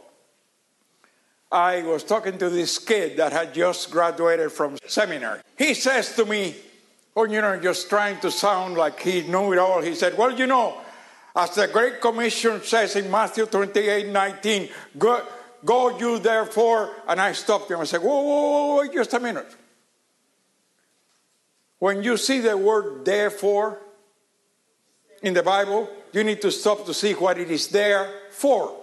I 1.51 1.81
was 1.81 2.03
talking 2.03 2.37
to 2.37 2.49
this 2.49 2.79
kid 2.79 3.17
that 3.17 3.33
had 3.33 3.53
just 3.53 3.91
graduated 3.91 4.51
from 4.51 4.77
seminary. 4.87 5.41
He 5.57 5.73
says 5.73 6.15
to 6.15 6.25
me, 6.25 6.55
Oh, 7.13 7.25
you 7.25 7.41
know, 7.41 7.59
just 7.59 7.89
trying 7.89 8.19
to 8.21 8.31
sound 8.31 8.75
like 8.75 8.99
he 9.01 9.23
knew 9.23 9.51
it 9.51 9.59
all. 9.59 9.81
He 9.81 9.95
said, 9.95 10.17
Well, 10.17 10.31
you 10.31 10.47
know, 10.47 10.77
as 11.35 11.55
the 11.55 11.67
Great 11.67 11.99
Commission 11.99 12.61
says 12.63 12.95
in 12.95 13.11
Matthew 13.11 13.45
28 13.45 14.07
19, 14.07 14.69
go, 14.97 15.25
go 15.65 15.97
you 15.97 16.19
therefore. 16.19 16.89
And 17.07 17.19
I 17.19 17.33
stopped 17.33 17.69
him. 17.69 17.79
I 17.79 17.83
said, 17.83 18.01
Whoa, 18.01 18.21
whoa, 18.21 18.41
whoa, 18.41 18.77
wait 18.81 18.93
just 18.93 19.13
a 19.13 19.19
minute. 19.19 19.53
When 21.79 22.01
you 22.03 22.15
see 22.15 22.39
the 22.39 22.55
word 22.55 23.03
therefore 23.03 23.79
in 25.21 25.33
the 25.33 25.43
Bible, 25.43 25.89
you 26.13 26.23
need 26.23 26.41
to 26.43 26.51
stop 26.51 26.85
to 26.85 26.93
see 26.93 27.13
what 27.13 27.37
it 27.39 27.51
is 27.51 27.67
there 27.67 28.09
for. 28.29 28.77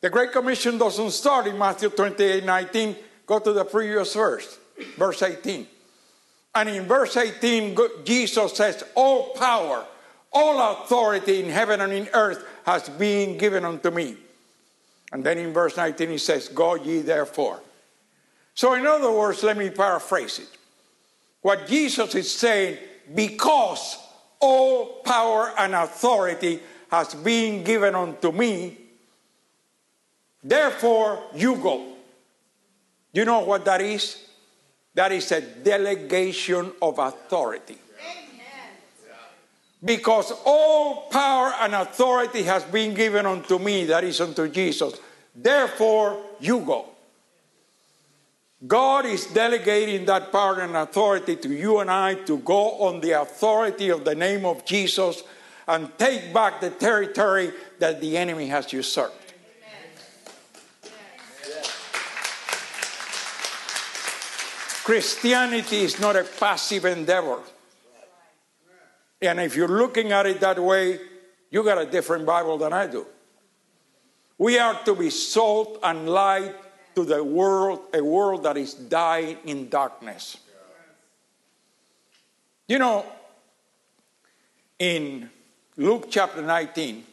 The 0.00 0.10
Great 0.10 0.32
Commission 0.32 0.78
doesn't 0.78 1.10
start 1.10 1.46
in 1.46 1.58
Matthew 1.58 1.90
28 1.90 2.44
19. 2.44 2.96
Go 3.26 3.38
to 3.38 3.52
the 3.52 3.64
previous 3.64 4.14
verse, 4.14 4.58
verse 4.96 5.22
18. 5.22 5.66
And 6.54 6.68
in 6.68 6.84
verse 6.84 7.16
18, 7.16 7.76
Jesus 8.04 8.54
says, 8.54 8.82
All 8.94 9.34
power, 9.34 9.84
all 10.32 10.72
authority 10.72 11.42
in 11.42 11.50
heaven 11.50 11.80
and 11.80 11.92
in 11.92 12.08
earth 12.12 12.44
has 12.64 12.88
been 12.88 13.38
given 13.38 13.64
unto 13.64 13.90
me. 13.90 14.16
And 15.12 15.22
then 15.22 15.38
in 15.38 15.52
verse 15.52 15.76
19, 15.76 16.08
he 16.08 16.18
says, 16.18 16.48
Go 16.48 16.74
ye 16.74 17.00
therefore. 17.00 17.60
So, 18.54 18.74
in 18.74 18.86
other 18.86 19.12
words, 19.12 19.42
let 19.42 19.56
me 19.56 19.70
paraphrase 19.70 20.38
it. 20.40 20.48
What 21.42 21.66
Jesus 21.66 22.14
is 22.14 22.30
saying, 22.32 22.78
because 23.14 23.96
all 24.40 25.02
power 25.04 25.52
and 25.56 25.74
authority 25.74 26.60
has 26.90 27.14
been 27.14 27.64
given 27.64 27.94
unto 27.94 28.32
me, 28.32 28.76
therefore 30.42 31.22
you 31.34 31.56
go. 31.56 31.86
You 33.12 33.24
know 33.24 33.40
what 33.40 33.64
that 33.64 33.80
is? 33.80 34.26
That 34.94 35.12
is 35.12 35.30
a 35.32 35.40
delegation 35.40 36.72
of 36.82 36.98
authority. 36.98 37.78
Because 39.82 40.32
all 40.44 41.08
power 41.10 41.54
and 41.60 41.74
authority 41.74 42.42
has 42.42 42.64
been 42.64 42.92
given 42.92 43.24
unto 43.24 43.58
me, 43.58 43.84
that 43.86 44.04
is 44.04 44.20
unto 44.20 44.48
Jesus. 44.48 45.00
Therefore, 45.34 46.22
you 46.38 46.60
go. 46.60 46.86
God 48.66 49.06
is 49.06 49.24
delegating 49.26 50.04
that 50.04 50.30
power 50.30 50.60
and 50.60 50.76
authority 50.76 51.36
to 51.36 51.48
you 51.48 51.78
and 51.78 51.90
I 51.90 52.14
to 52.14 52.38
go 52.38 52.82
on 52.82 53.00
the 53.00 53.12
authority 53.12 53.88
of 53.88 54.04
the 54.04 54.14
name 54.14 54.44
of 54.44 54.66
Jesus 54.66 55.22
and 55.66 55.88
take 55.96 56.34
back 56.34 56.60
the 56.60 56.68
territory 56.68 57.52
that 57.78 58.02
the 58.02 58.18
enemy 58.18 58.48
has 58.48 58.70
usurped. 58.70 59.29
Christianity 64.90 65.82
is 65.82 66.00
not 66.00 66.16
a 66.16 66.24
passive 66.24 66.84
endeavor. 66.84 67.38
And 69.22 69.38
if 69.38 69.54
you're 69.54 69.68
looking 69.68 70.10
at 70.10 70.26
it 70.26 70.40
that 70.40 70.58
way, 70.58 70.98
you 71.48 71.62
got 71.62 71.80
a 71.80 71.86
different 71.86 72.26
Bible 72.26 72.58
than 72.58 72.72
I 72.72 72.88
do. 72.88 73.06
We 74.36 74.58
are 74.58 74.74
to 74.82 74.96
be 74.96 75.10
salt 75.10 75.78
and 75.84 76.08
light 76.08 76.56
to 76.96 77.04
the 77.04 77.22
world, 77.22 77.82
a 77.94 78.02
world 78.02 78.42
that 78.42 78.56
is 78.56 78.74
dying 78.74 79.36
in 79.44 79.68
darkness. 79.68 80.38
You 82.66 82.80
know, 82.80 83.06
in 84.76 85.30
Luke 85.76 86.08
chapter 86.10 86.42
19, 86.42 87.04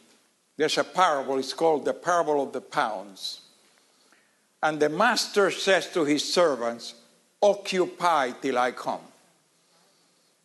there's 0.56 0.78
a 0.78 0.82
parable, 0.82 1.38
it's 1.38 1.52
called 1.52 1.84
the 1.84 1.94
parable 1.94 2.42
of 2.42 2.52
the 2.52 2.60
pounds. 2.60 3.42
And 4.64 4.80
the 4.80 4.88
master 4.88 5.52
says 5.52 5.88
to 5.92 6.04
his 6.04 6.24
servants, 6.34 6.94
Occupy 7.40 8.32
till 8.42 8.58
I 8.58 8.72
come. 8.72 9.00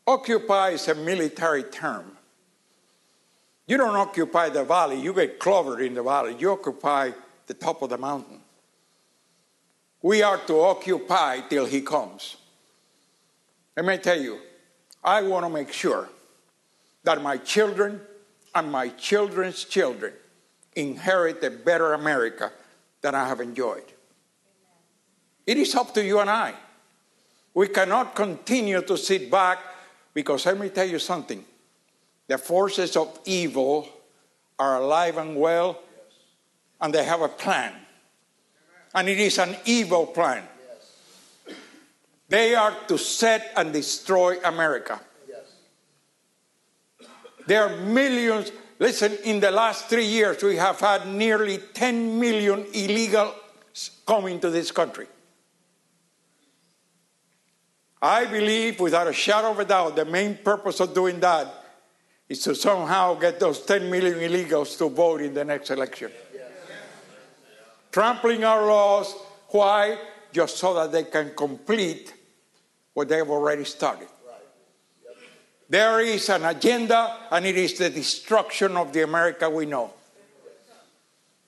Occupy 0.06 0.70
is 0.72 0.88
a 0.88 0.96
military 0.96 1.64
term. 1.64 2.06
You 3.66 3.78
don't 3.78 3.96
occupy 3.96 4.50
the 4.50 4.64
valley, 4.64 5.00
you 5.00 5.14
get 5.14 5.40
clovered 5.40 5.82
in 5.82 5.94
the 5.94 6.04
valley. 6.04 6.36
You 6.38 6.52
occupy 6.52 7.12
the 7.48 7.54
top 7.54 7.82
of 7.82 7.90
the 7.90 7.98
mountain. 7.98 8.40
We 10.02 10.22
are 10.22 10.38
to 10.38 10.60
occupy 10.60 11.40
till 11.50 11.66
he 11.66 11.82
comes. 11.82 12.36
Let 13.76 13.86
me 13.86 13.98
tell 13.98 14.20
you, 14.20 14.40
I 15.04 15.22
want 15.22 15.46
to 15.46 15.50
make 15.50 15.72
sure 15.72 16.10
that 17.04 17.22
my 17.22 17.38
children 17.38 18.02
and 18.54 18.72
my 18.72 18.90
children's 18.90 19.64
children 19.64 20.14
inherit 20.76 21.44
a 21.44 21.50
better 21.50 21.94
America 21.94 22.52
than 23.02 23.16
I 23.16 23.28
have 23.28 23.40
enjoyed. 23.40 23.84
It 25.46 25.58
is 25.58 25.74
up 25.76 25.94
to 25.94 26.04
you 26.04 26.20
and 26.20 26.30
I. 26.30 26.54
We 27.54 27.68
cannot 27.68 28.16
continue 28.16 28.82
to 28.82 28.98
sit 28.98 29.30
back 29.30 29.60
because 30.14 30.46
let 30.46 30.60
me 30.60 30.70
tell 30.70 30.88
you 30.88 31.00
something 31.00 31.44
the 32.28 32.38
forces 32.38 32.96
of 32.96 33.20
evil 33.26 33.88
are 34.58 34.82
alive 34.82 35.18
and 35.18 35.36
well, 35.36 35.80
and 36.80 36.94
they 36.94 37.04
have 37.04 37.22
a 37.22 37.28
plan. 37.28 37.74
And 38.96 39.10
it 39.10 39.20
is 39.20 39.38
an 39.40 39.56
evil 39.66 40.06
plan. 40.06 40.44
They 42.30 42.56
are 42.56 42.76
to 42.88 42.98
set 42.98 43.52
and 43.56 43.74
destroy 43.74 44.40
America. 44.44 45.00
There 47.46 47.68
are 47.68 47.76
millions. 47.78 48.52
Listen, 48.80 49.18
in 49.24 49.40
the 49.40 49.52
last 49.52 49.88
three 49.88 50.06
years, 50.06 50.42
we 50.42 50.56
have 50.56 50.80
had 50.80 51.08
nearly 51.08 51.58
10 51.58 52.20
million 52.20 52.64
illegals 52.66 53.90
coming 54.06 54.40
to 54.40 54.50
this 54.50 54.72
country. 54.72 55.08
I 58.04 58.26
believe, 58.26 58.82
without 58.82 59.08
a 59.08 59.14
shadow 59.14 59.52
of 59.52 59.60
a 59.60 59.66
doubt, 59.66 59.96
the 59.96 60.04
main 60.04 60.36
purpose 60.36 60.82
of 60.82 60.94
doing 60.94 61.22
that 61.22 61.48
is 62.28 62.44
to 62.44 62.54
somehow 62.54 63.14
get 63.14 63.40
those 63.40 63.62
10 63.62 63.90
million 63.90 64.16
illegals 64.16 64.78
to 64.80 64.90
vote 64.90 65.22
in 65.22 65.34
the 65.34 65.46
next 65.46 65.70
election. 65.70 66.12
Trampling 67.94 68.44
our 68.44 68.66
laws. 68.66 69.16
Why? 69.48 69.98
Just 70.34 70.58
so 70.58 70.74
that 70.74 70.92
they 70.92 71.06
can 71.06 71.32
complete 71.34 72.14
what 72.94 73.08
they 73.08 73.18
have 73.18 73.30
already 73.30 73.64
started. 73.64 74.10
There 75.70 76.02
is 76.02 76.28
an 76.28 76.44
agenda, 76.44 77.20
and 77.32 77.46
it 77.46 77.56
is 77.56 77.78
the 77.78 77.90
destruction 77.90 78.76
of 78.76 78.92
the 78.92 79.04
America 79.04 79.50
we 79.50 79.66
know. 79.66 79.94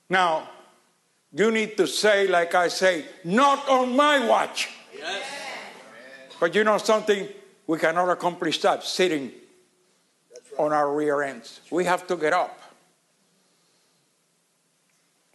Now, 0.08 0.48
you 1.34 1.50
need 1.50 1.76
to 1.76 1.86
say, 1.86 2.26
like 2.28 2.54
I 2.54 2.68
say, 2.68 3.04
not 3.24 3.68
on 3.68 3.94
my 3.94 4.26
watch. 4.26 4.70
Yes. 4.96 5.45
But 6.38 6.54
you 6.54 6.64
know 6.64 6.78
something? 6.78 7.28
We 7.66 7.78
cannot 7.78 8.08
accomplish 8.10 8.60
that 8.60 8.84
sitting 8.84 9.32
right. 10.30 10.58
on 10.58 10.72
our 10.72 10.92
rear 10.92 11.22
ends. 11.22 11.60
We 11.70 11.84
have 11.84 12.06
to 12.06 12.16
get 12.16 12.32
up. 12.32 12.60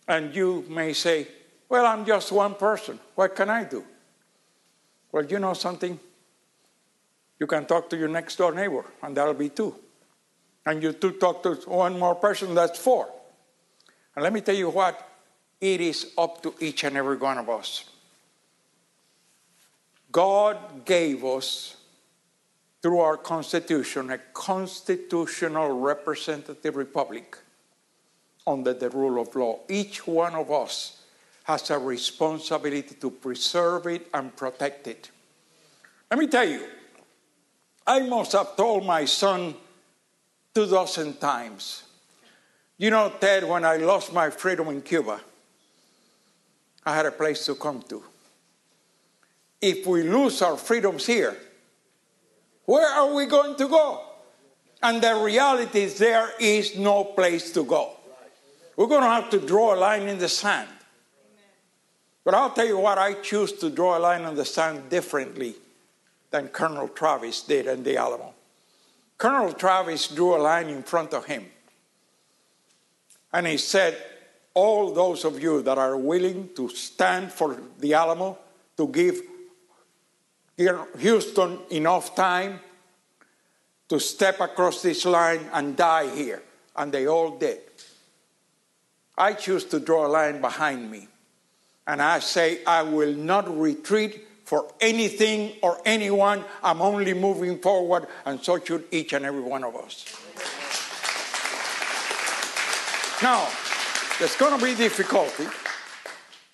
And 0.07 0.33
you 0.35 0.65
may 0.69 0.93
say, 0.93 1.27
Well, 1.69 1.85
I'm 1.85 2.05
just 2.05 2.31
one 2.31 2.55
person. 2.55 2.99
What 3.15 3.35
can 3.35 3.49
I 3.49 3.63
do? 3.63 3.83
Well, 5.11 5.25
you 5.25 5.39
know 5.39 5.53
something? 5.53 5.99
You 7.39 7.47
can 7.47 7.65
talk 7.65 7.89
to 7.89 7.97
your 7.97 8.07
next 8.07 8.35
door 8.35 8.53
neighbor, 8.53 8.85
and 9.01 9.17
that'll 9.17 9.33
be 9.33 9.49
two. 9.49 9.75
And 10.65 10.81
you 10.83 10.93
two 10.93 11.13
talk 11.13 11.41
to 11.43 11.55
one 11.65 11.97
more 11.97 12.15
person, 12.15 12.53
that's 12.53 12.77
four. 12.77 13.09
And 14.15 14.23
let 14.23 14.31
me 14.31 14.41
tell 14.41 14.55
you 14.55 14.69
what, 14.69 15.09
it 15.59 15.81
is 15.81 16.11
up 16.17 16.43
to 16.43 16.53
each 16.59 16.83
and 16.83 16.95
every 16.95 17.17
one 17.17 17.37
of 17.37 17.49
us. 17.49 17.85
God 20.11 20.85
gave 20.85 21.23
us, 21.23 21.77
through 22.81 22.99
our 22.99 23.17
Constitution, 23.17 24.09
a 24.09 24.17
constitutional 24.33 25.79
representative 25.79 26.75
republic 26.75 27.37
under 28.47 28.73
the 28.73 28.89
rule 28.89 29.21
of 29.21 29.35
law. 29.35 29.59
Each 29.69 30.07
one 30.07 30.33
of 30.33 30.51
us 30.51 31.03
has 31.43 31.69
a 31.69 31.77
responsibility 31.77 32.95
to 32.95 33.11
preserve 33.11 33.85
it 33.87 34.07
and 34.13 34.35
protect 34.35 34.87
it. 34.87 35.11
Let 36.09 36.19
me 36.19 36.27
tell 36.27 36.47
you, 36.47 36.65
I 37.85 37.99
must 37.99 38.31
have 38.31 38.55
told 38.55 38.85
my 38.85 39.05
son 39.05 39.53
two 40.53 40.65
dozen 40.65 41.13
times. 41.15 41.83
You 42.77 42.89
know, 42.89 43.13
Ted, 43.19 43.43
when 43.43 43.63
I 43.63 43.77
lost 43.77 44.11
my 44.11 44.31
freedom 44.31 44.69
in 44.69 44.81
Cuba, 44.81 45.21
I 46.83 46.95
had 46.95 47.05
a 47.05 47.11
place 47.11 47.45
to 47.45 47.55
come 47.55 47.83
to. 47.89 48.03
If 49.61 49.85
we 49.85 50.03
lose 50.03 50.41
our 50.41 50.57
freedoms 50.57 51.05
here, 51.05 51.37
where 52.65 52.87
are 52.87 53.13
we 53.13 53.25
going 53.25 53.55
to 53.57 53.67
go? 53.67 54.01
And 54.81 55.01
the 55.01 55.15
reality 55.15 55.83
is 55.83 55.99
there 55.99 56.29
is 56.39 56.75
no 56.75 57.03
place 57.03 57.51
to 57.53 57.63
go. 57.63 57.91
We're 58.75 58.87
going 58.87 59.03
to 59.03 59.09
have 59.09 59.29
to 59.29 59.39
draw 59.39 59.75
a 59.75 59.77
line 59.77 60.03
in 60.03 60.17
the 60.17 60.29
sand. 60.29 60.69
But 62.23 62.33
I'll 62.33 62.51
tell 62.51 62.65
you 62.65 62.79
what, 62.79 62.97
I 62.97 63.13
choose 63.13 63.51
to 63.53 63.69
draw 63.69 63.97
a 63.97 63.99
line 63.99 64.21
in 64.21 64.35
the 64.35 64.45
sand 64.45 64.89
differently 64.89 65.55
than 66.29 66.47
Colonel 66.47 66.87
Travis 66.87 67.41
did 67.43 67.67
in 67.67 67.83
the 67.83 67.97
Alamo. 67.97 68.33
Colonel 69.17 69.53
Travis 69.53 70.07
drew 70.07 70.35
a 70.35 70.39
line 70.39 70.69
in 70.69 70.81
front 70.81 71.13
of 71.13 71.25
him. 71.25 71.45
And 73.33 73.45
he 73.47 73.57
said, 73.57 73.97
All 74.53 74.93
those 74.93 75.25
of 75.25 75.41
you 75.41 75.61
that 75.61 75.77
are 75.77 75.97
willing 75.97 76.49
to 76.55 76.69
stand 76.69 77.31
for 77.31 77.57
the 77.79 77.93
Alamo, 77.93 78.37
to 78.77 78.87
give 78.87 79.21
Houston 80.57 81.59
enough 81.71 82.15
time 82.15 82.59
to 83.89 83.99
step 83.99 84.39
across 84.39 84.81
this 84.81 85.05
line 85.05 85.49
and 85.53 85.75
die 85.75 86.13
here. 86.15 86.41
And 86.75 86.91
they 86.91 87.07
all 87.07 87.37
did. 87.37 87.59
I 89.17 89.33
choose 89.33 89.65
to 89.65 89.79
draw 89.79 90.07
a 90.07 90.09
line 90.09 90.39
behind 90.39 90.89
me. 90.89 91.07
And 91.85 92.01
I 92.01 92.19
say, 92.19 92.63
I 92.65 92.83
will 92.83 93.13
not 93.13 93.59
retreat 93.59 94.25
for 94.45 94.71
anything 94.79 95.53
or 95.61 95.81
anyone. 95.85 96.43
I'm 96.63 96.81
only 96.81 97.13
moving 97.13 97.59
forward, 97.59 98.07
and 98.25 98.41
so 98.41 98.59
should 98.59 98.85
each 98.91 99.13
and 99.13 99.25
every 99.25 99.41
one 99.41 99.63
of 99.63 99.75
us. 99.75 100.05
Now, 103.21 103.47
there's 104.19 104.35
going 104.37 104.57
to 104.57 104.65
be 104.65 104.73
difficulty. 104.75 105.47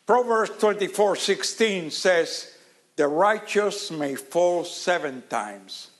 Proverbs 0.05 0.51
24 0.59 1.15
16 1.15 1.91
says, 1.91 2.56
The 2.97 3.07
righteous 3.07 3.91
may 3.91 4.15
fall 4.15 4.63
seven 4.65 5.23
times 5.29 5.91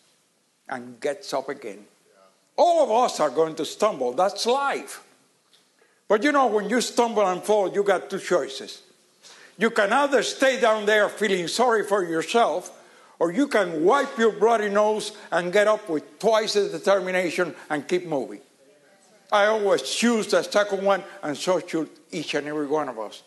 and 0.68 1.00
gets 1.00 1.32
up 1.32 1.48
again. 1.48 1.86
All 2.58 2.84
of 2.84 2.92
us 2.92 3.20
are 3.20 3.30
going 3.30 3.54
to 3.56 3.66
stumble. 3.66 4.14
That's 4.14 4.48
life. 4.48 5.04
But 6.08 6.24
you 6.24 6.32
know, 6.32 6.48
when 6.48 6.70
you 6.70 6.82
stumble 6.82 7.26
and 7.26 7.44
fall, 7.44 7.72
you 7.72 7.84
got 7.84 8.10
two 8.10 8.20
choices. 8.20 8.82
You 9.60 9.70
can 9.70 9.94
either 9.94 10.24
stay 10.24 10.60
down 10.60 10.88
there 10.88 11.08
feeling 11.08 11.48
sorry 11.48 11.84
for 11.84 12.04
yourself, 12.04 12.72
or 13.20 13.32
you 13.32 13.48
can 13.48 13.84
wipe 13.84 14.18
your 14.18 14.32
bloody 14.32 14.70
nose 14.70 15.12
and 15.32 15.54
get 15.54 15.68
up 15.68 15.88
with 15.90 16.18
twice 16.18 16.54
the 16.54 16.68
determination 16.68 17.54
and 17.70 17.88
keep 17.88 18.08
moving. 18.08 18.42
I 19.32 19.46
always 19.46 19.84
choose 19.84 20.28
the 20.28 20.42
second 20.42 20.84
one, 20.84 21.04
and 21.22 21.38
so 21.38 21.60
should 21.60 21.90
each 22.12 22.34
and 22.34 22.48
every 22.48 22.68
one 22.68 22.90
of 22.90 22.98
us. 22.98 23.22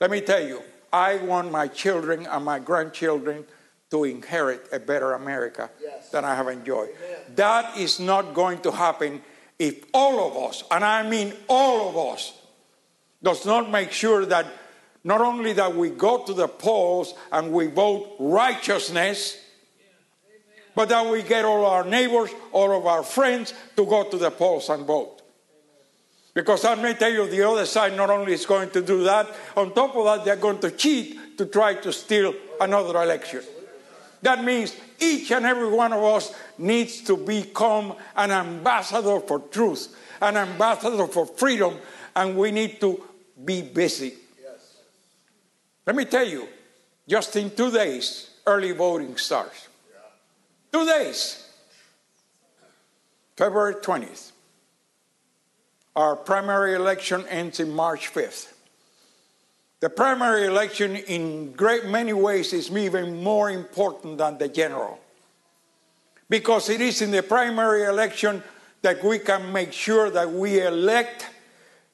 Let 0.00 0.10
me 0.10 0.20
tell 0.22 0.42
you, 0.42 0.62
I 0.92 1.16
want 1.16 1.50
my 1.50 1.68
children 1.68 2.26
and 2.26 2.44
my 2.44 2.58
grandchildren 2.58 3.44
to 3.90 4.04
inherit 4.04 4.68
a 4.72 4.78
better 4.78 5.12
America 5.12 5.70
yes. 5.82 6.10
than 6.10 6.24
I 6.24 6.34
have 6.34 6.48
enjoyed. 6.48 6.90
Amen. 6.90 7.20
That 7.36 7.76
is 7.78 7.98
not 7.98 8.34
going 8.34 8.60
to 8.60 8.70
happen 8.70 9.22
if 9.58 9.84
all 9.92 10.28
of 10.28 10.50
us, 10.50 10.62
and 10.70 10.84
I 10.84 11.08
mean 11.08 11.32
all 11.48 11.88
of 11.88 12.14
us, 12.14 12.32
does 13.22 13.44
not 13.44 13.70
make 13.70 13.90
sure 13.90 14.24
that 14.26 14.46
not 15.02 15.20
only 15.20 15.52
that 15.54 15.74
we 15.74 15.90
go 15.90 16.24
to 16.24 16.32
the 16.32 16.48
polls 16.48 17.14
and 17.32 17.52
we 17.52 17.66
vote 17.66 18.16
righteousness, 18.18 19.38
but 20.74 20.90
that 20.90 21.10
we 21.10 21.22
get 21.22 21.44
all 21.44 21.64
our 21.64 21.84
neighbors, 21.84 22.30
all 22.52 22.76
of 22.76 22.86
our 22.86 23.02
friends 23.02 23.52
to 23.74 23.84
go 23.84 24.08
to 24.08 24.16
the 24.16 24.30
polls 24.30 24.68
and 24.68 24.86
vote. 24.86 25.17
Because 26.38 26.64
I 26.64 26.76
may 26.76 26.94
tell 26.94 27.10
you, 27.10 27.26
the 27.28 27.42
other 27.42 27.66
side 27.66 27.96
not 27.96 28.10
only 28.10 28.32
is 28.32 28.46
going 28.46 28.70
to 28.70 28.80
do 28.80 29.02
that, 29.02 29.26
on 29.56 29.74
top 29.74 29.96
of 29.96 30.04
that, 30.04 30.24
they're 30.24 30.36
going 30.36 30.60
to 30.60 30.70
cheat 30.70 31.36
to 31.36 31.46
try 31.46 31.74
to 31.74 31.92
steal 31.92 32.32
another 32.60 33.02
election. 33.02 33.42
That 34.22 34.44
means 34.44 34.76
each 35.00 35.32
and 35.32 35.44
every 35.44 35.68
one 35.68 35.92
of 35.92 36.04
us 36.04 36.32
needs 36.56 37.00
to 37.02 37.16
become 37.16 37.92
an 38.14 38.30
ambassador 38.30 39.18
for 39.18 39.40
truth, 39.50 39.92
an 40.22 40.36
ambassador 40.36 41.08
for 41.08 41.26
freedom, 41.26 41.74
and 42.14 42.36
we 42.36 42.52
need 42.52 42.80
to 42.82 43.02
be 43.44 43.62
busy. 43.62 44.14
Yes. 44.40 44.76
Let 45.84 45.96
me 45.96 46.04
tell 46.04 46.24
you, 46.24 46.46
just 47.08 47.34
in 47.34 47.50
two 47.50 47.72
days, 47.72 48.30
early 48.46 48.70
voting 48.70 49.16
starts. 49.16 49.66
Yeah. 49.90 49.98
Two 50.70 50.86
days. 50.86 51.50
February 53.36 53.74
20th. 53.74 54.30
Our 55.98 56.14
primary 56.14 56.74
election 56.74 57.26
ends 57.26 57.58
in 57.58 57.74
March 57.74 58.14
5th. 58.14 58.52
The 59.80 59.90
primary 59.90 60.46
election, 60.46 60.94
in 60.94 61.50
great 61.50 61.86
many 61.86 62.12
ways, 62.12 62.52
is 62.52 62.70
even 62.70 63.20
more 63.24 63.50
important 63.50 64.18
than 64.18 64.38
the 64.38 64.46
general. 64.46 65.00
Because 66.30 66.68
it 66.68 66.80
is 66.80 67.02
in 67.02 67.10
the 67.10 67.24
primary 67.24 67.82
election 67.82 68.44
that 68.82 69.02
we 69.02 69.18
can 69.18 69.50
make 69.52 69.72
sure 69.72 70.08
that 70.08 70.30
we 70.30 70.64
elect 70.64 71.26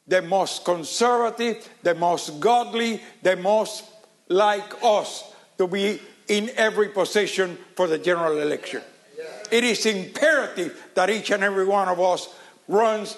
the 0.07 0.21
most 0.21 0.67
conservative, 0.67 1.67
the 1.83 1.95
most 1.95 2.41
godly, 2.41 3.01
the 3.23 3.37
most 3.37 3.85
like 4.29 4.75
us 4.83 5.33
to 5.57 5.67
be 5.67 5.99
in 6.29 6.51
every 6.57 6.91
position 6.91 7.57
for 7.75 7.87
the 7.87 7.97
general 7.97 8.39
election. 8.39 8.83
It 9.51 9.65
is 9.65 9.87
imperative 9.87 10.91
that 10.95 11.09
each 11.09 11.31
and 11.31 11.43
every 11.43 11.65
one 11.65 11.89
of 11.89 11.99
us 11.99 12.29
runs, 12.69 13.17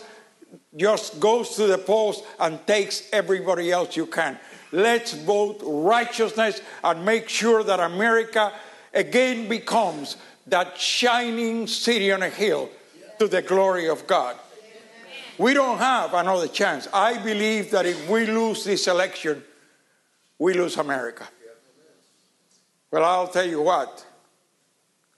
just 0.77 1.21
goes 1.21 1.57
to 1.57 1.67
the 1.67 1.79
polls 1.79 2.23
and 2.39 2.65
takes 2.67 3.09
everybody 3.13 3.71
else 3.71 3.97
you 3.97 4.07
can. 4.07 4.39
Let's 4.73 5.13
vote 5.13 5.61
righteousness 5.65 6.61
and 6.83 7.05
make 7.05 7.29
sure 7.29 7.63
that 7.65 7.81
America 7.81 8.53
again 8.93 9.49
becomes 9.49 10.17
that 10.47 10.79
shining 10.79 11.67
city 11.67 12.13
on 12.13 12.23
a 12.23 12.31
hill 12.31 12.69
to 13.19 13.29
the 13.29 13.43
glory 13.43 13.89
of 13.89 14.07
God. 14.07 14.37
We 15.39 15.53
don't 15.55 15.79
have 15.79 16.15
another 16.15 16.49
chance. 16.49 16.89
I 16.93 17.23
believe 17.23 17.71
that 17.73 17.85
if 17.85 18.09
we 18.09 18.27
lose 18.27 18.65
this 18.65 18.87
election, 18.87 19.43
we 20.39 20.55
lose 20.55 20.77
America. 20.77 21.29
Well, 22.91 23.05
I'll 23.05 23.29
tell 23.29 23.47
you 23.47 23.61
what. 23.61 24.05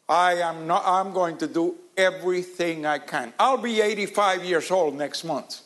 I 0.09 0.35
am 0.35 0.67
not 0.67 0.83
I'm 0.87 1.13
going 1.13 1.37
to 1.39 1.47
do 1.47 1.77
everything 1.99 2.87
I 2.87 2.99
can. 2.99 3.35
I'll 3.39 3.59
be 3.59 3.83
85 3.83 4.45
years 4.45 4.71
old 4.71 4.97
next 4.97 5.25
month. 5.25 5.61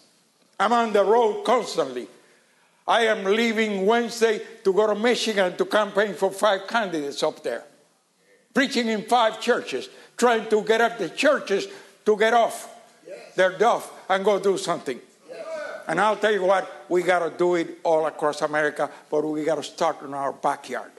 I'm 0.58 0.72
on 0.72 0.92
the 0.92 1.04
road 1.04 1.44
constantly. 1.44 2.08
I 2.88 3.02
am 3.02 3.24
leaving 3.24 3.86
Wednesday 3.86 4.40
to 4.64 4.72
go 4.72 4.86
to 4.92 4.98
Michigan 4.98 5.56
to 5.56 5.64
campaign 5.66 6.14
for 6.14 6.32
five 6.32 6.66
candidates 6.66 7.22
up 7.22 7.42
there. 7.42 7.64
Preaching 8.52 8.88
in 8.88 9.02
five 9.02 9.40
churches, 9.40 9.88
trying 10.16 10.48
to 10.48 10.62
get 10.62 10.80
up 10.80 10.98
the 10.98 11.08
churches 11.10 11.68
to 12.04 12.16
get 12.16 12.34
off 12.34 12.68
yes. 13.06 13.34
their 13.34 13.56
duff 13.56 13.92
and 14.08 14.24
go 14.24 14.38
do 14.40 14.58
something. 14.58 14.98
Yes. 15.28 15.46
And 15.86 16.00
I'll 16.00 16.16
tell 16.16 16.32
you 16.32 16.44
what, 16.44 16.86
we 16.88 17.02
got 17.02 17.20
to 17.20 17.30
do 17.36 17.54
it 17.54 17.78
all 17.84 18.06
across 18.06 18.42
America, 18.42 18.90
but 19.10 19.24
we 19.24 19.44
got 19.44 19.56
to 19.56 19.62
start 19.62 20.02
in 20.02 20.12
our 20.12 20.32
backyard. 20.32 20.90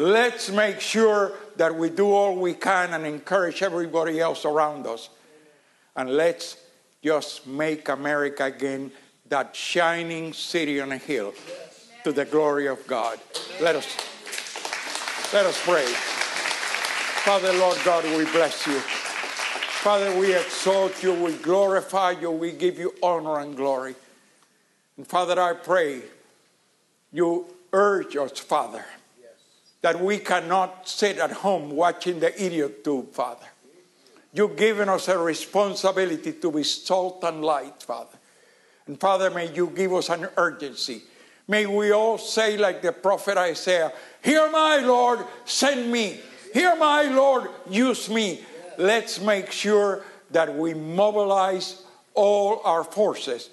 Yes. 0.00 0.08
Let's 0.08 0.50
make 0.50 0.80
sure 0.80 1.32
that 1.56 1.74
we 1.74 1.90
do 1.90 2.10
all 2.10 2.36
we 2.36 2.54
can 2.54 2.94
and 2.94 3.04
encourage 3.04 3.62
everybody 3.62 4.18
else 4.18 4.44
around 4.44 4.86
us. 4.86 5.10
And 5.94 6.10
let's 6.10 6.56
just 7.02 7.46
make 7.46 7.88
America 7.88 8.44
again 8.44 8.90
that 9.28 9.54
shining 9.54 10.32
city 10.32 10.80
on 10.80 10.92
a 10.92 10.96
hill 10.96 11.34
to 12.04 12.12
the 12.12 12.24
glory 12.24 12.66
of 12.66 12.84
God. 12.86 13.18
Let 13.60 13.76
us 13.76 13.86
let 15.32 15.46
us 15.46 15.60
pray. 15.64 15.86
Father, 17.22 17.52
Lord 17.52 17.78
God, 17.84 18.04
we 18.04 18.24
bless 18.32 18.66
you. 18.66 18.80
Father, 18.80 20.18
we 20.18 20.34
exalt 20.34 21.02
you, 21.02 21.14
we 21.14 21.34
glorify 21.34 22.12
you, 22.12 22.30
we 22.30 22.52
give 22.52 22.78
you 22.78 22.92
honor 23.02 23.38
and 23.38 23.56
glory. 23.56 23.94
And 24.96 25.06
Father, 25.06 25.40
I 25.40 25.54
pray 25.54 26.02
you 27.12 27.46
urge 27.72 28.16
us, 28.16 28.38
Father, 28.38 28.84
that 29.82 30.00
we 30.00 30.18
cannot 30.18 30.88
sit 30.88 31.18
at 31.18 31.32
home 31.32 31.70
watching 31.70 32.20
the 32.20 32.32
idiot 32.42 32.84
tube, 32.84 33.12
Father. 33.12 33.46
You've 34.32 34.56
given 34.56 34.88
us 34.88 35.08
a 35.08 35.18
responsibility 35.18 36.32
to 36.32 36.52
be 36.52 36.62
salt 36.62 37.24
and 37.24 37.42
light, 37.42 37.82
Father. 37.82 38.18
And 38.86 38.98
Father, 38.98 39.30
may 39.30 39.52
you 39.52 39.68
give 39.74 39.92
us 39.92 40.08
an 40.08 40.28
urgency. 40.36 41.02
May 41.48 41.66
we 41.66 41.90
all 41.90 42.18
say, 42.18 42.56
like 42.56 42.82
the 42.82 42.92
prophet 42.92 43.36
Isaiah, 43.36 43.92
Here 44.22 44.48
my 44.50 44.76
Lord, 44.78 45.26
send 45.44 45.90
me. 45.90 46.20
Here 46.52 46.76
my 46.76 47.02
Lord, 47.04 47.50
use 47.68 48.08
me. 48.08 48.44
Let's 48.78 49.20
make 49.20 49.50
sure 49.50 50.04
that 50.30 50.54
we 50.54 50.74
mobilize 50.74 51.82
all 52.14 52.60
our 52.64 52.84
forces 52.84 53.50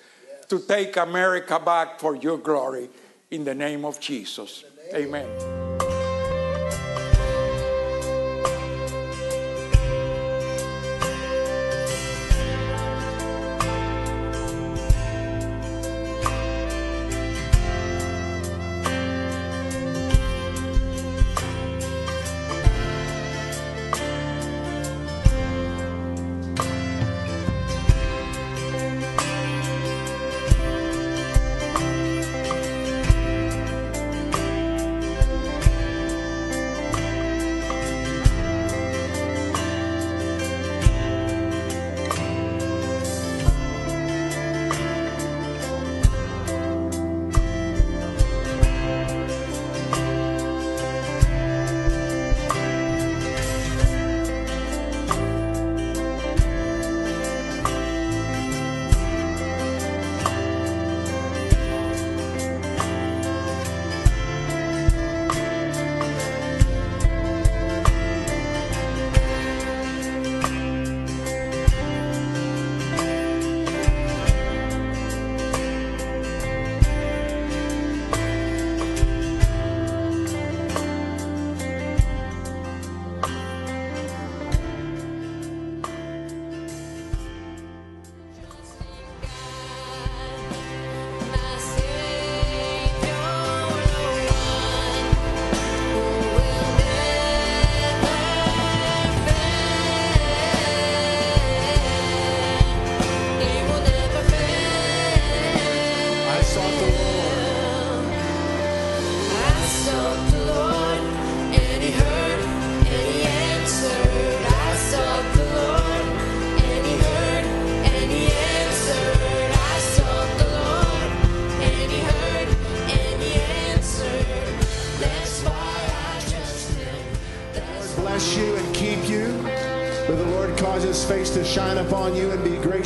to 0.50 0.60
take 0.60 0.96
America 0.98 1.60
back 1.60 2.00
for 2.00 2.16
your 2.16 2.38
glory 2.38 2.90
in 3.32 3.44
the 3.44 3.56
name 3.56 3.84
of 3.84 4.00
Jesus. 4.00 4.64
Amen. 4.94 5.67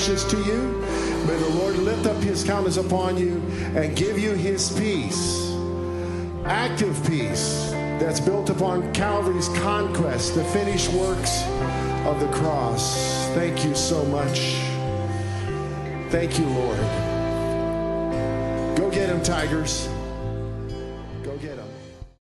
Gracious 0.01 0.23
to 0.23 0.37
you. 0.37 0.79
May 1.27 1.37
the 1.37 1.49
Lord 1.59 1.77
lift 1.77 2.07
up 2.07 2.17
his 2.23 2.43
countenance 2.43 2.77
upon 2.77 3.17
you 3.17 3.37
and 3.75 3.95
give 3.95 4.17
you 4.17 4.31
his 4.31 4.71
peace. 4.79 5.55
Active 6.43 6.99
peace 7.05 7.69
that's 7.99 8.19
built 8.19 8.49
upon 8.49 8.91
Calvary's 8.93 9.49
conquest, 9.49 10.33
the 10.33 10.43
finished 10.45 10.91
works 10.93 11.43
of 12.07 12.19
the 12.19 12.27
cross. 12.31 13.27
Thank 13.35 13.63
you 13.63 13.75
so 13.75 14.03
much. 14.05 14.39
Thank 16.09 16.39
you, 16.39 16.47
Lord. 16.47 16.79
Go 18.75 18.89
get 18.89 19.07
him, 19.07 19.21
Tigers. 19.21 19.87